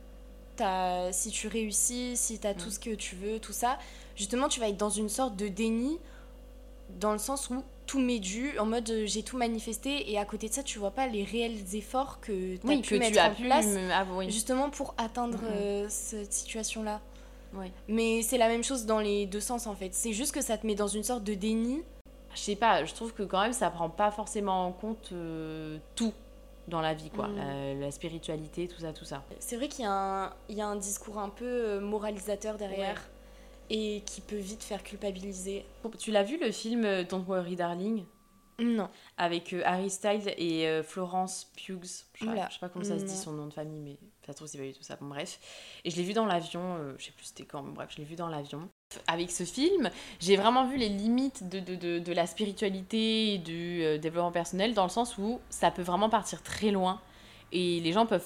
si 1.12 1.30
tu 1.32 1.48
réussis, 1.48 2.16
si 2.16 2.40
t'as 2.40 2.54
tout 2.54 2.68
Mm. 2.68 2.72
ce 2.72 2.80
que 2.80 2.96
tu 2.96 3.16
veux, 3.16 3.40
tout 3.40 3.54
ça, 3.54 3.78
justement 4.16 4.48
tu 4.50 4.60
vas 4.60 4.70
être 4.70 4.78
dans 4.78 4.90
une 4.90 5.10
sorte 5.10 5.36
de 5.36 5.48
déni 5.48 5.98
dans 7.00 7.12
le 7.12 7.18
sens 7.18 7.50
où 7.50 7.64
tout 7.86 8.00
m'est 8.00 8.20
dû, 8.20 8.58
en 8.60 8.66
mode 8.66 8.90
euh, 8.90 9.06
j'ai 9.06 9.24
tout 9.24 9.38
manifesté 9.38 10.12
et 10.12 10.18
à 10.18 10.26
côté 10.26 10.50
de 10.50 10.54
ça 10.54 10.64
tu 10.64 10.78
vois 10.80 10.92
pas 10.92 11.08
les 11.08 11.24
réels 11.24 11.76
efforts 11.76 12.20
que 12.22 12.56
Oui, 12.66 12.82
pu 12.82 12.96
que 12.96 13.00
mettre 13.00 13.14
tu 13.14 13.20
as 13.20 13.30
en 13.32 13.34
pu 13.34 13.44
place 13.44 13.66
me- 13.66 13.92
ah, 13.92 14.06
oui. 14.14 14.30
justement 14.32 14.70
pour 14.70 14.94
atteindre 14.98 15.40
euh, 15.44 15.86
cette 15.90 16.34
situation-là. 16.34 17.00
Mais 17.88 18.22
c'est 18.22 18.38
la 18.38 18.50
même 18.50 18.64
chose 18.64 18.86
dans 18.86 19.00
les 19.00 19.26
deux 19.26 19.40
sens 19.40 19.68
en 19.68 19.74
fait. 19.76 19.94
C'est 19.94 20.14
juste 20.14 20.34
que 20.34 20.42
ça 20.42 20.58
te 20.58 20.68
met 20.68 20.76
dans 20.76 20.88
une 20.88 21.04
sorte 21.04 21.24
de 21.24 21.34
déni. 21.34 21.82
Je 22.36 22.40
sais 22.40 22.56
pas, 22.56 22.86
je 22.86 22.94
trouve 22.94 23.14
que 23.14 23.24
quand 23.24 23.42
même 23.42 23.54
ça 23.54 23.70
prend 23.72 23.90
pas 23.90 24.12
forcément 24.12 24.68
en 24.68 24.72
compte 24.72 25.10
euh, 25.14 25.78
tout 25.96 26.14
dans 26.68 26.82
la 26.82 26.94
vie 26.94 27.10
quoi, 27.10 27.28
Mm. 27.28 27.36
la, 27.38 27.74
la 27.76 27.92
spiritualité, 27.92 28.68
tout 28.68 28.80
ça, 28.82 28.92
tout 28.94 29.06
ça. 29.06 29.24
C'est 29.40 29.56
vrai 29.56 29.68
qu'il 29.70 29.84
y, 29.86 29.88
a 29.88 29.92
un- 29.92 30.34
il 30.50 30.56
y 30.58 30.62
a 30.62 30.68
un 30.68 30.76
discours 30.76 31.18
un 31.20 31.30
peu 31.30 31.46
euh, 31.46 31.80
moralisateur 31.80 32.58
derrière 32.58 33.02
et 33.70 34.02
qui 34.06 34.22
peut 34.22 34.36
vite 34.38 34.64
faire 34.64 34.84
culpabiliser. 34.84 35.66
Tu 36.00 36.12
l'as 36.12 36.24
vu 36.24 36.38
le 36.40 36.52
film 36.52 36.86
euh, 36.86 37.04
Don't 37.04 37.26
Worry 37.28 37.56
Darling? 37.56 38.04
Non. 38.60 38.90
avec 39.18 39.54
euh, 39.54 39.62
Harry 39.66 39.90
Styles 39.90 40.34
et 40.38 40.68
euh, 40.68 40.82
Florence 40.84 41.52
Pugh. 41.56 41.80
Je 41.84 41.88
sais, 41.88 42.26
pas, 42.26 42.48
je 42.48 42.54
sais 42.54 42.60
pas 42.60 42.70
comment 42.70 42.84
ça 42.86 42.98
se 42.98 43.04
dit 43.04 43.16
son 43.16 43.32
nom 43.34 43.46
de 43.48 43.54
famille, 43.54 43.80
mais 43.82 43.98
ça 44.26 44.34
trouve 44.34 44.48
c'est 44.48 44.58
pas 44.58 44.64
du 44.66 44.74
tout 44.74 44.82
ça. 44.84 44.96
Bon, 45.00 45.08
bref. 45.08 45.40
Et 45.86 45.92
je 45.92 45.96
l'ai 45.96 46.04
vu 46.04 46.14
dans 46.14 46.26
l'avion, 46.26 46.62
euh, 46.80 46.94
je 46.98 47.06
sais 47.06 47.12
plus 47.12 47.26
c'était 47.26 47.46
quand, 47.46 47.62
mais 47.62 47.74
bref, 47.74 47.90
je 47.92 47.98
l'ai 47.98 48.04
vu 48.04 48.16
dans 48.16 48.28
l'avion. 48.30 48.68
Avec 49.08 49.30
ce 49.32 49.44
film, 49.44 49.90
j'ai 50.20 50.38
vraiment 50.38 50.66
vu 50.66 50.78
les 50.78 50.90
limites 50.90 51.48
de, 51.50 51.60
de, 51.60 51.76
de, 51.76 52.00
de 52.00 52.14
la 52.14 52.26
spiritualité 52.26 53.34
et 53.34 53.38
du 53.38 53.84
euh, 53.84 53.98
développement 53.98 54.32
personnel 54.32 54.74
dans 54.74 54.84
le 54.84 54.90
sens 54.90 55.18
où 55.18 55.40
ça 55.50 55.70
peut 55.72 55.82
vraiment 55.82 56.10
partir 56.10 56.42
très 56.42 56.72
loin 56.72 57.00
et 57.52 57.80
les 57.82 57.92
gens 57.92 58.06
peuvent 58.06 58.26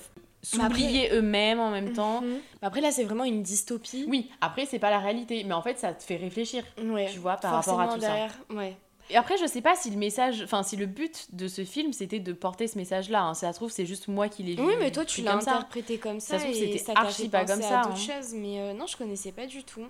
après- 0.54 0.68
s'oublier 0.70 1.10
eux-mêmes 1.14 1.60
en 1.60 1.72
même 1.72 1.94
temps. 1.94 2.22
Mhm. 2.22 2.40
Après 2.62 2.80
là 2.82 2.92
c'est 2.92 3.04
vraiment 3.04 3.24
une 3.26 3.44
dystopie. 3.44 4.06
Oui, 4.08 4.30
après 4.40 4.66
c'est 4.66 4.80
pas 4.80 4.92
la 4.92 5.00
réalité, 5.00 5.44
mais 5.44 5.54
en 5.54 5.62
fait 5.62 5.78
ça 5.80 5.94
te 5.94 6.04
fait 6.04 6.16
réfléchir. 6.18 6.64
Ouais. 6.82 7.10
Tu 7.12 7.20
vois, 7.20 7.38
par 7.38 7.54
rapport 7.54 7.80
à 7.82 7.88
tout 7.88 7.94
ça. 7.94 8.08
derrière, 8.08 8.34
Ouais. 8.52 8.78
Et 9.12 9.18
après, 9.18 9.38
je 9.38 9.46
sais 9.46 9.62
pas 9.62 9.76
si 9.76 9.90
le 9.92 9.98
message, 9.98 10.42
enfin, 10.42 10.64
si 10.64 10.78
le 10.78 10.86
but 10.86 11.28
de 11.34 11.50
ce 11.50 11.66
film 11.66 11.92
c'était 11.92 12.20
de 12.20 12.32
porter 12.32 12.68
ce 12.68 12.78
message-là. 12.78 13.22
hein. 13.24 13.34
Ça 13.34 13.52
se 13.52 13.58
trouve, 13.58 13.70
c'est 13.70 13.86
juste 13.86 14.08
moi 14.08 14.30
qui 14.30 14.42
l'ai 14.44 14.56
vu. 14.56 14.64
Oui, 14.64 14.74
mais 14.80 14.90
toi 14.92 15.04
tu 15.04 15.22
l'as 15.22 15.36
interprété 15.36 15.98
comme 15.98 16.22
ça, 16.22 16.40
Ça 16.40 16.40
se 16.40 16.46
trouve, 16.46 16.56
c'était 16.56 16.92
archi 16.96 17.28
pas 17.30 17.44
comme 17.46 17.62
ça, 17.62 17.82
hein. 17.82 17.96
choses, 17.96 18.34
mais 18.34 18.62
euh, 18.62 18.74
non, 18.74 18.88
je 18.88 18.96
connaissais 18.96 19.34
pas 19.34 19.48
du 19.48 19.64
tout. 19.64 19.86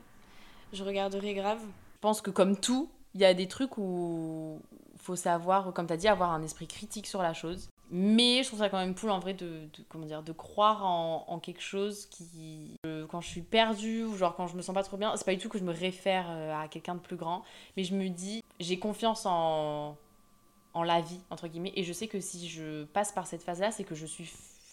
Je 0.74 0.84
regarderai 0.84 1.36
grave. 1.36 1.60
Je 1.62 2.00
pense 2.02 2.22
que 2.22 2.32
comme 2.32 2.58
tout, 2.58 2.90
il 3.14 3.22
y 3.22 3.26
a 3.26 3.34
des 3.36 3.48
trucs 3.48 3.78
où 3.78 4.60
faut 4.98 5.16
savoir, 5.16 5.72
comme 5.74 5.86
tu 5.88 5.94
as 5.94 5.98
dit, 5.98 6.08
avoir 6.08 6.32
un 6.32 6.42
esprit 6.42 6.68
critique 6.68 7.06
sur 7.08 7.22
la 7.22 7.34
chose. 7.34 7.70
Mais 7.94 8.42
je 8.42 8.48
trouve 8.48 8.60
ça 8.60 8.70
quand 8.70 8.78
même 8.78 8.96
cool 8.96 9.10
en 9.10 9.20
vrai 9.20 9.34
de, 9.34 9.68
comment 9.90 10.06
dire, 10.06 10.24
de 10.24 10.32
croire 10.32 10.86
en, 10.86 11.40
quelque 11.40 11.62
chose 11.62 12.06
qui. 12.06 12.78
quand 13.10 13.20
je 13.20 13.28
suis 13.28 13.42
perdue 13.42 14.06
ou 14.06 14.16
genre 14.16 14.34
quand 14.36 14.48
je 14.48 14.56
me 14.56 14.62
sens 14.62 14.74
pas 14.74 14.84
trop 14.84 14.96
bien, 14.96 15.14
c'est 15.18 15.26
pas 15.26 15.34
du 15.36 15.40
tout 15.40 15.50
que 15.50 15.58
je 15.58 15.66
me 15.66 15.74
réfère 15.74 16.28
euh, 16.30 16.56
à 16.56 16.70
quelqu'un 16.70 16.96
de 16.96 17.02
plus 17.02 17.18
grand, 17.18 17.44
mais 17.76 17.84
je 17.84 17.94
me 17.94 18.08
dis, 18.08 18.44
j'ai 18.62 18.80
confiance 18.80 19.26
en, 19.26 19.98
en 20.74 20.84
la 20.84 21.02
vie, 21.02 21.20
entre 21.30 21.50
guillemets, 21.50 21.74
et 21.76 21.84
je 21.84 21.92
sais 21.92 22.08
que 22.08 22.22
si 22.22 22.48
je 22.48 22.86
passe 22.86 23.12
par 23.12 23.28
cette 23.28 23.44
phase-là, 23.44 23.72
c'est 23.72 23.84
que 23.84 23.96
je 23.96 24.06
suis 24.06 24.32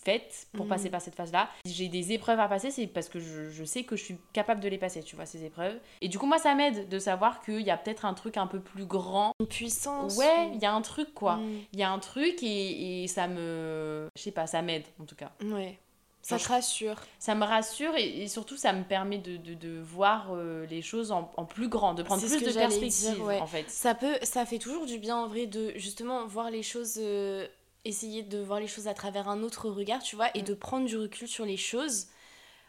faite 0.09 0.47
pour 0.55 0.65
Mhm. 0.65 0.71
passer 0.71 0.91
par 0.91 1.01
cette 1.03 1.15
phase-là. 1.15 1.49
Si 1.67 1.75
j'ai 1.75 1.89
des 1.89 2.13
épreuves 2.13 2.41
à 2.41 2.49
passer, 2.49 2.71
c'est 2.71 2.87
parce 2.87 3.09
que 3.11 3.21
je, 3.21 3.51
je 3.51 3.65
sais 3.65 3.83
que 3.85 3.95
je 3.97 4.05
suis 4.05 4.17
capable 4.33 4.61
de 4.61 4.69
les 4.69 4.79
passer, 4.79 5.03
tu 5.03 5.17
vois, 5.17 5.27
ces 5.27 5.45
épreuves. 5.45 5.79
Et 6.01 6.09
du 6.09 6.19
coup, 6.19 6.27
moi, 6.27 6.39
ça 6.39 6.55
m'aide 6.55 6.89
de 6.89 6.99
savoir 6.99 7.43
qu'il 7.45 7.61
y 7.61 7.71
a 7.71 7.77
peut-être 7.77 8.05
un 8.07 8.15
truc 8.15 8.37
un 8.39 8.47
peu 8.47 8.61
plus 8.61 8.87
grand. 8.87 9.33
Une 9.41 9.47
puissance. 9.47 10.17
Ouais, 10.17 10.49
ou- 10.51 10.55
il 10.55 10.61
y 10.63 10.67
a 10.67 10.73
un 10.73 10.81
truc, 10.83 11.13
quoi. 11.15 11.37
Mm. 11.37 11.61
Il 11.75 11.79
y 11.79 11.83
a 11.83 11.91
un 11.91 11.99
truc 11.99 12.43
et, 12.43 13.03
et 13.05 13.07
ça 13.09 13.29
me... 13.29 14.09
Je 14.17 14.23
sais 14.23 14.31
pas, 14.33 14.47
ça 14.47 14.63
m'aide, 14.63 14.85
en 15.01 15.05
tout 15.05 15.17
cas. 15.17 15.31
Ouais. 15.45 15.79
Ça 16.21 16.39
te 16.39 16.49
rassure. 16.49 16.97
Ça 17.19 17.35
me 17.35 17.45
rassure 17.45 17.95
et, 17.97 18.23
et 18.23 18.29
surtout, 18.29 18.57
ça 18.59 18.75
me 18.75 18.85
permet 18.85 19.17
de, 19.17 19.39
de, 19.39 19.55
de 19.55 19.79
voir 19.81 20.29
euh, 20.33 20.67
les 20.67 20.83
choses 20.83 21.11
en, 21.11 21.31
en 21.39 21.45
plus 21.47 21.69
grand, 21.69 21.95
de 21.95 22.03
prendre 22.03 22.21
plus 22.21 22.33
de 22.43 22.51
j'allais 22.51 22.67
perspective, 22.67 23.15
dire, 23.15 23.25
ouais. 23.25 23.41
en 23.41 23.47
fait. 23.47 23.65
Ça 23.71 23.95
peut, 23.95 24.17
ça 24.23 24.45
fait 24.45 24.59
toujours 24.59 24.85
du 24.85 24.99
bien 24.99 25.17
en 25.17 25.27
vrai 25.27 25.47
de 25.47 25.73
justement 25.77 26.27
voir 26.27 26.51
les 26.51 26.63
choses, 26.63 26.97
euh, 26.99 27.47
essayer 27.89 28.23
de 28.23 28.39
voir 28.39 28.61
les 28.61 28.67
choses 28.69 28.87
à 28.87 28.95
travers 28.95 29.29
un 29.29 29.43
autre 29.43 29.69
regard, 29.69 30.03
tu 30.03 30.15
vois, 30.17 30.29
et 30.37 30.43
Mm. 30.43 30.45
de 30.45 30.55
prendre 30.55 30.87
du 30.87 30.97
recul 30.97 31.27
sur 31.27 31.45
les 31.45 31.57
choses, 31.57 32.07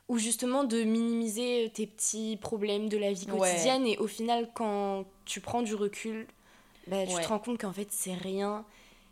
ou 0.07 0.17
justement 0.17 0.63
de 0.63 0.81
minimiser 0.83 1.69
tes 1.73 1.85
petits 1.85 2.37
problèmes 2.41 2.89
de 2.89 2.97
la 2.97 3.11
vie 3.13 3.27
Ouais. 3.29 3.37
quotidienne, 3.37 3.85
et 3.85 3.97
au 3.97 4.07
final, 4.07 4.49
quand 4.55 5.05
tu 5.25 5.39
prends 5.41 5.61
du 5.61 5.75
recul, 5.75 6.25
bah, 6.87 7.05
tu 7.05 7.13
Ouais. 7.15 7.21
te 7.21 7.27
rends 7.27 7.37
compte 7.39 7.59
qu'en 7.61 7.73
fait 7.73 7.87
c'est 7.91 8.13
rien, 8.15 8.65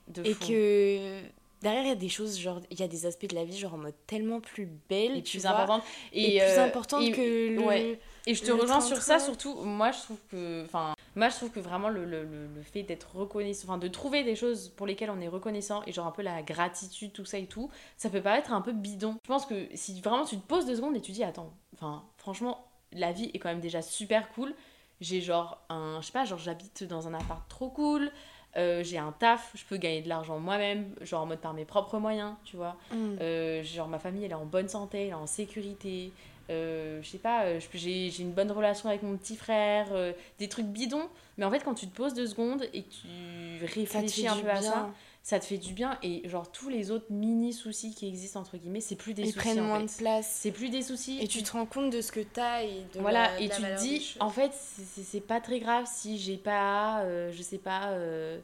De 0.08 0.24
et 0.26 0.34
fou. 0.34 0.48
que 0.48 1.22
derrière 1.62 1.84
il 1.84 1.90
y 1.90 1.92
a 1.92 1.96
des 1.96 2.10
choses, 2.10 2.40
genre, 2.40 2.62
il 2.72 2.80
y 2.80 2.84
a 2.84 2.88
des 2.88 3.06
aspects 3.06 3.28
de 3.28 3.36
la 3.36 3.44
vie, 3.44 3.58
genre 3.58 3.76
en 3.76 3.78
mode 3.78 3.94
tellement 4.08 4.40
plus 4.40 4.68
belle, 4.90 5.18
Et 5.18 5.22
plus 5.22 5.46
importante. 5.46 5.84
et, 6.14 6.40
plus 6.40 6.48
euh, 6.58 6.64
importante 6.66 7.04
et- 7.04 7.12
que 7.12 7.50
le. 7.56 7.60
ouais. 7.62 8.00
Et 8.28 8.36
je 8.36 8.44
te 8.44 8.52
rejoins 8.52 8.82
sur 8.82 9.02
ça, 9.02 9.20
surtout, 9.20 9.56
moi 9.62 9.92
je 9.92 10.00
trouve 10.00 10.20
que, 10.30 10.66
enfin, 10.66 10.94
moi 11.16 11.30
je 11.30 11.36
trouve 11.38 11.50
que 11.50 11.62
vraiment 11.62 11.88
le, 11.88 12.04
le, 12.04 12.24
le, 12.26 12.48
le 12.54 12.62
fait 12.62 12.84
d'être 12.84 13.16
reconnaissant, 13.16 13.70
enfin 13.70 13.78
de 13.78 13.88
trouver 13.88 14.26
des 14.26 14.36
choses 14.36 14.68
pour 14.76 14.86
lesquelles 14.86 15.10
on 15.10 15.22
est 15.22 15.30
reconnaissant 15.30 15.82
et 15.88 15.94
genre 15.94 16.08
un 16.08 16.12
peu 16.12 16.24
la 16.24 16.42
gratitude, 16.42 17.14
tout 17.14 17.24
ça 17.24 17.38
et 17.38 17.46
tout, 17.46 17.70
ça 17.96 18.10
peut 18.10 18.22
paraître 18.22 18.52
un 18.52 18.60
peu 18.62 18.74
bidon. 18.74 19.16
Je 19.24 19.28
pense 19.30 19.46
que 19.46 19.68
si 19.74 20.02
vraiment 20.02 20.26
tu 20.26 20.36
te 20.36 20.46
poses 20.46 20.66
deux 20.66 20.76
secondes 20.76 20.98
et 20.98 21.02
tu 21.02 21.14
dis, 21.14 21.24
attends, 21.24 21.54
enfin, 21.74 22.04
franchement, 22.18 22.68
la 22.92 23.14
vie 23.14 23.32
est 23.34 23.40
quand 23.40 23.50
même 23.50 23.62
déjà 23.62 23.82
super 23.82 24.30
cool. 24.34 24.54
J'ai 25.00 25.22
genre 25.22 25.62
un, 25.70 26.02
je 26.02 26.08
sais 26.08 26.12
pas, 26.12 26.26
genre 26.26 26.40
j'habite 26.40 26.84
dans 26.84 27.08
un 27.08 27.14
appart 27.14 27.48
trop 27.48 27.70
cool, 27.70 28.12
euh, 28.58 28.84
j'ai 28.84 28.98
un 28.98 29.14
taf, 29.14 29.52
je 29.54 29.64
peux 29.64 29.78
gagner 29.78 30.02
de 30.02 30.10
l'argent 30.10 30.40
moi-même, 30.40 30.94
genre 31.02 31.22
en 31.22 31.28
mode 31.28 31.40
par 31.40 31.54
mes 31.54 31.66
propres 31.66 31.98
moyens, 32.00 32.34
tu 32.44 32.58
vois. 32.58 32.76
Mm. 32.92 33.18
Euh, 33.22 33.64
genre 33.64 33.88
ma 33.88 34.00
famille 34.00 34.26
elle 34.26 34.32
est 34.32 34.36
en 34.36 34.46
bonne 34.46 34.68
santé, 34.68 35.04
elle 35.04 35.10
est 35.12 35.14
en 35.14 35.28
sécurité. 35.28 36.12
Euh, 36.50 37.02
je 37.02 37.08
sais 37.10 37.18
pas, 37.18 37.44
euh, 37.46 37.60
j'ai 37.74 38.10
j'ai 38.10 38.24
une 38.24 38.32
bonne 38.32 38.52
relation 38.52 38.88
avec 38.90 39.04
mon 39.04 39.18
petit 39.18 39.36
frère, 39.36 39.88
euh, 39.92 40.14
des 40.40 40.48
trucs 40.48 40.68
bidons. 40.68 41.10
Mais 41.38 41.46
en 41.46 41.52
fait, 41.52 41.60
quand 41.64 41.74
tu 41.74 41.88
te 41.88 41.96
poses 41.96 42.14
deux 42.14 42.28
secondes 42.28 42.64
et 42.74 42.84
que 42.84 42.90
tu 42.90 43.66
réfléchis 43.66 44.28
un 44.28 44.38
peu 44.38 44.50
à 44.50 44.62
ça, 44.62 44.90
ça 45.24 45.40
te 45.40 45.46
fait 45.46 45.58
du 45.58 45.74
bien. 45.74 46.00
Et 46.04 46.28
genre 46.30 46.50
tous 46.52 46.70
les 46.70 46.90
autres 46.90 47.08
mini 47.12 47.52
soucis 47.54 47.94
qui 47.94 48.08
existent 48.08 48.40
entre 48.40 48.58
guillemets, 48.58 48.80
c'est 48.82 48.96
plus 48.96 49.14
des 49.14 49.24
Ils 49.24 49.28
soucis 49.28 49.38
prennent 49.40 49.60
en 49.60 49.64
moins 49.64 49.80
fait. 49.88 49.94
de 49.94 49.98
place. 49.98 50.38
C'est 50.40 50.52
plus 50.52 50.70
des 50.70 50.82
soucis. 50.82 51.20
Et 51.22 51.28
tu 51.28 51.44
te 51.44 51.52
rends 51.52 51.66
compte 51.66 51.90
de 51.92 52.00
ce 52.02 52.12
que 52.12 52.22
t'as 52.22 52.64
et 52.64 52.86
de 52.94 53.00
voilà, 53.02 53.34
la- 53.34 53.40
et 53.42 53.48
de 53.48 53.50
la 53.50 53.58
tu 53.58 53.64
te 53.64 53.80
dis, 53.82 54.16
en 54.22 54.30
fait, 54.30 54.52
c'est- 54.54 54.84
c'est 54.96 55.04
c'est 55.04 55.20
pas 55.22 55.42
très 55.42 55.60
grave 55.60 55.86
si 55.92 56.18
j'ai 56.18 56.38
pas, 56.38 57.02
euh, 57.02 57.32
je 57.34 57.42
sais 57.42 57.58
pas, 57.58 57.90
euh, 57.90 58.40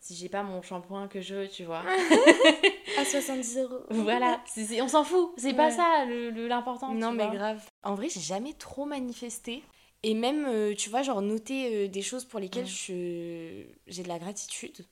si 0.00 0.14
j'ai 0.16 0.28
pas 0.28 0.42
mon 0.42 0.62
shampoing 0.62 1.08
que 1.08 1.20
je 1.20 1.34
veux, 1.34 1.48
tu 1.48 1.64
vois. 1.64 1.82
À 2.96 3.04
70 3.04 3.56
euros. 3.58 3.80
voilà, 3.90 4.40
c'est- 4.46 4.80
on 4.82 4.88
s'en 4.88 5.04
fout, 5.04 5.32
c'est 5.36 5.54
pas 5.54 5.70
ça 5.70 6.04
le- 6.06 6.30
le- 6.30 6.48
l'important. 6.48 6.92
Non, 6.94 7.10
tu 7.10 7.16
mais 7.16 7.26
vois. 7.26 7.34
grave. 7.36 7.64
En 7.82 7.94
vrai, 7.94 8.08
j'ai 8.08 8.20
jamais 8.20 8.52
trop 8.54 8.84
manifesté. 8.84 9.62
Et 10.02 10.14
même, 10.14 10.46
euh, 10.46 10.74
tu 10.74 10.90
vois, 10.90 11.02
genre 11.02 11.22
noter 11.22 11.84
euh, 11.86 11.88
des 11.88 12.02
choses 12.02 12.24
pour 12.24 12.40
lesquelles 12.40 12.66
je... 12.66 13.64
j'ai 13.86 14.02
de 14.02 14.08
la 14.08 14.18
gratitude. 14.18 14.86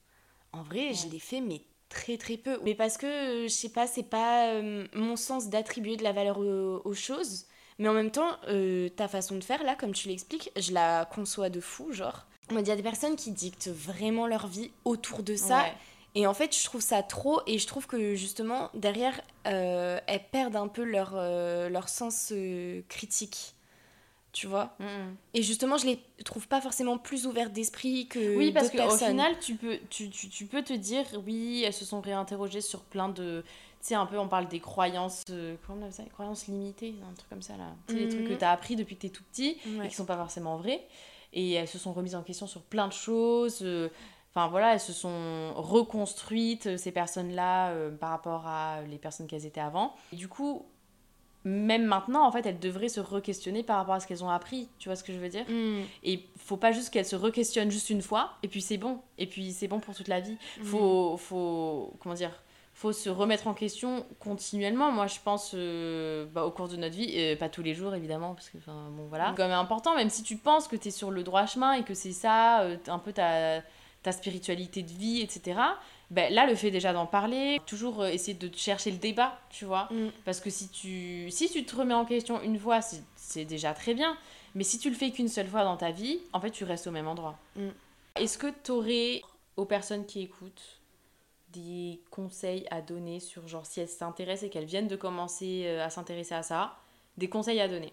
En 0.53 0.63
vrai, 0.63 0.93
je 0.95 1.07
Ouais. 1.07 1.13
l'ai 1.13 1.19
fait, 1.19 1.41
mais 1.41 1.63
très 1.89 2.19
très 2.19 2.37
peu. 2.37 2.61
Mais 2.65 2.75
parce 2.75 2.99
que, 2.99 3.07
euh, 3.07 3.43
je 3.45 3.49
sais 3.53 3.71
pas, 3.71 3.87
c'est 3.87 4.03
pas 4.05 4.49
euh, 4.55 4.87
mon 4.95 5.17
sens 5.17 5.49
d'attribuer 5.49 5.97
de 5.97 6.05
la 6.05 6.13
valeur 6.13 6.39
aux, 6.39 6.83
aux 6.85 6.95
choses. 6.95 7.47
Mais 7.79 7.89
en 7.89 7.95
même 7.95 8.11
temps, 8.11 8.37
euh, 8.49 8.89
ta 8.91 9.09
façon 9.09 9.37
de 9.37 9.45
faire, 9.45 9.65
là, 9.65 9.77
comme 9.77 9.93
tu 9.95 10.09
l'expliques, 10.09 10.51
je 10.57 10.73
la 10.73 11.07
conçois 11.07 11.51
de 11.51 11.61
fou, 11.61 11.93
genre. 11.93 12.27
Il 12.51 12.67
y 12.67 12.71
a 12.71 12.77
des 12.77 12.83
personnes 12.83 13.17
qui 13.17 13.31
dictent 13.31 13.69
vraiment 13.69 14.27
leur 14.27 14.47
vie 14.47 14.71
autour 14.85 15.23
de 15.23 15.37
ça. 15.37 15.59
Ouais. 15.63 15.73
Et 16.15 16.27
en 16.27 16.35
fait, 16.35 16.57
je 16.57 16.65
trouve 16.65 16.81
ça 16.81 17.03
trop, 17.03 17.43
et 17.47 17.59
je 17.59 17.67
trouve 17.67 17.87
que 17.87 18.15
justement, 18.15 18.71
derrière, 18.75 19.21
euh, 19.47 20.01
elles 20.07 20.25
perdent 20.33 20.57
un 20.57 20.67
peu 20.69 20.83
leur, 20.83 21.13
euh, 21.15 21.69
leur 21.69 21.89
sens 21.89 22.33
euh, 22.33 22.81
critique. 22.89 23.55
Tu 24.33 24.47
vois? 24.47 24.75
Mm. 24.79 25.15
Et 25.35 25.43
justement, 25.43 25.77
je 25.79 25.87
les 25.87 26.01
trouve 26.25 26.49
pas 26.49 26.61
forcément 26.61 26.99
plus 26.99 27.27
ouvertes 27.27 27.53
d'esprit 27.53 28.07
que 28.09 28.37
Oui, 28.37 28.53
parce 28.53 28.71
qu'au 28.71 28.91
final, 28.91 29.39
tu 29.39 29.55
peux, 29.55 29.79
tu, 29.91 30.11
tu, 30.11 30.29
tu 30.29 30.45
peux 30.47 30.63
te 30.63 30.73
dire, 30.73 31.05
oui, 31.27 31.63
elles 31.67 31.73
se 31.73 31.85
sont 31.85 32.01
réinterrogées 32.01 32.61
sur 32.61 32.81
plein 32.83 33.09
de. 33.09 33.43
Tu 33.81 33.89
sais, 33.89 33.95
un 33.95 34.07
peu, 34.07 34.19
on 34.19 34.29
parle 34.29 34.49
des 34.49 34.61
croyances. 34.61 35.25
comment 35.67 35.79
on 35.81 35.83
appelle 35.83 35.93
ça? 35.93 36.03
Croyances 36.13 36.47
limitées, 36.47 36.95
un 37.09 37.15
truc 37.15 37.29
comme 37.31 37.43
ça, 37.43 37.57
là. 37.57 37.75
Tu 37.87 37.95
sais, 37.95 38.01
les 38.01 38.09
trucs 38.09 38.25
que 38.27 38.33
Mhm. 38.33 38.39
tu 38.39 38.45
as 38.45 38.51
appris 38.51 38.77
depuis 38.77 38.97
que 38.97 39.03
tu 39.03 39.07
es 39.07 39.11
tout 39.11 39.23
petit 39.33 39.57
Ouais. 39.79 39.87
et 39.87 39.89
qui 39.89 39.95
sont 39.95 40.05
pas 40.05 40.17
forcément 40.17 40.57
vrais. 40.57 40.83
Et 41.33 41.53
elles 41.53 41.69
se 41.69 41.79
sont 41.79 41.93
remises 41.93 42.15
en 42.15 42.23
question 42.23 42.47
sur 42.47 42.63
plein 42.63 42.89
de 42.89 42.93
choses. 42.93 43.61
euh, 43.63 43.89
Enfin, 44.35 44.49
voilà, 44.49 44.75
elles 44.75 44.81
se 44.81 44.93
sont 44.93 45.53
reconstruites, 45.57 46.67
euh, 46.67 46.77
ces 46.77 46.93
personnes-là, 46.93 47.71
euh, 47.71 47.91
par 47.91 48.11
rapport 48.11 48.47
à 48.47 48.83
les 48.83 48.99
personnes 48.99 49.27
qu'elles 49.27 49.47
étaient 49.47 49.61
avant. 49.61 49.95
Et 50.13 50.17
du 50.17 50.29
coup, 50.29 50.67
même 51.45 51.87
maintenant, 51.87 52.27
en 52.27 52.31
fait, 52.31 52.45
elles 52.45 52.59
devraient 52.59 52.91
se 52.91 53.01
re-questionner 53.01 53.63
par 53.63 53.79
rapport 53.79 53.95
à 53.95 54.01
ce 54.01 54.07
qu'elles 54.07 54.23
ont 54.23 54.31
appris. 54.31 54.69
Tu 54.79 54.89
vois 54.89 54.97
ce 54.97 55.03
que 55.03 55.13
je 55.13 55.19
veux 55.19 55.31
dire? 55.31 55.45
Mm. 55.49 55.81
Et 56.05 56.27
faut 56.37 56.59
pas 56.59 56.73
juste 56.73 56.91
qu'elles 56.91 57.07
se 57.07 57.17
re-questionnent 57.17 57.71
juste 57.71 57.91
une 57.91 58.03
fois, 58.03 58.35
et 58.43 58.49
puis 58.49 58.61
c'est 58.61 58.77
bon. 58.77 59.01
Et 59.17 59.27
puis 59.27 59.51
c'est 59.53 59.67
bon 59.67 59.81
pour 59.81 59.95
toute 59.95 60.09
la 60.09 60.21
vie. 60.21 60.37
Faut, 60.63 61.17
faut, 61.17 61.95
comment 62.01 62.15
dire? 62.15 62.33
Faut 62.79 62.93
se 62.93 63.11
remettre 63.11 63.49
en 63.49 63.55
question 63.55 64.07
continuellement. 64.21 64.93
Moi, 64.93 65.09
je 65.09 65.19
pense 65.25 65.51
euh, 65.55 66.27
bah, 66.33 66.45
au 66.45 66.53
cours 66.53 66.69
de 66.69 66.77
notre 66.77 66.95
vie, 66.95 67.13
euh, 67.17 67.35
pas 67.35 67.49
tous 67.49 67.63
les 67.65 67.75
jours 67.75 67.93
évidemment, 67.93 68.35
parce 68.35 68.51
que 68.51 68.59
bon 68.67 69.07
voilà. 69.09 69.31
C'est 69.31 69.37
quand 69.37 69.49
même 69.49 69.59
important, 69.59 69.97
même 69.97 70.11
si 70.11 70.23
tu 70.23 70.37
penses 70.37 70.69
que 70.69 70.77
tu 70.77 70.89
es 70.89 70.91
sur 70.93 71.11
le 71.11 71.25
droit 71.25 71.45
chemin 71.47 71.73
et 71.73 71.83
que 71.83 71.95
c'est 71.95 72.13
ça, 72.13 72.61
euh, 72.61 72.77
un 72.87 73.01
peu 73.01 73.13
ta, 73.13 73.63
ta 74.05 74.13
spiritualité 74.13 74.85
de 74.85 74.93
vie, 74.93 75.21
etc. 75.23 75.59
Ben, 76.13 76.33
là, 76.33 76.47
le 76.47 76.55
fait 76.55 76.71
déjà 76.71 76.93
d'en 76.93 77.07
parler, 77.07 77.61
toujours 77.67 78.03
euh, 78.03 78.09
essayer 78.11 78.35
de 78.35 78.49
chercher 78.55 78.93
le 78.93 78.99
débat, 78.99 79.41
tu 79.51 79.65
vois. 79.65 79.89
Mm. 79.91 80.11
Parce 80.25 80.39
que 80.39 80.49
si 80.49 80.69
tu, 80.69 81.29
si 81.33 81.51
tu 81.51 81.65
te 81.65 81.75
remets 81.75 81.95
en 81.95 82.05
question 82.05 82.41
une 82.43 82.61
fois, 82.61 82.81
c'est- 82.81 83.03
c'est 83.17 83.45
déjà 83.45 83.75
très 83.75 83.93
bien. 83.93 84.17
Mais 84.55 84.63
si 84.63 84.79
tu 84.79 84.89
le 84.89 84.95
fais 84.95 85.11
qu'une 85.11 85.27
seule 85.29 85.49
fois 85.49 85.65
dans 85.65 85.77
ta 85.77 85.91
vie, 85.91 86.21
en 86.33 86.41
fait, 86.41 86.53
tu 86.53 86.63
restes 86.63 86.87
au 86.87 86.93
même 86.93 87.09
endroit. 87.09 87.37
Mm. 87.57 87.71
Est-ce 88.15 88.39
que 88.39 88.47
tu 88.63 88.71
aurais, 88.71 89.23
aux 89.57 89.65
personnes 89.65 90.07
qui 90.07 90.23
écoutent, 90.23 90.78
des 91.59 92.01
conseils 92.11 92.67
à 92.71 92.81
donner 92.81 93.21
sur, 93.21 93.47
genre, 93.49 93.67
si 93.67 93.81
elles 93.81 93.89
s'intéressent 93.89 94.45
et 94.47 94.51
qu'elles 94.51 94.65
viennent 94.65 94.89
de 94.89 94.97
commencer 94.97 95.65
euh, 95.67 95.85
à 95.85 95.91
s'intéresser 95.91 96.35
à 96.35 96.43
ça, 96.43 96.77
des 97.17 97.29
conseils 97.29 97.61
à 97.61 97.69
donner 97.69 97.93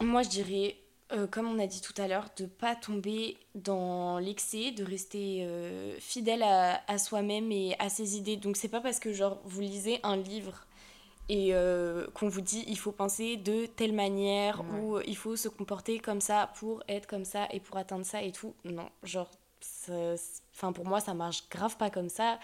Moi, 0.00 0.22
je 0.22 0.28
dirais, 0.28 0.76
euh, 1.12 1.26
comme 1.26 1.46
on 1.48 1.58
a 1.58 1.66
dit 1.66 1.80
tout 1.80 1.94
à 2.00 2.06
l'heure, 2.08 2.28
de 2.36 2.46
pas 2.46 2.76
tomber 2.76 3.36
dans 3.54 4.18
l'excès, 4.18 4.70
de 4.70 4.84
rester 4.84 5.42
euh, 5.44 5.96
fidèle 5.98 6.42
à, 6.42 6.80
à 6.86 6.98
soi-même 6.98 7.50
et 7.52 7.74
à 7.78 7.88
ses 7.88 8.16
idées. 8.16 8.36
Donc, 8.36 8.56
c'est 8.56 8.68
pas 8.68 8.80
parce 8.80 9.00
que 9.00 9.12
genre 9.12 9.38
vous 9.44 9.60
lisez 9.60 9.98
un 10.02 10.16
livre 10.16 10.66
et 11.28 11.54
euh, 11.54 12.06
qu'on 12.14 12.28
vous 12.28 12.40
dit 12.40 12.64
il 12.66 12.76
faut 12.78 12.90
penser 12.92 13.36
de 13.36 13.66
telle 13.66 13.92
manière 13.92 14.60
Ouais. 14.60 14.80
ou 14.80 15.00
il 15.06 15.16
faut 15.16 15.36
se 15.36 15.48
comporter 15.48 15.98
comme 16.00 16.20
ça 16.20 16.50
pour 16.58 16.82
être 16.88 17.06
comme 17.06 17.24
ça 17.24 17.46
et 17.52 17.60
pour 17.60 17.76
atteindre 17.76 18.04
ça 18.04 18.22
et 18.22 18.32
tout. 18.32 18.52
Non, 18.64 18.88
genre, 19.04 19.30
enfin 20.54 20.72
pour 20.72 20.84
moi, 20.86 21.00
ça 21.00 21.14
marche 21.14 21.48
grave 21.48 21.76
pas 21.76 21.90
comme 21.90 22.08
ça. 22.08 22.38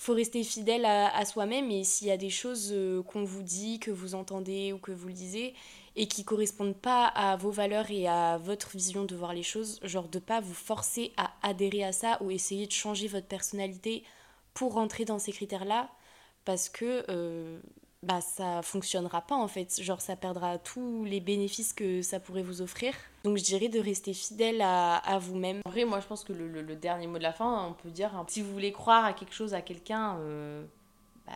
Faut 0.00 0.14
rester 0.14 0.42
fidèle 0.44 0.86
à, 0.86 1.22
soi-même 1.26 1.70
et 1.70 1.84
s'il 1.84 2.06
y 2.06 2.10
a 2.10 2.16
des 2.16 2.30
choses 2.30 2.70
euh, 2.72 3.02
qu'on 3.02 3.22
vous 3.22 3.42
dit, 3.42 3.78
que 3.78 3.90
vous 3.90 4.14
entendez 4.14 4.72
ou 4.72 4.78
que 4.78 4.92
vous 4.92 5.08
lisez, 5.08 5.52
et 5.94 6.08
qui 6.08 6.24
correspondent 6.24 6.74
pas 6.74 7.04
à 7.04 7.36
vos 7.36 7.50
valeurs 7.50 7.90
et 7.90 8.08
à 8.08 8.38
votre 8.38 8.70
vision 8.70 9.04
de 9.04 9.14
voir 9.14 9.34
les 9.34 9.42
choses, 9.42 9.78
genre 9.82 10.08
de 10.08 10.18
pas 10.18 10.40
vous 10.40 10.54
forcer 10.54 11.12
à 11.18 11.30
adhérer 11.42 11.84
à 11.84 11.92
ça 11.92 12.16
ou 12.22 12.30
essayer 12.30 12.66
de 12.66 12.72
changer 12.72 13.08
votre 13.08 13.26
personnalité 13.26 14.02
pour 14.54 14.72
rentrer 14.72 15.04
dans 15.04 15.18
ces 15.18 15.32
critères-là, 15.32 15.90
parce 16.46 16.70
que 16.70 17.04
euh, 17.10 17.60
bah 18.02 18.20
ça 18.22 18.62
fonctionnera 18.62 19.20
pas 19.20 19.34
en 19.36 19.46
fait, 19.48 19.80
genre 19.82 20.00
ça 20.00 20.16
perdra 20.16 20.58
tous 20.58 21.04
les 21.04 21.20
bénéfices 21.20 21.72
que 21.74 22.00
ça 22.02 22.18
pourrait 22.18 22.42
vous 22.42 22.62
offrir. 22.62 22.94
Donc 23.24 23.36
je 23.36 23.44
dirais 23.44 23.68
de 23.68 23.78
rester 23.78 24.14
fidèle 24.14 24.62
à, 24.62 24.96
à 24.96 25.18
vous-même. 25.18 25.60
En 25.66 25.70
vrai, 25.70 25.84
moi, 25.84 26.00
je 26.00 26.06
pense 26.06 26.24
que 26.24 26.32
le, 26.32 26.48
le- 26.48 26.62
le 26.62 26.76
dernier 26.76 27.06
mot 27.06 27.18
de 27.18 27.22
la 27.22 27.32
fin, 27.34 27.66
on 27.68 27.74
peut 27.74 27.90
dire, 27.90 28.14
hein, 28.16 28.24
si 28.28 28.40
vous 28.40 28.50
voulez 28.52 28.72
croire 28.72 29.04
à 29.04 29.12
quelque 29.12 29.34
chose, 29.34 29.52
à 29.52 29.60
quelqu'un, 29.60 30.16
euh, 30.20 30.64
bah, 31.26 31.32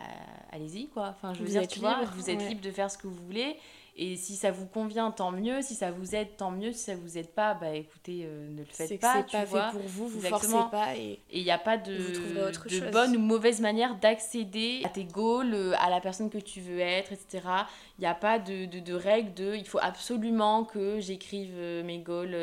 allez-y, 0.51 0.87
quoi. 0.89 1.09
Enfin, 1.09 1.33
je 1.35 1.39
veux 1.39 1.45
Vous 1.45 1.51
dire, 1.51 1.61
êtes 1.61 1.69
tu 1.69 1.79
vois, 1.79 2.01
vous 2.15 2.29
êtes 2.31 2.39
ouais. 2.39 2.47
libre 2.49 2.61
de 2.61 2.71
faire 2.71 2.89
ce 2.89 2.97
que 2.97 3.05
vous 3.07 3.23
voulez. 3.25 3.55
Et 3.97 4.17
si 4.17 4.35
ça 4.35 4.51
vous 4.51 4.65
convient, 4.65 5.09
tant 5.11 5.31
mieux. 5.31 5.61
Si 5.61 5.73
ça 5.73 5.89
vous 5.89 6.15
aide, 6.15 6.35
tant 6.35 6.51
mieux. 6.51 6.73
Si 6.73 6.79
ça 6.79 6.95
vous 6.95 7.17
aide 7.17 7.29
pas, 7.29 7.53
bah 7.53 7.73
écoutez, 7.73 8.23
euh, 8.25 8.49
ne 8.49 8.59
le 8.59 8.65
faites 8.65 8.99
pas, 8.99 9.23
c'est 9.29 9.31
pas 9.31 9.45
vois. 9.45 9.69
fait 9.69 9.77
pour 9.77 9.87
vous, 9.87 10.07
vous 10.09 10.25
Exactement. 10.25 10.69
forcez 10.69 10.71
pas 10.71 10.95
et 10.97 11.19
il 11.31 11.43
n'y 11.43 11.51
a 11.51 11.57
pas 11.57 11.77
de, 11.77 12.91
bonne 12.91 13.15
ou 13.15 13.19
mauvaise 13.19 13.61
manière 13.61 13.95
d'accéder 13.95 14.81
à 14.83 14.89
tes 14.89 15.05
goals, 15.05 15.53
euh, 15.53 15.73
à 15.79 15.89
la 15.89 16.01
personne 16.01 16.29
que 16.29 16.37
tu 16.37 16.59
veux 16.59 16.79
être, 16.79 17.13
etc. 17.13 17.47
Il 17.97 18.01
n'y 18.01 18.07
a 18.07 18.15
pas 18.15 18.37
de, 18.37 18.65
de, 18.65 18.79
de 18.79 18.93
règle 18.93 19.33
de 19.33 19.55
il 19.55 19.65
faut 19.65 19.79
absolument 19.81 20.65
que 20.65 20.99
j'écrive 20.99 21.53
euh, 21.55 21.81
mes 21.83 21.99
goals 21.99 22.35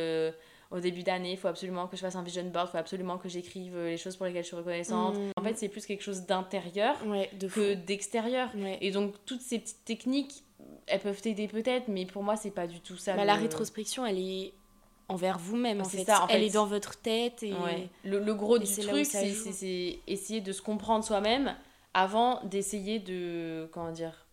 au 0.72 0.80
début 0.80 1.02
d'année, 1.02 1.32
il 1.32 1.37
faut 1.37 1.48
absolument 1.48 1.87
que 1.87 1.96
je 1.96 2.00
fasse 2.00 2.16
un 2.16 2.22
vision 2.22 2.44
board, 2.44 2.68
il 2.68 2.72
faut 2.72 2.78
absolument 2.78 3.18
que 3.18 3.28
j'écrive 3.28 3.76
euh, 3.76 3.90
les 3.90 3.96
choses 3.98 4.16
pour 4.16 4.26
lesquelles 4.26 4.42
je 4.42 4.48
suis 4.48 4.56
reconnaissante. 4.56 5.16
Mhm. 5.16 5.30
En 5.37 5.42
fait, 5.42 5.56
c'est 5.58 5.68
plus 5.68 5.87
quelque 5.87 6.02
chose 6.02 6.22
d'intérieur 6.22 6.96
ouais, 7.06 7.30
de 7.38 7.46
fou. 7.48 7.61
que 7.61 7.74
d'extérieur. 7.74 8.50
Ouais. 8.56 8.78
Et 8.80 8.90
donc, 8.90 9.14
toutes 9.26 9.42
ces 9.42 9.58
petites 9.58 9.85
techniques, 9.85 10.42
elles 10.87 11.00
peuvent 11.00 11.20
t'aider 11.20 11.46
peut-être, 11.48 11.88
mais 11.88 12.06
pour 12.06 12.22
moi, 12.22 12.37
c'est 12.37 12.50
pas 12.50 12.66
du 12.66 12.80
tout 12.80 12.96
ça. 12.96 13.14
Bah, 13.14 13.20
le- 13.22 13.26
La 13.26 13.35
rétrospection, 13.35 14.04
elle 14.06 14.18
est 14.18 14.52
envers 15.08 15.38
vous-même 15.38 15.80
en 15.80 15.85
C'est 15.85 15.98
fait. 15.98 16.04
ça, 16.04 16.24
en 16.24 16.28
Elle 16.28 16.40
fait. 16.40 16.46
est 16.46 16.54
dans 16.54 16.66
votre 16.66 16.96
tête 17.00 17.42
et 17.42 17.52
Ouais. 17.52 17.88
Le, 18.04 18.18
le 18.20 18.35
gros 18.35 18.56
et 18.56 18.61
du 18.61 18.66
truc, 18.66 19.04
c'est 19.04 19.98
essayer 20.06 20.40
de 20.40 20.52
se 20.52 20.62
comprendre 20.62 21.04
soi-même 21.04 21.54
avant 21.94 22.42
d'essayer 22.44 22.98
de. 22.98 23.68
Comment 23.72 23.92
dire 23.92 24.24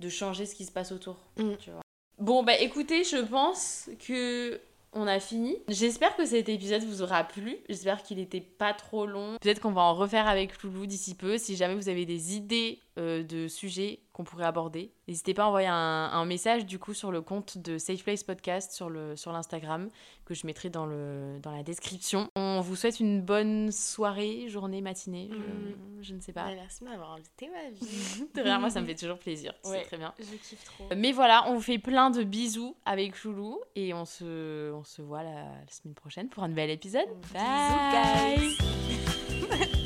De 0.00 0.08
changer 0.08 0.46
ce 0.46 0.54
qui 0.54 0.64
se 0.64 0.72
passe 0.72 0.90
autour. 0.92 1.16
Mm. 1.36 1.52
Tu 1.58 1.70
vois. 1.70 1.82
Bon, 2.18 2.42
bah 2.42 2.58
écoutez, 2.58 3.04
je 3.04 3.18
pense 3.18 3.90
que. 4.06 4.58
On 4.98 5.06
a 5.06 5.20
fini. 5.20 5.58
J'espère 5.68 6.16
que 6.16 6.24
cet 6.24 6.48
épisode 6.48 6.82
vous 6.82 7.02
aura 7.02 7.22
plu. 7.22 7.58
J'espère 7.68 8.02
qu'il 8.02 8.16
n'était 8.16 8.40
pas 8.40 8.72
trop 8.72 9.04
long. 9.04 9.36
Peut-être 9.42 9.60
qu'on 9.60 9.72
va 9.72 9.82
en 9.82 9.92
refaire 9.92 10.26
avec 10.26 10.62
Loulou 10.62 10.86
d'ici 10.86 11.14
peu. 11.14 11.36
Si 11.36 11.54
jamais 11.54 11.74
vous 11.74 11.90
avez 11.90 12.06
des 12.06 12.34
idées 12.34 12.80
euh, 12.98 13.22
de 13.22 13.48
sujets 13.48 14.00
qu'on 14.12 14.24
pourrait 14.24 14.46
aborder, 14.46 14.92
n'hésitez 15.08 15.34
pas 15.34 15.42
à 15.44 15.46
envoyer 15.46 15.68
un, 15.68 15.74
un 15.74 16.24
message 16.24 16.64
du 16.64 16.78
coup 16.78 16.94
sur 16.94 17.12
le 17.12 17.20
compte 17.20 17.58
de 17.58 17.76
Safe 17.76 18.02
Place 18.02 18.24
Podcast 18.24 18.72
sur 18.72 18.88
le 18.88 19.14
sur 19.14 19.30
l'Instagram 19.30 19.90
que 20.24 20.32
je 20.34 20.46
mettrai 20.46 20.70
dans 20.70 20.86
le 20.86 21.38
dans 21.42 21.50
la 21.50 21.62
description. 21.62 22.30
On 22.34 22.60
vous 22.62 22.76
souhaite 22.76 22.98
une 22.98 23.20
bonne 23.20 23.70
soirée, 23.72 24.48
journée, 24.48 24.80
matinée. 24.80 25.28
Je, 25.30 25.36
Mm. 25.36 26.02
je 26.02 26.14
ne 26.14 26.20
sais 26.20 26.32
pas. 26.32 26.44
Bah, 26.44 26.52
merci 26.54 26.82
de 26.84 26.88
m'avoir 26.88 27.12
invité 27.12 27.48
ma 27.50 27.68
vie. 27.70 28.24
De 28.34 28.40
rien, 28.40 28.58
moi 28.58 28.70
ça 28.70 28.80
me 28.80 28.86
fait 28.86 28.94
toujours 28.94 29.18
plaisir. 29.18 29.52
Ouais. 29.64 29.80
C'est 29.80 29.86
très 29.88 29.98
bien. 29.98 30.14
Je 30.18 30.24
kiffe 30.36 30.64
trop. 30.64 30.88
Mais 30.96 31.12
voilà, 31.12 31.44
on 31.48 31.54
vous 31.54 31.60
fait 31.60 31.78
plein 31.78 32.08
de 32.10 32.22
bisous 32.22 32.74
avec 32.86 33.22
Loulou 33.22 33.60
et 33.74 33.92
on 33.92 34.06
se, 34.06 34.72
on 34.72 34.84
se 34.84 35.02
voit 35.02 35.22
la, 35.22 35.42
la 35.44 35.68
semaine 35.70 35.94
prochaine 35.94 36.28
pour 36.30 36.42
un 36.42 36.48
nouvel 36.48 36.70
épisode. 36.70 37.06
Bye 37.34 38.38
guys. 38.38 39.76